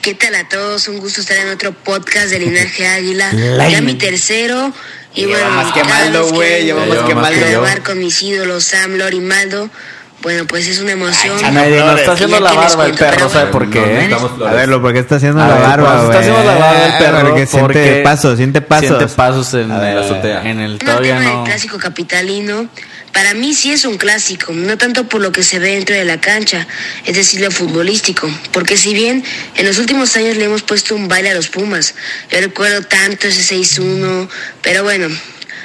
¿Qué 0.01 0.15
tal 0.15 0.33
a 0.33 0.49
todos? 0.49 0.87
Un 0.87 0.97
gusto 0.97 1.21
estar 1.21 1.37
en 1.37 1.49
otro 1.49 1.71
podcast 1.71 2.31
de 2.31 2.39
Linaje 2.39 2.87
Águila. 2.87 3.31
Ya 3.69 3.81
mi 3.81 3.93
tercero. 3.93 4.73
Y 5.13 5.27
Lleva 5.27 5.33
bueno, 5.33 5.51
más 5.51 5.73
que 5.73 5.83
Maldo, 5.83 6.29
güey, 6.31 6.65
lleva 6.65 6.79
más 6.79 6.89
vengo 6.89 7.07
que 7.07 7.13
Maldo. 7.13 7.63
con 7.85 7.99
mis 7.99 8.19
ídolos 8.23 8.63
Sam, 8.63 8.95
Lori 8.95 9.19
Maldo. 9.19 9.69
Bueno, 10.23 10.45
pues 10.47 10.65
es 10.69 10.79
una 10.79 10.93
emoción. 10.93 11.37
Ah, 11.43 11.51
nadie 11.51 11.81
nos 11.81 11.99
está 11.99 12.13
haciendo 12.13 12.39
la 12.39 12.53
barba 12.53 12.85
el 12.85 12.95
perro, 12.95 13.29
¿sabe 13.29 13.51
por 13.51 13.69
qué? 13.69 14.07
No 14.09 14.45
eh? 14.45 14.47
A 14.47 14.53
verlo, 14.53 14.81
porque 14.81 14.99
está 14.99 15.17
haciendo 15.17 15.43
A 15.43 15.47
la 15.49 15.55
ver, 15.55 15.63
barba, 15.63 15.91
pues, 15.91 16.05
güey. 16.05 16.07
está 16.07 16.19
haciendo 16.19 16.43
la 16.43 16.57
barba 16.57 16.85
el 16.85 16.97
perro. 16.97 17.19
Porque 17.27 17.45
siente 17.45 17.61
porque 17.61 18.01
pasos, 18.03 18.37
siente 18.37 18.61
pasos. 18.61 18.87
Siente 18.87 19.07
pasos 19.07 19.53
en, 19.53 19.67
la 19.67 19.99
azotea. 19.99 20.49
En 20.49 20.61
el 20.61 20.79
todavía 20.79 21.19
no. 21.19 21.29
del 21.29 21.43
clásico 21.43 21.77
capitalino, 21.77 22.69
para 23.11 23.33
mí 23.33 23.53
sí 23.53 23.73
es 23.73 23.83
un 23.83 23.97
clásico, 23.97 24.53
no 24.53 24.77
tanto 24.77 25.09
por 25.09 25.21
lo 25.21 25.33
que 25.33 25.43
se 25.43 25.59
ve 25.59 25.71
dentro 25.75 25.93
de 25.93 26.05
la 26.05 26.21
cancha, 26.21 26.67
es 27.05 27.15
decir, 27.15 27.41
lo 27.41 27.51
futbolístico, 27.51 28.27
porque 28.51 28.77
si 28.77 28.93
bien 28.93 29.23
en 29.55 29.65
los 29.65 29.77
últimos 29.77 30.15
años 30.15 30.37
le 30.37 30.45
hemos 30.45 30.63
puesto 30.63 30.95
un 30.95 31.09
baile 31.09 31.31
a 31.31 31.35
los 31.35 31.49
Pumas, 31.49 31.95
yo 32.31 32.39
recuerdo 32.39 32.81
tanto 32.81 33.27
ese 33.27 33.55
6-1, 33.55 34.29
pero 34.61 34.83
bueno, 34.83 35.09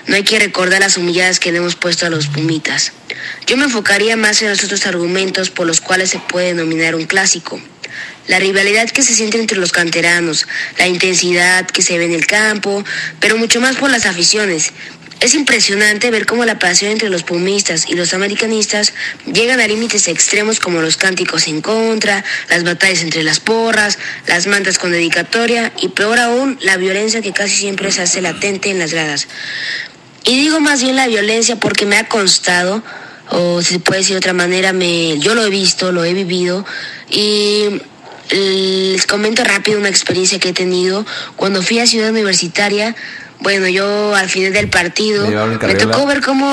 no 0.09 0.17
hay 0.17 0.25
que 0.25 0.39
recordar 0.39 0.81
las 0.81 0.97
humilladas 0.97 1.39
que 1.39 1.53
le 1.53 1.59
hemos 1.59 1.77
puesto 1.77 2.07
a 2.07 2.11
los 2.11 2.27
Pumitas. 2.27 2.93
Yo 3.47 3.57
me 3.57 3.65
enfocaría 3.65 4.17
más 4.17 4.43
en 4.43 4.49
los 4.49 4.65
otros 4.65 4.87
argumentos 4.87 5.51
por 5.51 5.67
los 5.67 5.81
cuales 5.81 6.11
se 6.11 6.19
puede 6.19 6.49
denominar 6.49 6.95
un 6.95 7.05
clásico. 7.05 7.61
La 8.27 8.39
rivalidad 8.39 8.91
que 8.91 9.03
se 9.03 9.15
siente 9.15 9.39
entre 9.39 9.59
los 9.59 9.73
canteranos, 9.73 10.47
la 10.79 10.87
intensidad 10.87 11.67
que 11.67 11.83
se 11.83 11.99
ve 11.99 12.07
en 12.07 12.13
el 12.13 12.27
campo, 12.27 12.85
pero 13.21 13.37
mucho 13.37 13.61
más 13.61 13.77
por 13.77 13.91
las 13.91 14.07
aficiones. 14.07 14.73
Es 15.21 15.35
impresionante 15.35 16.13
ver 16.13 16.27
cómo 16.27 16.45
la 16.45 16.61
pasión 16.61 16.93
entre 16.93 17.11
los 17.11 17.25
pumistas 17.25 17.89
y 17.89 17.95
los 17.95 18.15
americanistas 18.15 18.93
llegan 19.27 19.61
a 19.61 19.67
límites 19.67 20.07
extremos 20.07 20.61
como 20.61 20.81
los 20.81 20.97
cánticos 20.97 21.49
en 21.49 21.61
contra, 21.61 22.25
las 22.49 22.63
batallas 22.63 23.03
entre 23.03 23.25
las 23.25 23.41
porras, 23.41 23.99
las 24.27 24.47
mantas 24.47 24.79
con 24.79 24.93
dedicatoria 24.93 25.73
y 25.81 25.89
peor 25.89 26.21
aún 26.21 26.57
la 26.61 26.77
violencia 26.77 27.21
que 27.21 27.33
casi 27.33 27.57
siempre 27.57 27.91
se 27.91 28.03
hace 28.03 28.23
latente 28.23 28.71
en 28.71 28.79
las 28.79 28.93
gradas. 28.93 29.27
Y 30.29 30.37
digo 30.37 30.61
más 30.61 30.83
bien 30.83 30.95
la 30.95 31.07
violencia 31.07 31.57
porque 31.57 31.87
me 31.87 31.97
ha 31.97 32.07
constado, 32.07 32.83
o 33.31 33.63
si 33.63 33.73
se 33.73 33.81
puede 33.81 34.01
decir 34.01 34.13
de 34.13 34.19
otra 34.19 34.35
manera, 34.35 34.75
me, 34.75 35.19
yo 35.19 35.35
lo 35.35 35.43
he 35.43 35.49
visto, 35.49 35.91
lo 35.91 36.05
he 36.05 36.13
vivido 36.13 36.67
y 37.09 37.81
les 38.31 39.07
comento 39.07 39.43
rápido 39.43 39.79
una 39.79 39.89
experiencia 39.89 40.39
que 40.39 40.51
he 40.51 40.53
tenido 40.53 41.07
cuando 41.37 41.63
fui 41.63 41.79
a 41.79 41.87
Ciudad 41.87 42.11
Universitaria. 42.11 42.95
Bueno, 43.41 43.69
yo 43.69 44.15
al 44.15 44.29
final 44.29 44.53
del 44.53 44.69
partido 44.69 45.29
Me 45.63 45.77
tocó 45.77 46.05
ver 46.05 46.21
cómo 46.21 46.47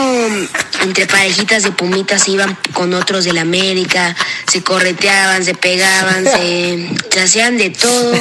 entre 0.84 1.06
parejitas 1.06 1.64
de 1.64 1.72
pumitas 1.72 2.24
se 2.24 2.32
iban 2.32 2.58
con 2.72 2.94
otros 2.94 3.26
del 3.26 3.40
América, 3.40 4.16
se 4.50 4.62
correteaban, 4.64 5.44
se 5.44 5.54
pegaban, 5.54 6.24
se, 6.24 6.88
se 7.12 7.20
hacían 7.20 7.58
de 7.58 7.72
todo. 7.72 8.14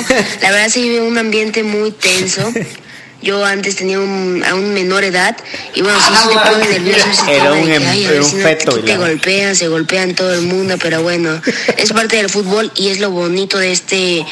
La 0.43 0.51
verdad 0.51 0.69
se 0.69 0.81
vive 0.81 1.01
un 1.01 1.17
ambiente 1.17 1.63
muy 1.63 1.93
tenso. 1.93 2.53
Yo 3.25 3.45
antes 3.45 3.75
tenía 3.77 3.99
un, 3.99 4.45
a 4.47 4.55
un 4.55 4.75
menor 4.75 5.03
edad 5.03 5.35
y 5.75 5.81
bueno, 5.81 5.99
sí, 5.99 6.13
sí 6.23 6.29
te 6.29 6.51
pone 6.51 6.69
nervioso 6.69 7.09
ese 7.11 7.35
Era 7.35 7.45
tema 7.45 7.57
un 7.57 7.67
de 7.67 7.75
em- 7.75 7.83
que, 7.83 7.89
ay, 7.89 8.07
a 8.07 8.21
un 8.21 8.31
feto, 8.31 8.79
te 8.81 8.97
golpean, 8.99 9.57
se 9.57 9.69
golpean 9.69 10.15
todo 10.15 10.35
el 10.35 10.43
mundo, 10.43 10.77
pero 10.79 11.03
bueno, 11.03 11.41
es 11.79 11.93
parte 11.93 12.17
del 12.17 12.29
fútbol 12.29 12.71
y 12.77 12.89
es 12.89 13.01
lo 13.01 13.11
bonito 13.11 13.57
de 13.59 13.73
este 13.73 14.25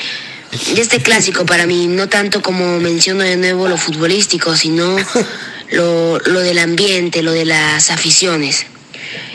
de 0.75 0.83
este 0.83 1.01
clásico 1.01 1.47
para 1.47 1.67
mí, 1.67 1.87
no 1.87 2.11
tanto 2.11 2.43
como 2.43 2.79
menciono 2.79 3.23
de 3.25 3.37
nuevo 3.39 3.67
lo 3.69 3.79
futbolístico, 3.79 4.55
sino 4.55 4.97
lo, 5.71 6.19
lo 6.19 6.41
del 6.41 6.59
ambiente, 6.59 7.23
lo 7.23 7.33
de 7.33 7.47
las 7.47 7.91
aficiones. 7.91 8.67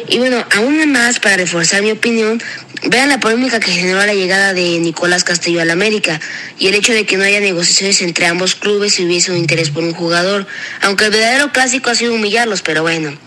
Y 0.07 0.17
bueno, 0.17 0.45
aún 0.55 0.91
más 0.91 1.19
para 1.19 1.37
reforzar 1.37 1.81
mi 1.81 1.91
opinión, 1.91 2.41
vean 2.83 3.09
la 3.09 3.19
polémica 3.19 3.59
que 3.59 3.71
generó 3.71 4.05
la 4.05 4.13
llegada 4.13 4.53
de 4.53 4.79
Nicolás 4.79 5.23
Castillo 5.23 5.61
al 5.61 5.69
América 5.69 6.19
y 6.59 6.67
el 6.67 6.75
hecho 6.75 6.93
de 6.93 7.05
que 7.05 7.17
no 7.17 7.23
haya 7.23 7.39
negociaciones 7.39 8.01
entre 8.01 8.27
ambos 8.27 8.55
clubes 8.55 8.93
si 8.93 9.05
hubiese 9.05 9.31
un 9.31 9.37
interés 9.37 9.69
por 9.69 9.83
un 9.83 9.93
jugador, 9.93 10.47
aunque 10.81 11.05
el 11.05 11.11
verdadero 11.11 11.51
clásico 11.51 11.89
ha 11.89 11.95
sido 11.95 12.13
humillarlos, 12.13 12.61
pero 12.61 12.81
bueno, 12.83 13.17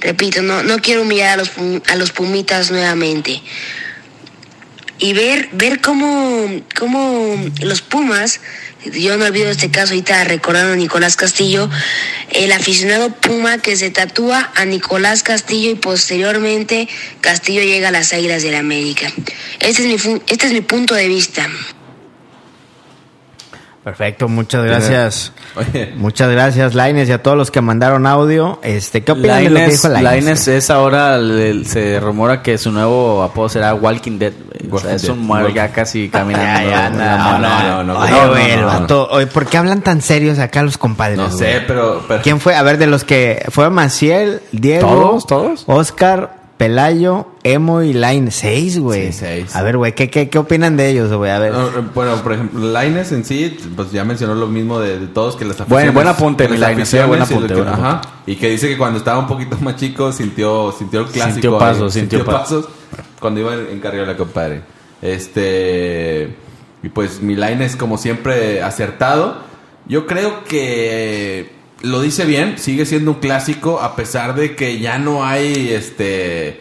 repito, 0.00 0.42
no, 0.42 0.62
no 0.62 0.80
quiero 0.80 1.02
humillar 1.02 1.34
a 1.34 1.36
los, 1.36 1.50
a 1.86 1.96
los 1.96 2.12
Pumitas 2.12 2.70
nuevamente. 2.70 3.42
Y 4.98 5.12
ver, 5.12 5.48
ver 5.52 5.80
cómo, 5.80 6.62
cómo 6.76 7.36
los 7.60 7.82
Pumas, 7.82 8.40
yo 8.92 9.16
no 9.16 9.24
olvido 9.24 9.50
este 9.50 9.70
caso 9.70 9.92
ahorita 9.92 10.24
recordando 10.24 10.72
a 10.72 10.76
Nicolás 10.76 11.16
Castillo, 11.16 11.68
el 12.30 12.52
aficionado 12.52 13.10
Puma 13.10 13.58
que 13.58 13.76
se 13.76 13.90
tatúa 13.90 14.52
a 14.54 14.64
Nicolás 14.64 15.22
Castillo 15.22 15.70
y 15.70 15.74
posteriormente 15.74 16.88
Castillo 17.20 17.62
llega 17.62 17.88
a 17.88 17.92
las 17.92 18.12
Águilas 18.12 18.42
del 18.42 18.54
América. 18.54 19.12
Este 19.60 19.94
es 19.94 20.06
mi, 20.06 20.20
este 20.26 20.46
es 20.46 20.52
mi 20.52 20.60
punto 20.60 20.94
de 20.94 21.08
vista. 21.08 21.48
Perfecto, 23.84 24.28
muchas 24.28 24.64
gracias. 24.64 25.32
Oye, 25.56 25.92
Muchas 25.94 26.30
gracias, 26.30 26.74
Laines, 26.74 27.06
y 27.10 27.12
a 27.12 27.22
todos 27.22 27.36
los 27.36 27.50
que 27.50 27.60
mandaron 27.60 28.06
audio. 28.06 28.58
Este, 28.62 29.04
¿Qué 29.04 29.12
opinan 29.12 29.44
de 29.44 29.50
lo 29.50 29.56
que 29.60 29.66
dijo 29.68 29.88
Laines? 29.88 30.02
Lainez 30.24 30.48
es 30.48 30.70
ahora, 30.70 31.18
le- 31.18 31.66
se 31.66 32.00
rumora 32.00 32.40
que 32.42 32.56
su 32.56 32.72
nuevo 32.72 33.22
apodo 33.22 33.50
será 33.50 33.74
Walking 33.74 34.18
Dead. 34.18 34.32
güey. 34.68 34.72
O 34.72 34.78
sea, 34.78 34.90
Walking 34.92 34.96
es 35.04 35.08
un 35.10 35.18
muerto 35.20 35.50
ya 35.50 35.68
casi 35.70 36.08
caminando. 36.08 36.70
Ya, 36.70 36.88
ya, 36.88 36.90
no, 36.90 37.38
no, 37.38 37.84
no, 37.84 37.84
no, 37.94 38.00
Oye, 38.00 38.28
güey, 38.28 38.50
el 38.52 38.60
no, 38.62 38.66
no. 38.72 38.80
vato- 38.80 39.08
oye, 39.10 39.26
¿por 39.26 39.44
qué 39.46 39.58
hablan 39.58 39.82
tan 39.82 40.00
serios 40.00 40.38
acá 40.38 40.62
los 40.62 40.78
compadres? 40.78 41.18
no 41.18 41.30
sé, 41.30 41.62
pero, 41.66 42.02
pero 42.08 42.22
¿Quién 42.22 42.40
fue? 42.40 42.56
A 42.56 42.62
ver, 42.62 42.78
de 42.78 42.86
los 42.86 43.04
que 43.04 43.44
fue 43.50 43.68
Maciel, 43.68 44.40
Diego, 44.50 44.88
¿Todos? 44.88 45.26
¿Todos? 45.26 45.64
Oscar, 45.66 46.36
Pelayo, 46.56 47.26
Emo 47.42 47.82
y 47.82 47.92
Line. 47.92 48.30
Seis, 48.30 48.78
güey. 48.78 49.12
Sí, 49.12 49.18
seis. 49.20 49.56
A 49.56 49.62
ver, 49.62 49.76
güey, 49.76 49.94
¿qué, 49.94 50.08
qué, 50.08 50.28
¿qué 50.28 50.38
opinan 50.38 50.76
de 50.76 50.88
ellos, 50.88 51.12
güey? 51.12 51.30
A 51.30 51.38
ver. 51.38 51.52
No, 51.52 51.66
eh, 51.68 51.82
bueno, 51.94 52.14
por 52.22 52.32
ejemplo, 52.32 52.60
Laines 52.60 53.10
en 53.12 53.24
sí, 53.24 53.58
pues 53.74 53.90
ya 53.90 54.04
mencionó 54.04 54.34
lo 54.34 54.46
mismo 54.46 54.78
de, 54.78 54.98
de 55.00 55.06
todos 55.08 55.34
que 55.36 55.44
las 55.44 55.60
aficiones. 55.60 55.92
buen 55.92 56.06
apunte, 56.06 56.44
mi 56.48 56.56
las 56.56 56.70
Lainez, 56.70 56.94
eh, 56.94 57.04
buen 57.04 57.20
y 57.20 57.22
apunte, 57.24 57.54
que- 57.54 57.60
ajá, 57.60 58.00
y 58.26 58.36
que 58.36 58.50
dice 58.50 58.68
que 58.68 58.78
cuando 58.78 58.98
estaba 58.98 59.18
un 59.18 59.26
poquito 59.26 59.56
más 59.60 59.76
chico 59.76 60.12
sintió, 60.12 60.72
sintió 60.78 61.00
el 61.00 61.06
clásico. 61.06 61.32
Sintió 61.32 61.56
eh, 61.56 61.58
pasos, 61.60 61.92
sintió 61.92 62.24
pasos 62.24 62.68
cuando 63.20 63.40
iba 63.40 63.54
en, 63.54 63.66
en 63.72 63.80
carriola, 63.80 64.16
compadre. 64.16 64.62
Este. 65.02 66.34
Y 66.82 66.88
pues 66.90 67.20
mi 67.22 67.34
Lainez, 67.34 67.76
como 67.76 67.96
siempre, 67.98 68.62
acertado. 68.62 69.38
Yo 69.86 70.06
creo 70.06 70.44
que 70.44 71.52
lo 71.82 72.00
dice 72.00 72.24
bien, 72.24 72.58
sigue 72.58 72.86
siendo 72.86 73.12
un 73.12 73.20
clásico, 73.20 73.80
a 73.80 73.96
pesar 73.96 74.34
de 74.34 74.56
que 74.56 74.78
ya 74.78 74.98
no 74.98 75.24
hay 75.24 75.70
este. 75.72 76.60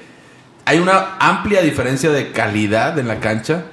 Hay 0.65 0.79
una 0.79 1.17
amplia 1.19 1.61
diferencia 1.61 2.09
de 2.11 2.31
calidad 2.31 2.97
en 2.99 3.07
la 3.07 3.19
cancha, 3.19 3.65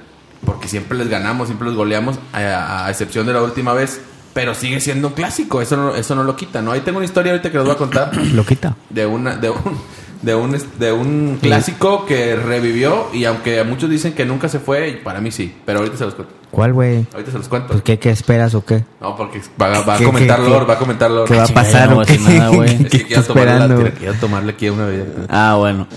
porque 0.45 0.67
siempre 0.67 0.97
les 0.97 1.07
ganamos, 1.09 1.47
siempre 1.47 1.67
les 1.67 1.75
goleamos, 1.77 2.17
a, 2.33 2.85
a 2.85 2.89
excepción 2.89 3.25
de 3.27 3.33
la 3.33 3.41
última 3.41 3.73
vez. 3.73 4.01
pero 4.33 4.53
sigue 4.55 4.79
siendo 4.79 5.09
un 5.09 5.13
clásico, 5.13 5.61
eso 5.61 5.75
no, 5.75 5.95
eso 5.95 6.15
no 6.15 6.23
lo 6.23 6.35
quita, 6.37 6.61
¿no? 6.61 6.71
Ahí 6.71 6.79
tengo 6.81 6.97
una 6.99 7.05
historia 7.05 7.33
ahorita 7.33 7.51
que 7.51 7.57
les 7.57 7.65
voy 7.65 7.75
a 7.75 7.77
contar 7.77 8.15
Lo 8.15 8.45
quita. 8.45 8.75
de 8.89 9.05
una 9.05 9.35
de 9.35 9.49
un 9.49 9.77
de 10.21 10.35
un 10.35 10.55
de 10.79 10.91
un 10.91 11.39
clásico 11.41 12.05
que 12.05 12.35
revivió 12.35 13.07
y 13.13 13.25
aunque 13.25 13.63
muchos 13.63 13.89
dicen 13.89 14.13
que 14.13 14.25
nunca 14.25 14.49
se 14.49 14.59
fue, 14.59 14.99
para 15.03 15.19
mí 15.21 15.31
sí, 15.31 15.53
pero 15.65 15.79
ahorita 15.79 15.97
se 15.97 16.05
los 16.05 16.13
cuento. 16.15 16.33
¿Cuál, 16.51 16.73
güey? 16.73 17.05
Ahorita 17.13 17.31
se 17.31 17.37
los 17.37 17.47
cuento. 17.47 17.69
Pues, 17.69 17.81
¿qué, 17.81 17.97
¿qué 17.97 18.09
esperas 18.09 18.53
o 18.55 18.65
qué? 18.65 18.83
No, 18.99 19.15
porque 19.15 19.41
va, 19.61 19.69
va 19.83 19.95
a 19.95 19.97
¿Qué- 19.97 20.03
comentar 20.03 20.41
qué- 20.41 20.49
Lord, 20.49 20.59
qué- 20.61 20.67
va 20.67 20.73
a 20.73 20.77
comentar 20.77 21.09
Lord. 21.11 21.27
¿Qué 21.29 21.35
va 21.37 21.43
a 21.43 21.47
pasar 21.47 21.89
no 21.91 21.99
o 22.01 22.05
qué? 22.05 22.17
nada, 22.19 22.49
güey. 22.49 22.69
Es 22.69 22.77
¿Qué 22.89 22.97
que 22.99 23.05
quiero 23.07 23.23
tomarle, 23.23 23.51
la- 23.59 23.65
esperando? 23.65 23.91
quiero 23.99 24.13
tomarle 24.15 24.51
aquí 24.51 24.69
una 24.69 24.85
bebida. 24.85 25.05
Ah, 25.29 25.55
bueno. 25.57 25.87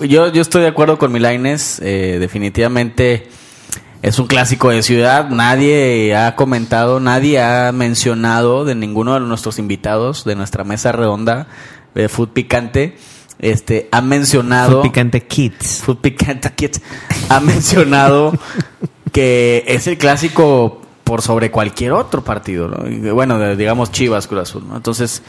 Yo, 0.00 0.32
yo 0.32 0.40
estoy 0.42 0.62
de 0.62 0.68
acuerdo 0.68 0.98
con 0.98 1.10
Milaines. 1.12 1.80
Eh, 1.82 2.18
definitivamente 2.20 3.28
es 4.02 4.18
un 4.18 4.26
clásico 4.28 4.70
de 4.70 4.82
ciudad. 4.82 5.28
Nadie 5.30 6.14
ha 6.16 6.36
comentado, 6.36 7.00
nadie 7.00 7.40
ha 7.42 7.72
mencionado 7.72 8.64
de 8.64 8.74
ninguno 8.76 9.14
de 9.14 9.20
nuestros 9.20 9.58
invitados 9.58 10.24
de 10.24 10.36
nuestra 10.36 10.62
mesa 10.64 10.92
redonda 10.92 11.46
de 11.94 12.08
Food 12.08 12.28
Picante. 12.30 12.96
Este, 13.44 13.90
ha 13.92 14.00
mencionado. 14.00 14.80
Food 14.80 14.82
Picante 14.88 15.26
Kids. 15.26 15.82
Food 15.84 15.98
Picante 15.98 16.50
Kids 16.54 16.80
ha 17.28 17.40
mencionado 17.40 18.32
que 19.12 19.64
es 19.66 19.86
el 19.86 19.98
clásico 19.98 20.80
por 21.04 21.20
sobre 21.20 21.50
cualquier 21.50 21.92
otro 21.92 22.24
partido, 22.24 22.68
¿no? 22.68 23.14
Bueno, 23.14 23.54
digamos 23.54 23.92
Chivas 23.92 24.26
Cruz 24.26 24.42
Azul, 24.42 24.66
¿no? 24.66 24.76
Entonces, 24.76 25.22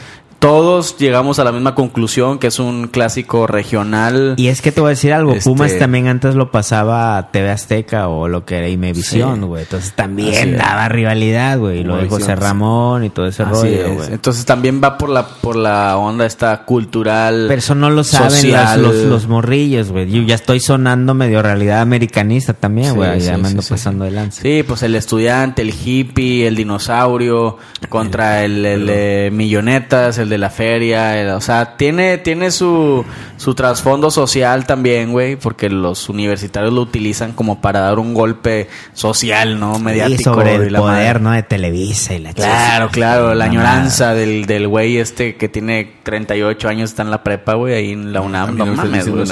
todos 0.46 0.96
llegamos 0.98 1.38
a 1.38 1.44
la 1.44 1.52
misma 1.52 1.74
conclusión 1.74 2.38
que 2.38 2.46
es 2.46 2.58
un 2.58 2.88
clásico 2.88 3.46
regional. 3.46 4.34
Y 4.36 4.48
es 4.48 4.60
que 4.62 4.72
te 4.72 4.80
voy 4.80 4.88
a 4.88 4.90
decir 4.90 5.12
algo, 5.12 5.32
Este- 5.32 5.44
Pumas 5.50 5.76
también 5.78 6.06
antes 6.08 6.34
lo 6.34 6.50
pasaba 6.50 7.16
a 7.18 7.30
TV 7.30 7.50
Azteca 7.50 8.08
o 8.08 8.28
lo 8.28 8.44
que 8.44 8.58
era 8.58 8.68
Imevisión, 8.68 9.40
Sí. 9.40 9.46
güey. 9.46 9.62
Entonces 9.64 9.92
también 9.94 10.56
daba 10.56 10.88
rivalidad, 10.88 11.58
güey. 11.58 11.80
Y 11.80 11.84
lo 11.84 11.94
de 11.96 12.02
Imevisión, 12.06 12.20
José. 12.20 12.36
Ramón 12.36 13.04
y 13.04 13.10
todo 13.10 13.26
ese 13.26 13.42
Así 13.42 13.52
rollo, 13.52 13.86
es. 13.86 13.94
güey. 13.96 14.12
Entonces 14.12 14.44
también 14.44 14.80
va 14.82 14.96
por 14.98 15.08
la 15.08 15.26
por 15.26 15.56
la 15.56 15.96
onda 15.96 16.26
esta 16.26 16.64
cultural. 16.64 17.46
Pero 17.48 17.58
eso 17.58 17.74
no 17.74 17.90
lo 17.90 18.04
saben 18.04 18.82
los, 18.82 18.94
los 18.96 19.26
morrillos, 19.28 19.90
güey. 19.90 20.08
Yo 20.10 20.22
ya 20.22 20.34
estoy 20.36 20.60
sonando 20.60 21.14
medio 21.14 21.42
realidad 21.42 21.80
americanista 21.80 22.52
también, 22.54 22.94
güey. 22.94 23.20
sí, 23.20 23.26
ya 23.26 23.36
me 23.38 23.48
ando 23.48 23.62
pasando 23.68 24.04
de 24.04 24.10
lanza. 24.12 24.42
Sí, 24.42 24.62
pues 24.66 24.82
el 24.82 24.94
estudiante, 24.94 25.62
el 25.62 25.70
hippie, 25.74 26.46
el 26.46 26.54
dinosaurio, 26.56 27.58
contra 27.88 28.44
el, 28.44 28.64
el 28.64 28.86
de 28.86 29.30
millonetas, 29.32 30.18
el 30.18 30.28
de 30.28 30.35
la 30.38 30.50
feria, 30.50 31.20
el- 31.20 31.30
o 31.30 31.40
sea, 31.40 31.76
tiene, 31.76 32.18
tiene 32.18 32.50
su, 32.50 33.04
su 33.36 33.54
trasfondo 33.54 34.10
social 34.10 34.66
también, 34.66 35.12
güey, 35.12 35.36
porque 35.36 35.68
los 35.70 36.08
universitarios 36.08 36.72
lo 36.72 36.80
utilizan 36.82 37.32
como 37.32 37.60
para 37.60 37.80
dar 37.80 37.98
un 37.98 38.14
golpe 38.14 38.68
social, 38.94 39.58
¿no? 39.60 39.78
Mediático. 39.78 40.20
Y 40.20 40.24
sobre 40.24 40.52
y 40.52 40.56
el 40.56 40.72
la 40.72 40.78
poder, 40.80 41.14
madre. 41.14 41.20
¿no? 41.20 41.30
De 41.32 41.42
Televisa 41.42 42.14
y 42.14 42.18
la 42.20 42.32
Claro, 42.32 42.88
chingada. 42.90 42.90
claro, 42.90 43.34
la 43.34 43.44
añoranza 43.46 44.14
del, 44.14 44.46
del 44.46 44.68
güey 44.68 44.96
este 44.98 45.36
que 45.36 45.48
tiene 45.48 45.92
38 46.02 46.68
años, 46.68 46.90
está 46.90 47.02
en 47.02 47.10
la 47.10 47.22
prepa, 47.22 47.54
güey, 47.54 47.74
ahí 47.74 47.92
en 47.92 48.12
la 48.12 48.20
UNAM, 48.20 48.56
no, 48.56 48.66
mames, 48.66 49.08
güey. 49.08 49.24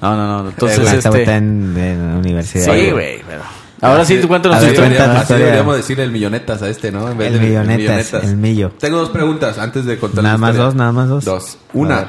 No, 0.00 0.16
no, 0.16 0.42
no, 0.42 0.48
entonces, 0.50 0.78
Eh, 0.78 0.82
güey, 0.82 0.96
está- 0.96 1.08
este... 1.10 1.20
está 1.22 1.36
en, 1.36 1.76
en 1.76 2.12
la 2.12 2.18
universidad. 2.18 2.64
Sí, 2.64 2.70
güey. 2.70 2.90
güey, 2.92 3.22
pero... 3.26 3.42
Ahora 3.82 4.04
sí, 4.04 4.18
tú 4.20 4.28
cuéntanos 4.28 4.60
tu 4.60 4.66
historia. 4.66 5.20
Así 5.20 5.34
deberíamos 5.34 5.76
decir 5.76 5.98
el 6.00 6.10
millonetas 6.10 6.62
a 6.62 6.68
este, 6.68 6.90
¿no? 6.92 7.08
En 7.10 7.18
vez 7.18 7.32
El 7.32 7.40
de 7.40 7.46
millonetas, 7.46 8.14
el 8.24 8.36
millo. 8.36 8.70
Tengo 8.78 8.98
dos 8.98 9.10
preguntas 9.10 9.58
antes 9.58 9.84
de 9.84 9.98
contar 9.98 10.22
Nada 10.22 10.34
la 10.34 10.38
más 10.38 10.56
dos, 10.56 10.74
nada 10.74 10.92
más 10.92 11.08
dos. 11.08 11.24
Dos. 11.24 11.58
Una, 11.74 12.06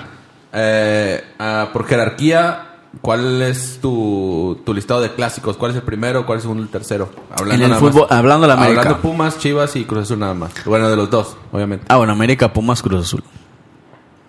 eh, 0.53 1.23
ah, 1.39 1.69
por 1.73 1.85
jerarquía, 1.87 2.67
¿cuál 3.01 3.41
es 3.41 3.79
tu, 3.81 4.61
tu 4.65 4.73
listado 4.73 5.01
de 5.01 5.13
clásicos? 5.13 5.57
¿Cuál 5.57 5.71
es 5.71 5.77
el 5.77 5.83
primero? 5.83 6.25
¿Cuál 6.27 6.37
es 6.37 6.43
el 6.43 6.49
segundo 6.49 6.61
y 6.63 6.65
el 6.65 6.71
tercero? 6.71 7.09
Hablando 7.31 7.55
En 7.55 7.61
el 7.63 7.69
nada 7.71 7.81
fútbol- 7.81 8.07
hablando 8.11 8.41
de 8.43 8.47
la 8.49 8.53
América. 8.53 8.81
Hablando 8.81 9.01
Pumas, 9.01 9.39
Chivas 9.39 9.75
y 9.75 9.83
Cruz 9.85 10.03
Azul 10.03 10.19
nada 10.19 10.35
más. 10.35 10.51
Bueno, 10.65 10.89
de 10.89 10.95
los 10.95 11.09
dos, 11.09 11.35
obviamente. 11.51 11.85
Ah, 11.89 11.97
bueno, 11.97 12.13
América, 12.13 12.53
Pumas, 12.53 12.81
Cruz 12.83 13.05
Azul. 13.07 13.23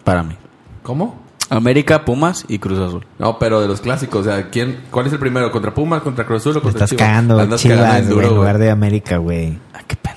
Para 0.03 0.23
mí. 0.23 0.35
¿Cómo? 0.83 1.23
América, 1.57 2.05
Pumas 2.05 2.45
y 2.49 2.59
Cruz 2.59 2.79
Azul. 2.79 3.07
No, 3.19 3.39
pero 3.39 3.61
de 3.61 3.69
los 3.69 3.81
clásicos, 3.81 4.27
o 4.27 4.31
sea, 4.31 4.51
¿quién, 4.51 4.81
¿cuál 4.91 5.07
es 5.07 5.13
el 5.13 5.19
primero? 5.19 5.51
¿Contra 5.53 5.73
Pumas, 5.75 6.03
contra 6.03 6.25
Cruz 6.27 6.43
Azul 6.43 6.53
o 6.53 6.61
Te 6.61 6.63
contra 6.63 6.85
estás 6.85 6.91
Chivas? 6.91 7.09
cagando, 7.09 7.39
Andas 7.41 7.61
Chivas, 7.61 7.79
cagando 7.79 7.99
en 7.99 8.05
güey, 8.07 8.15
duro, 8.15 8.23
en 8.23 8.29
güey. 8.29 8.39
lugar 8.39 8.59
de 8.59 8.71
América, 8.71 9.17
güey. 9.19 9.59
Ah, 9.73 9.81
qué 9.87 9.97
pena. 9.97 10.17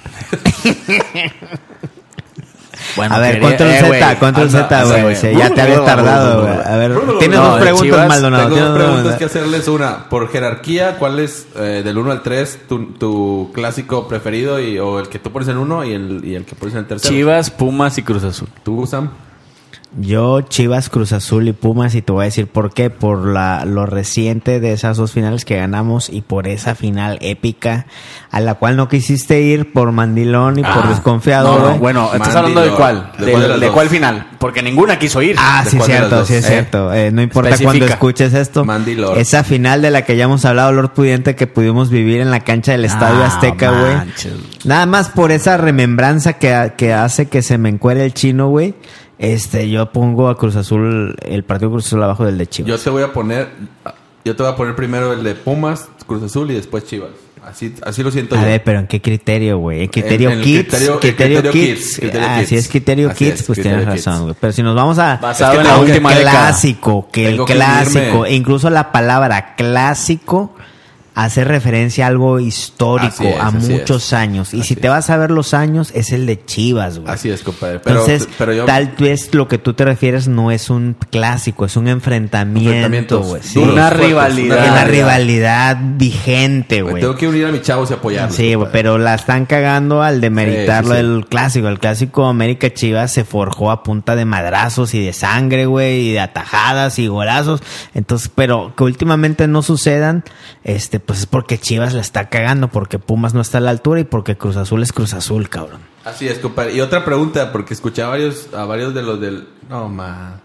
bueno, 2.96 3.16
a 3.16 3.20
ver, 3.20 3.40
control 3.42 3.70
eh, 3.70 3.80
Z, 4.00 4.20
control 4.20 4.48
anda, 4.48 4.68
Z, 4.70 5.02
güey. 5.02 5.16
Sí, 5.16 5.28
Ya 5.38 5.50
te 5.54 5.62
había 5.62 5.84
tardado, 5.84 6.42
güey. 6.42 6.54
A 6.66 6.76
ver, 6.78 7.00
tienes 7.20 7.38
No, 7.40 7.46
dos 7.50 7.60
preguntas, 7.60 7.84
Chivas, 7.84 8.08
Maldonado. 8.08 8.44
Tengo 8.44 8.56
tienes 8.56 8.74
dos 8.74 8.84
preguntas 8.88 9.16
que 9.18 9.26
hacerles. 9.26 9.68
Una, 9.68 10.10
por 10.10 10.30
jerarquía, 10.30 10.98
¿cuál 10.98 11.20
es 11.20 11.48
eh, 11.56 11.82
del 11.84 11.98
1 11.98 12.12
al 12.12 12.22
3 12.24 12.60
tu, 12.68 12.86
tu 12.94 13.52
clásico 13.54 14.08
preferido? 14.08 14.60
Y, 14.60 14.80
o 14.80 15.00
el 15.00 15.10
que 15.10 15.20
tú 15.20 15.32
pones 15.32 15.48
en 15.50 15.58
uno 15.58 15.84
y 15.84 15.94
el, 15.94 16.24
y 16.26 16.36
el 16.36 16.46
que 16.46 16.56
pones 16.56 16.74
en 16.74 16.80
el 16.82 16.86
tercero. 16.88 17.14
Chivas, 17.14 17.52
Pumas 17.52 17.98
y 17.98 18.04
Cruz 18.04 18.24
Azul. 18.24 18.48
¿Tú, 18.64 18.86
Sam? 18.88 19.10
Yo, 20.00 20.42
Chivas, 20.42 20.90
Cruz 20.90 21.14
Azul 21.14 21.48
y 21.48 21.54
Pumas, 21.54 21.96
y 21.96 22.02
te 22.02 22.12
voy 22.12 22.24
a 22.24 22.26
decir 22.26 22.48
por 22.48 22.74
qué. 22.74 22.90
Por 22.90 23.26
la, 23.26 23.64
lo 23.66 23.86
reciente 23.86 24.60
de 24.60 24.74
esas 24.74 24.98
dos 24.98 25.14
finales 25.14 25.46
que 25.46 25.56
ganamos 25.56 26.10
y 26.10 26.22
por 26.22 26.48
esa 26.48 26.76
final 26.76 27.18
épica 27.22 27.88
a 28.30 28.40
la 28.42 28.56
cual 28.56 28.76
no 28.76 28.90
quisiste 28.90 29.42
ir 29.42 29.72
por 29.72 29.92
mandilón 29.94 30.60
y 30.60 30.62
por 30.64 30.86
Ah, 30.86 30.90
desconfiado, 30.90 31.54
No, 31.54 31.60
no, 31.60 31.68
güey. 31.70 31.80
bueno, 31.80 32.10
¿estás 32.14 32.36
hablando 32.36 32.62
de 32.62 32.70
cuál? 32.72 33.12
¿De 33.18 33.26
¿De, 33.28 33.32
cuál 33.32 33.42
de 33.44 33.48
las 33.50 33.60
de 33.62 33.66
dos? 33.68 33.74
cuál 33.76 33.90
final? 33.90 34.28
Porque 34.40 34.62
ninguna 34.62 35.00
quiso 35.00 35.22
ir. 35.22 35.36
Ah, 35.40 35.62
¿De 35.64 35.72
sí, 35.72 35.80
cierto, 35.80 36.26
sí, 36.26 36.34
es 36.36 36.46
Eh, 36.46 36.48
cierto. 36.50 36.94
Eh, 36.94 37.10
no 37.12 37.22
importa 37.22 37.50
especifica. 37.52 37.72
cuando 37.72 37.86
escuches 37.94 38.34
esto. 38.34 38.66
Mandy 38.66 38.96
Lord. 38.96 39.18
Esa 39.18 39.44
final 39.46 39.82
de 39.82 39.90
la 39.92 40.04
que 40.04 40.18
ya 40.18 40.26
hemos 40.26 40.44
hablado, 40.46 40.74
Lord 40.74 40.94
Pudiente, 40.94 41.36
que 41.36 41.48
pudimos 41.48 41.90
vivir 41.90 42.20
en 42.20 42.30
la 42.30 42.42
cancha 42.42 42.74
del 42.74 42.84
Estadio 42.86 43.24
Ah, 43.24 43.28
Azteca, 43.28 43.72
güey. 43.72 43.96
Nada 44.66 44.86
más 44.86 45.10
por 45.10 45.32
esa 45.32 45.56
remembranza 45.58 46.34
que, 46.34 46.74
que 46.78 46.94
hace 46.94 47.28
que 47.28 47.42
se 47.42 47.58
me 47.58 47.70
encuere 47.70 48.04
el 48.04 48.14
chino, 48.14 48.50
güey. 48.50 48.76
Este, 49.20 49.70
yo 49.70 49.92
pongo 49.92 50.30
a 50.30 50.38
Cruz 50.38 50.56
Azul, 50.56 51.16
el 51.24 51.44
partido 51.44 51.72
Cruz 51.72 51.88
Azul 51.88 52.04
abajo 52.04 52.26
del 52.26 52.38
de 52.38 52.48
Chivas. 52.48 52.70
Yo 52.70 52.78
te 52.78 52.90
voy 52.90 53.04
a 53.04 53.12
poner. 53.14 53.50
Yo 54.24 54.36
te 54.36 54.44
voy 54.44 54.52
a 54.52 54.56
poner 54.56 54.76
primero 54.76 55.14
el 55.14 55.24
de 55.24 55.36
Pumas, 55.36 55.88
Cruz 56.06 56.22
Azul 56.24 56.52
y 56.52 56.56
después 56.56 56.86
Chivas. 56.86 57.10
Así, 57.46 57.74
así 57.84 58.04
lo 58.04 58.12
siento 58.12 58.36
A 58.36 58.42
yo. 58.42 58.46
ver, 58.46 58.62
pero 58.62 58.80
¿en 58.80 58.88
qué 58.88 59.02
criterio, 59.02 59.58
güey? 59.60 59.84
¿En 59.84 59.88
criterio 59.88 60.32
En 60.32 60.40
el 60.40 60.44
Kids? 60.44 60.66
criterio- 60.68 60.94
el 60.96 61.00
criterio, 61.00 61.40
criterio 61.42 61.52
Kids. 61.54 61.80
Kids, 61.80 62.00
criterio 62.00 62.28
ah, 62.30 62.36
Kids. 62.40 62.50
si 62.50 62.56
es 62.58 62.68
criterio 62.68 63.10
Así 63.10 63.18
Kids, 63.26 63.40
es, 63.40 63.44
pues 63.48 63.62
tienes 63.62 63.86
razón, 63.86 64.24
güey. 64.24 64.36
Pero 64.40 64.52
si 64.54 64.64
nos 64.64 64.76
vamos 64.76 65.00
a... 65.00 65.16
Basado 65.16 65.54
Es 65.54 65.60
que 65.60 65.62
en 65.66 65.74
la 65.74 65.80
última 65.80 66.14
clásico, 66.14 67.08
que 67.10 67.28
el 67.30 67.38
que 67.46 67.54
clásico, 67.54 68.26
e 68.26 68.34
incluso 68.36 68.70
la 68.70 68.92
palabra 68.92 69.56
clásico 69.56 70.56
hace 71.20 71.44
referencia 71.44 72.06
a 72.06 72.10
algo 72.10 72.40
histórico, 72.40 73.24
es, 73.24 73.40
a 73.40 73.50
muchos 73.50 74.06
es. 74.08 74.14
años. 74.14 74.54
Y 74.54 74.60
Así 74.60 74.70
si 74.70 74.76
te 74.76 74.86
es. 74.88 74.92
vas 74.94 75.10
a 75.10 75.18
ver 75.18 75.32
los 75.32 75.56
años, 75.56 75.92
es 75.96 76.12
el 76.12 76.28
de 76.28 76.46
Chivas, 76.46 77.00
güey. 77.00 77.12
Así 77.12 77.32
es, 77.32 77.42
compadre. 77.42 77.80
Pero, 77.80 78.02
Entonces, 78.02 78.30
pero 78.38 78.54
yo. 78.54 78.66
tal 78.66 78.94
vez 79.00 79.34
lo 79.34 79.48
que 79.48 79.58
tú 79.58 79.74
te 79.74 79.84
refieres 79.84 80.28
no 80.28 80.52
es 80.52 80.70
un 80.70 80.96
clásico, 81.10 81.66
es 81.66 81.76
un 81.76 81.88
enfrentamiento, 81.88 83.22
güey. 83.22 83.42
Sí. 83.42 83.58
Una 83.58 83.88
fuertes, 83.88 84.08
rivalidad. 84.08 84.72
Una 84.72 84.84
rivalidad 84.86 85.78
vigente, 85.82 86.84
güey. 86.84 87.02
tengo 87.02 87.16
que 87.16 87.28
unir 87.28 87.46
a 87.48 87.52
mis 87.52 87.64
chavos 87.64 87.90
y 87.90 87.94
apoyarlos. 87.96 88.36
Sí, 88.36 88.44
güey, 88.44 88.54
compadre. 88.56 88.72
pero 88.74 88.98
la 89.00 89.16
están 89.16 89.48
cagando 89.48 90.04
al 90.04 90.22
demeritarlo 90.22 90.92
Sí, 90.94 90.98
sí, 91.00 91.06
sí. 91.08 91.12
del 91.14 91.26
clásico. 91.26 91.68
El 91.68 91.80
clásico 91.80 92.26
América 92.26 92.72
Chivas 92.72 93.12
se 93.12 93.24
forjó 93.26 93.72
a 93.72 93.82
punta 93.82 94.16
de 94.16 94.26
madrazos 94.26 94.94
y 94.94 95.04
de 95.04 95.14
sangre, 95.14 95.66
güey, 95.66 96.10
y 96.10 96.12
de 96.14 96.20
atajadas 96.20 97.00
y 97.00 97.08
golazos. 97.08 97.62
Entonces, 97.96 98.30
pero 98.36 98.74
que 98.78 98.84
últimamente 98.84 99.48
no 99.48 99.64
sucedan, 99.64 100.24
este, 100.64 101.00
pues 101.08 101.20
es 101.20 101.26
porque 101.26 101.58
Chivas 101.58 101.94
la 101.96 102.02
está 102.02 102.30
cagando, 102.30 102.68
porque 102.68 103.00
Pumas 103.00 103.34
no 103.34 103.42
está 103.42 103.58
a 103.58 103.62
la 103.62 103.72
altura 103.72 104.02
y 104.02 104.04
porque 104.04 104.38
Cruz 104.38 104.58
Azul 104.58 104.84
es 104.84 104.94
Cruz 104.94 105.14
Azul, 105.16 105.50
cabrón. 105.50 105.80
Así 106.06 106.28
es, 106.28 106.38
compadre. 106.38 106.74
Y 106.76 106.82
otra 106.82 107.04
pregunta, 107.04 107.52
porque 107.52 107.74
escuché 107.74 108.04
a 108.04 108.08
varios, 108.10 108.54
a 108.54 108.66
varios 108.66 108.94
de 108.94 109.02
los 109.02 109.20
del. 109.20 109.48
No, 109.70 109.90
ma. 109.90 110.40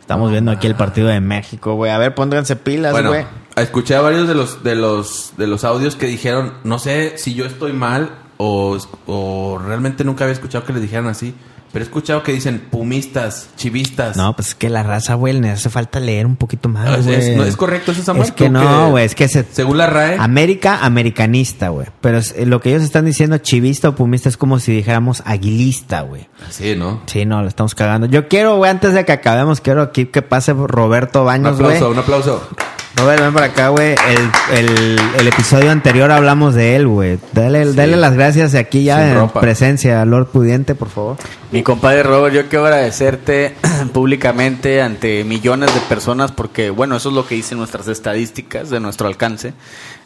Estamos 0.00 0.30
viendo 0.30 0.50
aquí 0.50 0.66
el 0.66 0.74
partido 0.74 1.08
de 1.08 1.20
México, 1.20 1.74
güey. 1.74 1.90
A 1.92 1.98
ver, 1.98 2.14
pónganse 2.14 2.56
pilas, 2.56 2.92
Bueno, 2.92 3.10
güey. 3.10 3.24
escuché 3.56 3.94
a 3.94 4.00
varios 4.00 4.26
de 4.28 4.34
los, 4.34 4.62
de 4.62 4.74
los, 4.74 5.32
de 5.36 5.46
los 5.46 5.64
audios 5.64 5.96
que 5.96 6.06
dijeron, 6.06 6.54
no 6.64 6.78
sé 6.78 7.18
si 7.18 7.34
yo 7.34 7.44
estoy 7.44 7.72
mal 7.72 8.10
o, 8.36 8.78
o 9.06 9.60
realmente 9.64 10.04
nunca 10.04 10.24
había 10.24 10.34
escuchado 10.34 10.64
que 10.64 10.72
les 10.72 10.82
dijeran 10.82 11.06
así, 11.06 11.34
pero 11.72 11.82
he 11.84 11.86
escuchado 11.86 12.22
que 12.22 12.32
dicen 12.32 12.68
pumistas, 12.70 13.48
chivistas. 13.56 14.16
No, 14.16 14.34
pues 14.36 14.48
es 14.48 14.54
que 14.54 14.68
la 14.68 14.82
raza, 14.82 15.14
güey, 15.14 15.32
le 15.40 15.50
hace 15.50 15.70
falta 15.70 15.98
leer 16.00 16.26
un 16.26 16.36
poquito 16.36 16.68
más, 16.68 16.86
Ah, 16.88 16.96
Es- 16.98 17.36
no, 17.36 17.44
es 17.44 17.56
correcto 17.56 17.92
eso, 17.92 18.02
Samuel, 18.02 18.26
Es 18.28 18.32
que 18.32 18.46
¿Tú 18.46 18.52
no, 18.52 18.90
güey, 18.90 19.04
es 19.06 19.14
que 19.14 19.26
se... 19.28 19.44
Según 19.50 19.78
la 19.78 19.86
RAE, 19.86 20.16
América, 20.18 20.80
americanista, 20.82 21.68
güey. 21.70 21.86
Pero 22.00 22.18
es- 22.18 22.34
lo 22.46 22.60
que 22.60 22.70
ellos 22.70 22.82
están 22.82 23.04
diciendo, 23.04 23.38
chivista 23.38 23.88
o 23.88 23.94
pumista, 23.94 24.28
es 24.28 24.36
como 24.36 24.58
si 24.58 24.72
dijéramos 24.72 25.22
aguilista, 25.24 26.02
güey. 26.02 26.28
sí, 26.50 26.74
¿no? 26.76 27.02
Sí, 27.06 27.24
no, 27.24 27.40
la 27.42 27.48
estamos 27.48 27.74
cagando. 27.74 28.06
Yo 28.06 28.28
quiero, 28.28 28.56
güey, 28.56 28.70
antes 28.70 28.92
de 28.94 29.04
que 29.04 29.12
acabemos, 29.12 29.60
quiero 29.60 29.82
aquí 29.82 30.06
que 30.06 30.22
pase 30.22 30.52
Roberto 30.52 31.20
Un 31.20 31.26
Baños, 31.26 31.58
güey. 31.58 31.76
aplauso, 31.76 31.90
un 31.90 31.98
aplauso. 31.98 32.48
Robert, 32.96 33.22
ven 33.22 33.32
para 33.32 33.46
acá, 33.46 33.68
güey. 33.70 33.94
El, 34.08 34.58
el, 34.58 34.98
el 35.18 35.28
episodio 35.28 35.70
anterior 35.70 36.10
hablamos 36.10 36.54
de 36.54 36.76
él, 36.76 36.86
güey. 36.86 37.18
Dale, 37.32 37.72
dale 37.72 37.96
las 37.96 38.14
gracias 38.14 38.52
de 38.52 38.58
aquí 38.58 38.84
ya 38.84 38.98
Sin 38.98 39.08
en 39.08 39.14
ropa. 39.14 39.40
presencia, 39.40 40.04
Lord 40.04 40.26
Pudiente, 40.28 40.74
por 40.74 40.88
favor. 40.90 41.16
Mi 41.50 41.62
compadre 41.62 42.02
Robert, 42.02 42.34
yo 42.34 42.48
quiero 42.48 42.66
agradecerte 42.66 43.54
públicamente 43.94 44.82
ante 44.82 45.24
millones 45.24 45.74
de 45.74 45.80
personas 45.80 46.32
porque, 46.32 46.70
bueno, 46.70 46.96
eso 46.96 47.08
es 47.08 47.14
lo 47.14 47.26
que 47.26 47.34
dicen 47.34 47.58
nuestras 47.58 47.88
estadísticas 47.88 48.68
de 48.70 48.78
nuestro 48.78 49.08
alcance. 49.08 49.54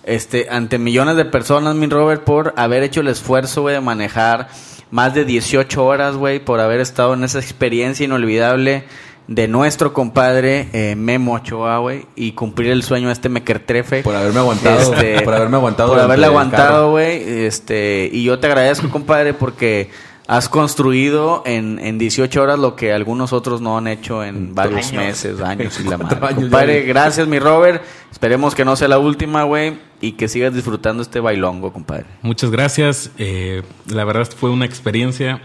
Este, 0.04 0.46
ante 0.48 0.78
millones 0.78 1.16
de 1.16 1.24
personas, 1.24 1.74
mi 1.74 1.86
Robert, 1.88 2.22
por 2.22 2.54
haber 2.56 2.84
hecho 2.84 3.00
el 3.00 3.08
esfuerzo, 3.08 3.62
güey, 3.62 3.74
de 3.74 3.80
manejar 3.80 4.48
más 4.92 5.12
de 5.12 5.24
18 5.24 5.84
horas, 5.84 6.14
güey, 6.14 6.38
por 6.38 6.60
haber 6.60 6.80
estado 6.80 7.14
en 7.14 7.24
esa 7.24 7.40
experiencia 7.40 8.04
inolvidable 8.04 8.84
de 9.28 9.48
nuestro 9.48 9.92
compadre 9.92 10.68
eh, 10.72 10.94
Memo 10.96 11.34
Ochoa, 11.34 11.78
güey, 11.78 12.06
y 12.14 12.32
cumplir 12.32 12.70
el 12.70 12.82
sueño 12.82 13.08
de 13.08 13.12
este 13.12 13.28
mequertrefe. 13.28 14.02
Por 14.02 14.14
haberme 14.14 14.38
aguantado. 14.40 14.92
por 15.24 15.34
haberme 15.34 15.56
aguantado. 15.56 15.88
Por 15.90 16.00
haberle 16.00 16.26
aguantado, 16.26 16.90
güey. 16.92 17.44
Este, 17.44 18.08
y 18.12 18.22
yo 18.24 18.38
te 18.38 18.46
agradezco, 18.46 18.88
compadre, 18.90 19.34
porque 19.34 19.90
has 20.28 20.48
construido 20.48 21.42
en, 21.46 21.78
en 21.78 21.98
18 21.98 22.42
horas 22.42 22.58
lo 22.58 22.74
que 22.74 22.92
algunos 22.92 23.32
otros 23.32 23.60
no 23.60 23.78
han 23.78 23.86
hecho 23.86 24.24
en 24.24 24.54
varios 24.56 24.92
meses, 24.92 25.40
años 25.40 25.78
y 25.80 25.84
la 25.88 25.98
madre. 25.98 26.18
años, 26.26 26.34
Compadre, 26.34 26.80
ya. 26.82 26.86
gracias, 26.88 27.28
mi 27.28 27.38
Robert. 27.38 27.82
Esperemos 28.10 28.54
que 28.54 28.64
no 28.64 28.74
sea 28.76 28.88
la 28.88 28.98
última, 28.98 29.44
güey, 29.44 29.78
y 30.00 30.12
que 30.12 30.26
sigas 30.28 30.52
disfrutando 30.54 31.02
este 31.02 31.20
bailongo, 31.20 31.72
compadre. 31.72 32.06
Muchas 32.22 32.50
gracias. 32.50 33.10
Eh, 33.18 33.62
la 33.88 34.04
verdad 34.04 34.28
fue 34.36 34.50
una 34.50 34.64
experiencia 34.66 35.40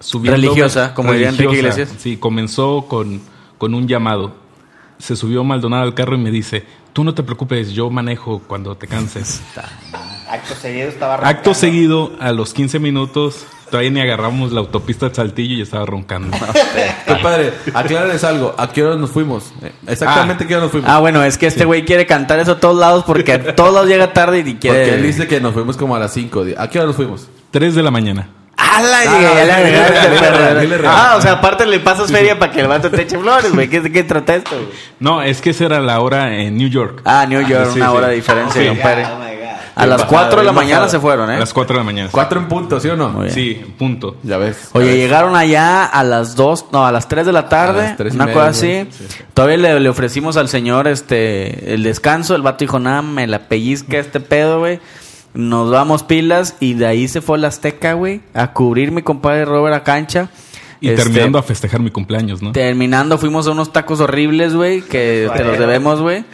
subiendo- 0.00 0.36
Religiosa, 0.40 0.94
como 0.94 1.12
diría 1.12 1.28
Enrique 1.30 1.54
Iglesias. 1.56 1.94
Sí, 1.98 2.16
comenzó 2.16 2.86
con, 2.88 3.20
con 3.58 3.74
un 3.74 3.86
llamado. 3.88 4.34
Se 4.98 5.14
subió 5.16 5.44
Maldonado 5.44 5.82
al 5.84 5.94
carro 5.94 6.16
y 6.16 6.18
me 6.18 6.30
dice, 6.30 6.64
tú 6.92 7.04
no 7.04 7.14
te 7.14 7.22
preocupes, 7.22 7.70
yo 7.72 7.88
manejo 7.90 8.40
cuando 8.46 8.76
te 8.76 8.86
canses. 8.88 9.40
Acto 10.28 10.54
seguido 10.54 10.88
estaba 10.88 11.14
Acto 11.16 11.54
seguido, 11.54 12.12
a 12.20 12.32
los 12.32 12.52
15 12.52 12.80
minutos, 12.80 13.46
todavía 13.70 13.90
ni 13.90 14.00
agarramos 14.00 14.52
la 14.52 14.60
autopista 14.60 15.08
de 15.08 15.14
Saltillo 15.14 15.54
y 15.54 15.62
estaba 15.62 15.86
roncando. 15.86 16.36
Compadre, 17.06 17.52
aclárales 17.72 18.24
algo. 18.24 18.54
¿A 18.58 18.70
qué 18.72 18.82
hora 18.82 18.96
nos 18.96 19.10
fuimos? 19.10 19.52
Eh, 19.62 19.72
Exactamente, 19.86 20.44
¿a 20.44 20.46
qué 20.48 20.54
hora 20.54 20.64
nos 20.64 20.72
fuimos? 20.72 20.90
Ah, 20.90 20.98
bueno, 20.98 21.22
es 21.22 21.38
que 21.38 21.46
este 21.46 21.64
güey 21.64 21.84
quiere 21.84 22.04
cantar 22.06 22.40
eso 22.40 22.52
a 22.52 22.60
todos 22.60 22.76
lados 22.76 23.04
porque 23.04 23.32
a 23.32 23.54
todos 23.56 23.72
lados 23.72 23.88
llega 23.88 24.12
tarde 24.12 24.40
y 24.40 24.54
quiere... 24.56 24.78
Porque 24.80 24.94
él 24.96 25.02
dice 25.02 25.26
que 25.28 25.40
nos 25.40 25.54
fuimos 25.54 25.76
como 25.76 25.94
a 25.96 25.98
las 26.00 26.12
5. 26.12 26.44
¿A 26.58 26.68
qué 26.68 26.78
hora 26.78 26.88
nos 26.88 26.96
fuimos? 26.96 27.28
3 27.52 27.74
de 27.74 27.82
la 27.82 27.90
mañana. 27.90 28.28
¡Hala! 28.76 28.98
Ah, 29.00 29.04
llegué, 29.04 30.80
la. 30.82 30.90
Ah, 30.90 31.14
o 31.16 31.20
sea, 31.20 31.32
aparte 31.32 31.66
le 31.66 31.80
pasas 31.80 32.10
feria 32.10 32.38
para 32.38 32.52
que 32.52 32.60
el 32.60 32.66
vato 32.68 32.90
te 32.90 33.02
eche 33.02 33.18
flores, 33.18 33.52
güey. 33.52 33.68
¿Qué, 33.68 33.90
¿Qué 33.90 34.04
trata 34.04 34.34
esto, 34.36 34.56
güey? 34.56 34.68
No, 35.00 35.22
es 35.22 35.40
que 35.40 35.50
esa 35.50 35.64
era 35.66 35.80
la 35.80 36.00
hora 36.00 36.34
en 36.36 36.56
New 36.56 36.68
York. 36.68 37.02
Ah, 37.04 37.26
New 37.28 37.40
York, 37.40 37.70
Sí, 37.72 37.78
una 37.80 37.90
sí. 37.90 37.96
hora 37.96 38.08
de 38.08 38.14
diferencia, 38.16 38.62
Sí. 38.62 38.68
compadre. 38.68 39.04
Oh 39.06 39.28
A 39.80 39.86
las 39.86 39.98
Bien 39.98 40.08
4 40.08 40.40
de 40.40 40.44
la 40.44 40.50
mañana 40.52 40.88
se 40.88 40.98
fueron, 40.98 41.30
A 41.30 41.36
¿eh? 41.36 41.38
las 41.38 41.52
4 41.52 41.74
de 41.74 41.78
la 41.80 41.84
mañana. 41.84 42.08
Cuatro 42.10 42.40
en 42.40 42.48
punto, 42.48 42.80
¿sí 42.80 42.88
o 42.88 42.96
no? 42.96 43.10
Muy 43.10 43.26
bien. 43.26 43.34
Sí, 43.34 43.74
punto. 43.78 44.16
Ya 44.24 44.36
ves. 44.36 44.70
Oye, 44.72 44.86
ya 44.86 44.90
ves. 44.92 45.00
llegaron 45.02 45.36
allá 45.36 45.84
a 45.84 46.02
las 46.02 46.34
2, 46.34 46.66
no, 46.72 46.84
a 46.84 46.90
las 46.90 47.06
3 47.08 47.24
de 47.26 47.32
la 47.32 47.48
tarde, 47.48 47.80
A 47.82 47.88
las 47.90 47.96
tres 47.96 48.12
y 48.12 48.16
una 48.16 48.24
media, 48.26 48.38
cosa 48.40 48.48
así. 48.50 48.66
¿no? 48.84 48.90
Sí, 48.90 49.04
sí. 49.08 49.18
Todavía 49.34 49.56
le, 49.56 49.78
le 49.80 49.88
ofrecimos 49.88 50.36
al 50.36 50.48
señor 50.48 50.88
este 50.88 51.74
el 51.74 51.84
descanso, 51.84 52.34
el 52.34 52.42
vato 52.42 52.58
dijo, 52.64 52.80
nada, 52.80 53.02
me 53.02 53.28
la 53.28 53.46
pellizca 53.46 53.98
este 53.98 54.18
pedo, 54.18 54.58
güey. 54.58 54.80
Nos 55.38 55.70
vamos 55.70 56.02
pilas 56.02 56.56
y 56.58 56.74
de 56.74 56.84
ahí 56.86 57.06
se 57.06 57.20
fue 57.20 57.38
a 57.38 57.40
la 57.40 57.46
Azteca, 57.46 57.92
güey, 57.92 58.22
a 58.34 58.52
cubrir 58.52 58.90
mi 58.90 59.02
compadre 59.02 59.44
Robert 59.44 59.76
a 59.76 59.84
cancha. 59.84 60.30
Y 60.80 60.88
Este, 60.88 61.04
terminando 61.04 61.38
a 61.38 61.44
festejar 61.44 61.78
mi 61.80 61.92
cumpleaños, 61.92 62.42
¿no? 62.42 62.50
Terminando 62.50 63.18
fuimos 63.18 63.46
a 63.46 63.52
unos 63.52 63.72
tacos 63.72 64.00
horribles, 64.00 64.54
güey, 64.54 64.82
que 64.82 65.30
te 65.36 65.44
los 65.44 65.56
debemos, 65.56 66.00
güey. 66.00 66.24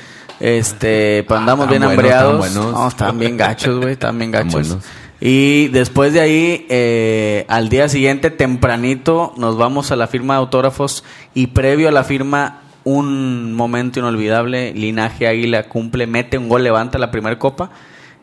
Este, 0.40 1.22
pues 1.28 1.38
andamos 1.38 1.66
Están 1.66 1.80
bien 1.80 1.96
buenos, 1.96 2.14
hambreados. 2.14 2.88
están. 2.88 3.09
No, 3.09 3.20
bien 3.20 3.36
gachos, 3.36 3.78
güey, 3.78 3.92
estaban 3.92 4.18
bien 4.18 4.30
Están 4.34 4.48
gachos. 4.48 4.68
buenos. 4.68 4.84
Y 5.20 5.68
después 5.68 6.14
de 6.14 6.20
ahí, 6.20 6.66
eh, 6.70 7.44
al 7.48 7.68
día 7.68 7.90
siguiente, 7.90 8.30
tempranito, 8.30 9.34
nos 9.36 9.59
vamos 9.59 9.90
a 9.92 9.96
la 9.96 10.07
firma 10.07 10.32
de 10.34 10.38
autógrafos 10.40 11.05
y 11.34 11.48
previo 11.48 11.88
a 11.88 11.92
la 11.92 12.05
firma, 12.05 12.61
un 12.84 13.52
momento 13.52 14.00
inolvidable, 14.00 14.72
Linaje 14.72 15.26
Águila 15.26 15.64
cumple, 15.64 16.07
mete 16.07 16.38
un 16.38 16.48
gol, 16.48 16.64
levanta 16.64 16.98
la 16.98 17.11
primera 17.11 17.38
copa. 17.38 17.70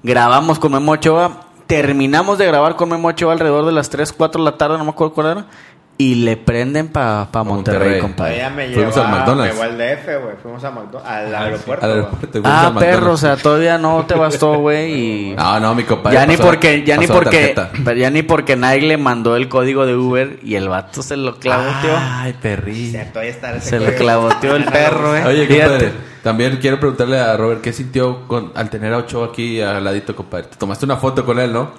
Grabamos 0.04 0.58
con 0.60 0.72
Memo 0.72 0.94
Ochoa, 0.94 1.42
terminamos 1.68 2.38
de 2.38 2.48
grabar 2.48 2.76
con 2.76 2.90
Memo 2.90 3.10
Ochoa 3.10 3.34
alrededor 3.34 3.66
de 3.66 3.72
las 3.72 3.90
3, 3.90 4.12
4 4.14 4.44
de 4.44 4.52
la 4.52 4.58
tarde, 4.58 4.78
no 4.78 4.84
me 4.84 4.90
acuerdo 4.90 5.14
cuál 5.14 5.28
era, 5.28 5.46
y 5.98 6.16
le 6.16 6.36
prenden 6.38 6.88
para 6.88 7.28
pa 7.32 7.44
Monterrey, 7.44 7.78
Monterrey. 7.80 8.00
compadre. 8.02 8.36
Ella 8.38 8.50
me 8.50 8.70
Fuimos 8.74 8.98
al 8.98 9.06
a- 9.06 9.08
McDonald's. 9.10 9.54
Me 9.56 9.62
llevó 9.62 9.72
al 9.72 9.78
DF, 9.78 10.06
güey. 10.24 10.36
Fuimos 10.42 10.64
a 10.64 10.72
McDonald's, 10.72 11.08
al 11.12 11.36
aeropuerto. 11.36 11.86
Al 11.86 11.92
güey. 11.92 12.04
aeropuerto, 12.06 12.42
Ah, 12.46 12.68
al 12.68 12.74
perro, 12.74 13.12
o 13.12 13.18
sea, 13.18 13.38
todavía 13.38 13.78
no 13.78 14.04
te 14.08 14.16
bastó, 14.16 14.54
güey, 14.58 14.92
y... 15.32 15.36
No, 15.36 15.60
no, 15.60 15.76
mi 15.76 15.84
compadre. 15.84 16.16
Ya 16.18 16.26
ni 16.26 16.38
porque, 16.38 16.84
ya 16.84 16.98
ni 16.98 17.06
porque, 17.06 17.54
pero 17.86 17.98
ya 18.00 18.10
ni 18.10 18.24
porque 18.24 18.56
Nike 18.56 18.88
le 18.88 18.98
mandó 18.98 19.36
el 19.36 19.48
código 19.50 19.86
de 19.86 19.96
Uber 19.96 20.40
y 20.42 20.56
el 20.56 20.68
vato 20.68 21.04
se 21.04 21.16
lo 21.16 21.38
clavoteó. 21.38 21.96
Ay, 21.96 22.34
perrito. 22.42 22.98
Se 23.60 23.78
le 23.78 23.86
güey. 23.86 23.96
clavoteó 23.98 24.56
el 24.56 24.66
perro, 24.72 25.16
eh. 25.16 25.24
Oye, 25.28 25.46
Fíjate. 25.46 25.70
compadre, 25.70 26.11
también 26.24 26.58
quiero 26.58 26.80
preguntarle 26.80 27.20
a 27.20 27.36
Robert 27.38 27.62
qué 27.62 27.74
sintió 27.74 28.28
con, 28.28 28.52
al 28.56 28.70
tener 28.70 28.94
a 28.94 28.98
Ochoa 28.98 29.28
aquí 29.28 29.62
al 29.62 29.84
ladito, 29.84 30.16
compadre. 30.16 30.48
Te 30.48 30.56
tomaste 30.58 30.86
una 30.86 30.98
foto 30.98 31.26
con 31.26 31.40
él, 31.40 31.52
¿no? 31.54 31.72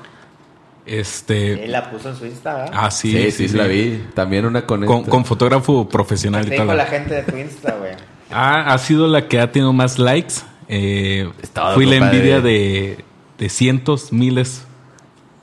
Este. 0.84 1.64
Él 1.64 1.72
la 1.72 1.90
puso 1.90 2.09
en 2.11 2.16
su 2.16 2.26
Instagram. 2.26 2.68
Ah, 2.72 2.90
sí, 2.90 3.12
sí, 3.12 3.30
sí, 3.30 3.49
sí, 3.51 3.57
la 3.57 3.66
vi. 3.66 4.05
También 4.14 4.45
una 4.47 4.66
con, 4.66 4.84
Con, 4.84 5.05
con 5.05 5.24
fotógrafo 5.24 5.88
profesional 5.88 6.45
Te 6.49 6.55
y 6.55 6.59
tal. 6.59 6.76
la 6.76 6.86
gente 6.86 7.14
de 7.14 7.22
tu 7.22 7.36
Insta, 7.36 7.76
güey. 7.78 7.93
Ah, 8.32 8.72
ha 8.72 8.78
sido 8.78 9.07
la 9.07 9.28
que 9.28 9.40
ha 9.40 9.53
tenido 9.53 9.72
más 9.72 9.99
likes. 9.99 10.34
Eh, 10.68 11.30
Es 11.43 11.51
todo, 11.51 11.74
fui 11.74 11.86
la 11.86 11.97
envidia 11.97 12.40
de, 12.40 13.05
de 13.38 13.49
cientos, 13.49 14.12
miles. 14.12 14.64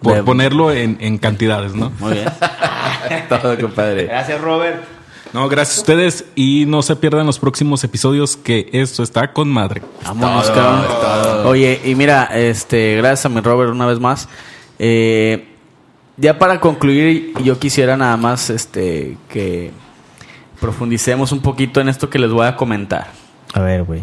Por 0.01 0.15
De- 0.15 0.23
ponerlo 0.23 0.71
en, 0.73 0.97
en 1.01 1.17
cantidades, 1.17 1.73
¿no? 1.73 1.91
Muy 1.99 2.13
bien. 2.13 2.25
Todo, 3.29 3.57
compadre. 3.59 4.05
Gracias, 4.05 4.39
Robert. 4.41 4.81
No, 5.33 5.47
gracias 5.47 5.77
a 5.77 5.81
ustedes 5.81 6.25
y 6.35 6.65
no 6.65 6.81
se 6.81 6.95
pierdan 6.95 7.25
los 7.25 7.37
próximos 7.37 7.83
episodios 7.83 8.35
que 8.35 8.69
esto 8.73 9.03
está 9.03 9.31
con 9.31 9.47
madre. 9.47 9.83
Vámonos, 10.03 10.49
cabrón. 10.49 11.45
Oye, 11.45 11.79
y 11.85 11.93
mira, 11.93 12.25
este, 12.33 12.95
gracias 12.95 13.27
a 13.27 13.29
mi 13.29 13.39
Robert 13.41 13.71
una 13.71 13.85
vez 13.85 13.99
más. 13.99 14.27
Eh, 14.79 15.47
ya 16.17 16.39
para 16.39 16.59
concluir, 16.59 17.33
yo 17.43 17.59
quisiera 17.59 17.95
nada 17.95 18.17
más 18.17 18.49
este 18.49 19.17
que 19.29 19.71
profundicemos 20.59 21.31
un 21.31 21.41
poquito 21.41 21.79
en 21.79 21.89
esto 21.89 22.09
que 22.09 22.17
les 22.17 22.31
voy 22.31 22.47
a 22.47 22.55
comentar. 22.55 23.07
A 23.53 23.61
ver, 23.61 23.83
güey. 23.83 24.01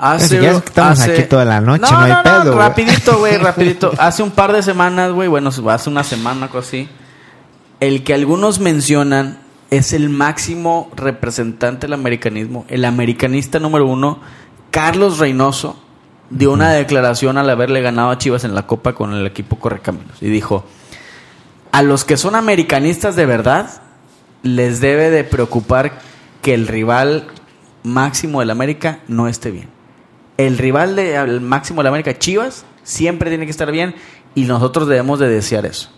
Hace, 0.00 0.28
Si 0.28 0.38
quieres, 0.38 0.56
estamos 0.56 1.00
aquí 1.00 1.22
toda 1.22 1.44
la 1.44 1.60
noche, 1.60 1.86
no 1.90 1.98
hay 1.98 2.12
pedo, 2.24 2.52
güey. 2.52 2.58
Rapidito, 2.58 3.18
güey, 3.18 3.36
rapidito. 3.38 3.92
Hace 3.98 4.24
un 4.24 4.32
par 4.32 4.52
de 4.52 4.62
semanas, 4.62 5.12
güey, 5.12 5.28
bueno, 5.28 5.50
hace 5.50 5.88
una 5.88 6.02
semana, 6.02 6.46
algo 6.46 6.58
así. 6.58 6.88
El 7.78 8.02
que 8.02 8.14
algunos 8.14 8.58
mencionan 8.58 9.43
es 9.76 9.92
el 9.92 10.08
máximo 10.08 10.90
representante 10.96 11.86
del 11.86 11.94
americanismo, 11.94 12.64
el 12.68 12.84
americanista 12.84 13.58
número 13.58 13.86
uno, 13.86 14.20
Carlos 14.70 15.18
Reynoso, 15.18 15.76
dio 16.30 16.52
una 16.52 16.72
declaración 16.72 17.38
al 17.38 17.50
haberle 17.50 17.80
ganado 17.80 18.10
a 18.10 18.18
Chivas 18.18 18.44
en 18.44 18.54
la 18.54 18.66
Copa 18.66 18.94
con 18.94 19.12
el 19.12 19.26
equipo 19.26 19.58
Correcaminos. 19.58 20.20
Y 20.20 20.28
dijo, 20.28 20.64
a 21.72 21.82
los 21.82 22.04
que 22.04 22.16
son 22.16 22.34
americanistas 22.34 23.16
de 23.16 23.26
verdad, 23.26 23.82
les 24.42 24.80
debe 24.80 25.10
de 25.10 25.24
preocupar 25.24 25.98
que 26.42 26.54
el 26.54 26.68
rival 26.68 27.26
máximo 27.82 28.40
del 28.40 28.50
América 28.50 29.00
no 29.08 29.28
esté 29.28 29.50
bien. 29.50 29.68
El 30.36 30.58
rival 30.58 30.96
de, 30.96 31.16
el 31.16 31.40
máximo 31.40 31.80
del 31.80 31.88
América, 31.88 32.18
Chivas, 32.18 32.64
siempre 32.82 33.30
tiene 33.30 33.44
que 33.44 33.50
estar 33.50 33.70
bien 33.70 33.94
y 34.34 34.44
nosotros 34.44 34.88
debemos 34.88 35.18
de 35.18 35.28
desear 35.28 35.66
eso. 35.66 35.90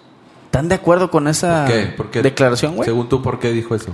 ¿Están 0.57 0.69
de 0.69 0.75
acuerdo 0.77 1.11
con 1.11 1.29
esa 1.29 1.65
¿Por 1.67 1.75
qué? 1.75 1.87
¿Por 1.97 2.11
qué? 2.11 2.23
declaración, 2.23 2.75
güey? 2.77 2.87
Según 2.87 3.09
tú, 3.09 3.21
¿por 3.23 3.39
qué 3.39 3.53
dijo 3.53 3.75
eso? 3.75 3.93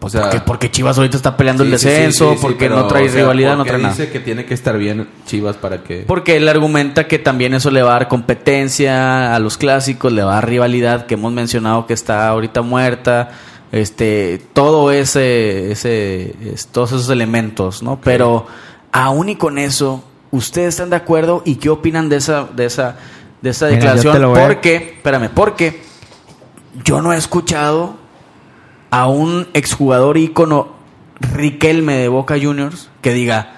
O 0.00 0.10
sea, 0.10 0.22
Porque, 0.22 0.40
porque 0.40 0.70
Chivas 0.70 0.98
ahorita 0.98 1.16
está 1.16 1.36
peleando 1.36 1.62
el 1.62 1.68
sí, 1.68 1.72
descenso, 1.86 2.30
sí, 2.32 2.36
sí, 2.36 2.42
porque 2.42 2.64
pero, 2.66 2.76
no 2.76 2.86
trae 2.88 3.04
o 3.06 3.08
sea, 3.08 3.20
rivalidad, 3.20 3.52
no 3.52 3.58
¿por 3.58 3.64
qué 3.66 3.70
trae 3.70 3.82
nada. 3.82 3.94
dice 3.94 4.10
que 4.10 4.18
tiene 4.18 4.44
que 4.44 4.52
estar 4.52 4.76
bien 4.76 5.08
Chivas 5.26 5.56
para 5.56 5.84
que... 5.84 6.04
Porque 6.08 6.36
él 6.36 6.48
argumenta 6.48 7.06
que 7.06 7.20
también 7.20 7.54
eso 7.54 7.70
le 7.70 7.82
va 7.82 7.90
a 7.90 7.92
dar 8.00 8.08
competencia 8.08 9.32
a 9.34 9.38
los 9.38 9.56
clásicos, 9.58 10.12
le 10.12 10.22
va 10.24 10.32
a 10.32 10.34
dar 10.36 10.48
rivalidad 10.48 11.06
que 11.06 11.14
hemos 11.14 11.32
mencionado 11.32 11.86
que 11.86 11.94
está 11.94 12.26
ahorita 12.28 12.62
muerta, 12.62 13.30
este, 13.70 14.42
todo 14.52 14.90
ese, 14.90 15.70
ese, 15.70 16.34
es- 16.52 16.66
todos 16.66 16.90
esos 16.92 17.08
elementos, 17.08 17.82
¿no? 17.84 18.00
Pero 18.02 18.46
aún 18.90 19.28
y 19.28 19.36
con 19.36 19.56
eso, 19.56 20.04
¿ustedes 20.32 20.70
están 20.70 20.90
de 20.90 20.96
acuerdo 20.96 21.42
y 21.44 21.54
qué 21.56 21.70
opinan 21.70 22.08
de 22.08 22.16
esa, 22.16 22.44
de 22.44 22.64
esa, 22.64 22.96
de 23.42 23.52
yo 23.52 23.66
declaración? 23.66 24.24
a- 24.24 24.32
Porque, 24.46 24.76
espérame, 24.96 25.28
porque 25.34 25.82
yo 26.84 27.02
no 27.02 27.12
he 27.12 27.16
escuchado 27.16 27.96
a 28.90 29.06
un 29.08 29.48
exjugador 29.54 30.16
ícono 30.18 30.80
Riquelme 31.20 31.94
de 31.96 32.08
Boca 32.08 32.34
Juniors 32.40 32.90
que 33.00 33.12
diga, 33.12 33.52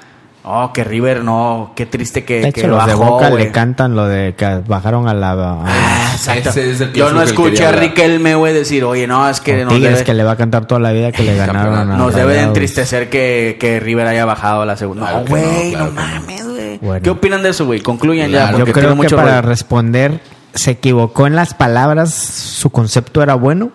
oh, 0.44 0.72
que 0.72 0.84
River 0.84 1.24
no, 1.24 1.72
qué 1.76 1.86
triste 1.86 2.24
que, 2.24 2.40
De 2.42 2.52
que 2.52 2.66
los 2.68 2.84
de 2.86 2.92
bajó, 2.94 3.12
Boca 3.12 3.30
güey". 3.30 3.44
le 3.44 3.50
cantan 3.52 3.96
lo 3.96 4.06
de 4.06 4.34
que 4.34 4.60
bajaron 4.66 5.08
a 5.08 5.14
la... 5.14 5.30
a- 5.32 5.64
Ah, 5.66 6.10
Exacto. 6.14 6.50
Ese 6.50 6.70
es 6.70 6.80
el 6.80 6.92
Yo 6.92 7.10
no 7.12 7.22
escuché 7.22 7.66
a. 7.66 7.72
Riquelme, 7.72 8.34
güey, 8.36 8.52
decir, 8.54 8.84
oye, 8.84 9.06
no, 9.06 9.28
es 9.28 9.40
que 9.40 9.64
nos 9.64 9.80
debe, 9.80 10.04
que 10.04 10.14
le 10.14 10.22
va 10.22 10.32
a 10.32 10.36
cantar 10.36 10.66
toda 10.66 10.80
la 10.80 10.92
vida 10.92 11.10
que 11.10 11.22
le 11.24 11.34
ganaron 11.36 11.74
a 11.90 11.96
nos 11.96 12.14
debe 12.14 12.34
de 12.34 12.42
entristecer 12.42 13.08
que, 13.10 13.56
que 13.58 13.80
River 13.80 14.06
haya 14.06 14.24
bajado 14.24 14.62
a 14.62 14.66
la 14.66 14.76
segunda. 14.76 15.06
Claro 15.08 15.20
No, 15.24 15.26
güey, 15.30 15.72
no, 15.72 15.78
claro 15.78 15.90
que 15.90 15.94
no. 15.94 16.02
mames, 16.20 16.43
güey. 16.78 16.88
Bueno. 16.88 17.02
¿Qué 17.02 17.10
opinan 17.10 17.42
de 17.42 17.50
eso, 17.50 17.66
güey? 17.66 17.80
Concluyan 17.80 18.30
ya, 18.30 18.50
porque 18.50 18.66
Yo 18.66 18.72
creo 18.72 18.88
que 18.90 18.94
mucho 18.94 19.16
para 19.16 19.40
rollo. 19.40 19.48
responder 19.48 20.20
se 20.54 20.70
equivocó 20.72 21.26
en 21.26 21.34
las 21.34 21.52
palabras, 21.54 22.14
su 22.14 22.70
concepto 22.70 23.22
era 23.22 23.34
bueno, 23.34 23.70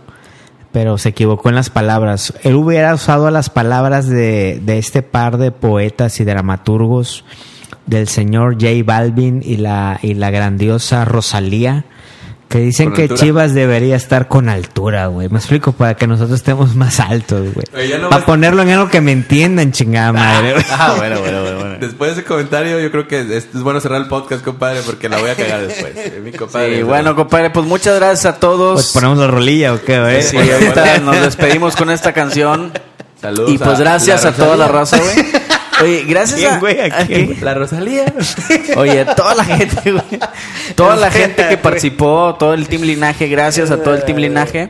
pero 0.71 0.97
se 0.97 1.09
equivocó 1.09 1.49
en 1.49 1.55
las 1.55 1.69
palabras. 1.69 2.33
Él 2.43 2.55
hubiera 2.55 2.93
usado 2.93 3.29
las 3.31 3.49
palabras 3.49 4.07
de, 4.07 4.61
de 4.63 4.77
este 4.77 5.01
par 5.01 5.37
de 5.37 5.51
poetas 5.51 6.19
y 6.19 6.23
dramaturgos 6.23 7.25
del 7.85 8.07
señor 8.07 8.53
J 8.53 8.67
Balvin 8.85 9.41
y 9.43 9.57
la, 9.57 9.99
y 10.01 10.13
la 10.13 10.29
grandiosa 10.31 11.05
Rosalía. 11.05 11.85
Que 12.49 12.57
dicen 12.57 12.93
que 12.93 13.03
altura. 13.03 13.19
Chivas 13.21 13.53
debería 13.53 13.95
estar 13.95 14.27
con 14.27 14.49
altura, 14.49 15.05
güey. 15.05 15.29
Me 15.29 15.37
explico, 15.37 15.71
para 15.71 15.93
que 15.93 16.07
nosotros 16.07 16.39
estemos 16.39 16.75
más 16.75 16.99
altos, 16.99 17.53
güey. 17.53 17.67
No 17.99 18.09
Para 18.09 18.25
ponerlo 18.25 18.63
en 18.63 18.69
algo 18.69 18.89
que 18.89 19.01
me 19.01 19.11
entiendan, 19.11 19.71
chingada 19.71 20.11
madre. 20.11 20.55
Ah, 20.71 20.95
bueno, 20.97 21.19
bueno, 21.19 21.41
bueno, 21.43 21.59
bueno. 21.59 21.77
Después 21.79 22.15
de 22.15 22.21
ese 22.21 22.27
comentario, 22.27 22.79
yo 22.79 22.89
creo 22.89 23.07
que 23.07 23.19
es, 23.19 23.49
es 23.53 23.61
bueno 23.61 23.79
cerrar 23.79 24.01
el 24.01 24.07
podcast, 24.07 24.43
compadre, 24.43 24.81
porque 24.83 25.09
la 25.09 25.19
voy 25.19 25.29
a 25.29 25.35
cagar 25.35 25.61
después. 25.67 25.93
Eh, 25.95 26.21
Mi 26.23 26.31
compadre. 26.31 26.77
Sí, 26.77 26.81
bueno, 26.81 27.15
compadre, 27.15 27.51
pues 27.51 27.67
muchas 27.67 27.95
gracias 27.99 28.25
a 28.25 28.39
todos. 28.39 28.73
Pues 28.73 28.93
ponemos 28.93 29.19
la 29.19 29.27
rolilla 29.27 29.73
o 29.75 29.81
qué, 29.81 29.99
güey. 29.99 30.23
Sí, 30.23 30.37
ahorita 30.37 30.97
nos 31.03 31.21
despedimos 31.21 31.75
con 31.75 31.91
esta 31.91 32.13
canción. 32.13 32.71
Saludos 33.21 33.51
Y 33.51 33.57
pues 33.59 33.77
a 33.77 33.79
gracias 33.79 34.25
a 34.25 34.31
toda 34.31 34.57
la 34.57 34.67
raza, 34.67 34.97
güey. 34.97 35.25
Oye, 35.81 36.03
gracias 36.07 36.39
¿Quién, 36.39 36.53
a, 36.53 36.59
güey? 36.59 36.79
¿A 36.79 36.85
¿a 36.85 36.89
quién? 37.07 37.27
quién? 37.27 37.45
La 37.45 37.53
Rosalía. 37.53 38.13
Oye, 38.75 39.05
toda 39.15 39.35
la 39.35 39.45
gente, 39.45 39.91
güey. 39.91 40.19
Toda 40.75 40.95
la 40.95 41.11
gente 41.11 41.47
que 41.47 41.57
participó, 41.57 42.35
todo 42.37 42.53
el 42.53 42.67
Team 42.67 42.83
Linaje, 42.83 43.27
gracias 43.27 43.71
a 43.71 43.81
todo 43.81 43.93
el 43.95 44.03
Team 44.03 44.17
Linaje. 44.17 44.69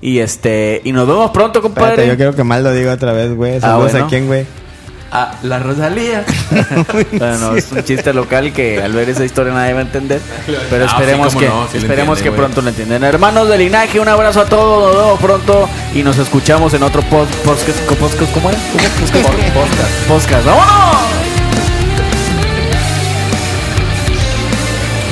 Y 0.00 0.20
este, 0.20 0.80
y 0.84 0.92
nos 0.92 1.08
vemos 1.08 1.30
pronto, 1.32 1.60
compadre. 1.60 1.90
Espérate, 1.90 2.08
yo 2.08 2.16
quiero 2.16 2.34
que 2.36 2.44
mal 2.44 2.62
lo 2.62 2.72
diga 2.72 2.92
otra 2.92 3.12
vez, 3.12 3.34
güey. 3.34 3.56
Ah, 3.56 3.60
Saludos 3.60 3.90
bueno. 3.92 4.06
a 4.06 4.08
quién, 4.08 4.26
güey. 4.26 4.46
A 5.10 5.32
la 5.42 5.58
Rosalía. 5.58 6.24
Bueno, 7.18 7.56
es 7.56 7.72
un 7.72 7.82
chiste 7.82 8.12
local 8.12 8.52
que 8.52 8.82
al 8.82 8.92
ver 8.92 9.08
esa 9.08 9.24
historia 9.24 9.52
nadie 9.54 9.72
va 9.72 9.78
a 9.80 9.82
entender. 9.82 10.20
Pero 10.68 10.84
Ah, 10.84 10.88
sí, 10.88 10.94
esperemos 10.96 11.34
que, 11.34 11.46
no, 11.48 11.66
sí 11.66 11.74
lo 11.74 11.80
esperemos 11.80 12.18
entiende, 12.18 12.22
que 12.22 12.30
pronto 12.32 12.60
lo 12.62 12.68
entiendan. 12.68 13.04
Hermanos 13.04 13.48
de 13.48 13.56
linaje, 13.58 14.00
un 14.00 14.08
abrazo 14.08 14.42
a 14.42 14.44
todos, 14.44 14.94
nos 14.94 15.02
vemos 15.04 15.20
pronto 15.20 15.68
y 15.94 16.02
nos 16.02 16.18
escuchamos 16.18 16.74
en 16.74 16.82
otro 16.82 17.02
pod- 17.02 17.26
podcast. 17.44 17.78
¿Cómo 18.34 18.50
era? 18.50 18.58
¿Cómo? 19.12 19.28
Podcast. 19.28 19.54
podcast. 19.54 20.06
Podcast. 20.08 20.46
¡Vámonos! 20.46 20.96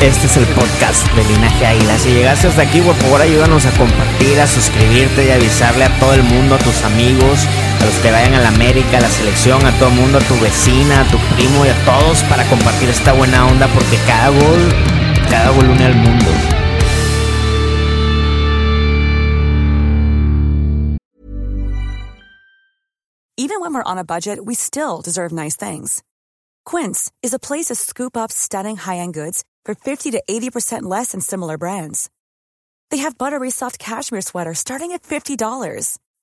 Este 0.03 0.26
es 0.26 0.36
el 0.36 0.44
podcast 0.49 1.11
de 1.14 1.24
Linaje 1.24 1.66
Águila. 1.66 1.99
Si 1.99 2.11
llegaste 2.11 2.49
hasta 2.49 2.62
aquí, 2.62 2.80
por 2.82 2.94
favor, 2.97 3.20
ayúdanos 3.22 3.64
a 3.64 3.70
compartir, 3.70 4.38
a 4.40 4.47
suscribirte 4.47 5.26
y 5.26 5.30
avisarle 5.30 5.84
a 5.84 5.99
todo 5.99 6.12
el 6.12 6.22
mundo, 6.22 6.55
a 6.57 6.59
tus 6.59 6.82
amigos, 6.84 7.47
a 7.80 7.84
los 7.84 7.94
que 7.96 8.10
vayan 8.10 8.34
a 8.34 8.40
la 8.40 8.48
América, 8.48 8.98
a 8.98 9.00
la 9.00 9.08
selección, 9.08 9.64
a 9.64 9.72
todo 9.78 9.88
el 9.88 9.94
mundo, 9.96 10.18
a 10.18 10.20
tu 10.22 10.34
vecina, 10.40 11.00
a 11.00 11.10
tu 11.10 11.18
primo 11.34 11.64
y 11.64 11.68
a 11.68 11.84
todos 11.84 12.22
para 12.24 12.44
compartir 12.48 12.88
esta 12.88 13.12
buena 13.12 13.46
onda 13.46 13.68
porque 13.68 13.96
cada 14.06 14.30
gol, 14.30 14.72
cada 15.30 15.50
gol 15.50 15.68
une 15.70 15.84
al 15.84 15.94
mundo. 15.94 16.26
Even 23.38 23.60
when 23.60 23.74
we're 23.74 23.90
on 23.90 23.98
a 23.98 24.04
budget, 24.04 24.44
we 24.44 24.54
still 24.54 25.02
deserve 25.02 25.30
nice 25.30 25.56
things. 25.56 26.02
Quince 26.64 27.12
is 27.22 27.34
a 27.34 27.38
place 27.38 27.66
to 27.66 27.74
scoop 27.74 28.16
up 28.16 28.32
stunning 28.32 28.76
high-end 28.76 29.14
goods 29.14 29.44
for 29.64 29.74
50 29.74 30.12
to 30.12 30.22
80% 30.28 30.82
less 30.82 31.12
than 31.12 31.20
similar 31.20 31.58
brands. 31.58 32.08
They 32.90 32.98
have 32.98 33.18
buttery 33.18 33.50
soft 33.50 33.78
cashmere 33.78 34.22
sweaters 34.22 34.58
starting 34.58 34.92
at 34.92 35.02
$50, 35.02 35.98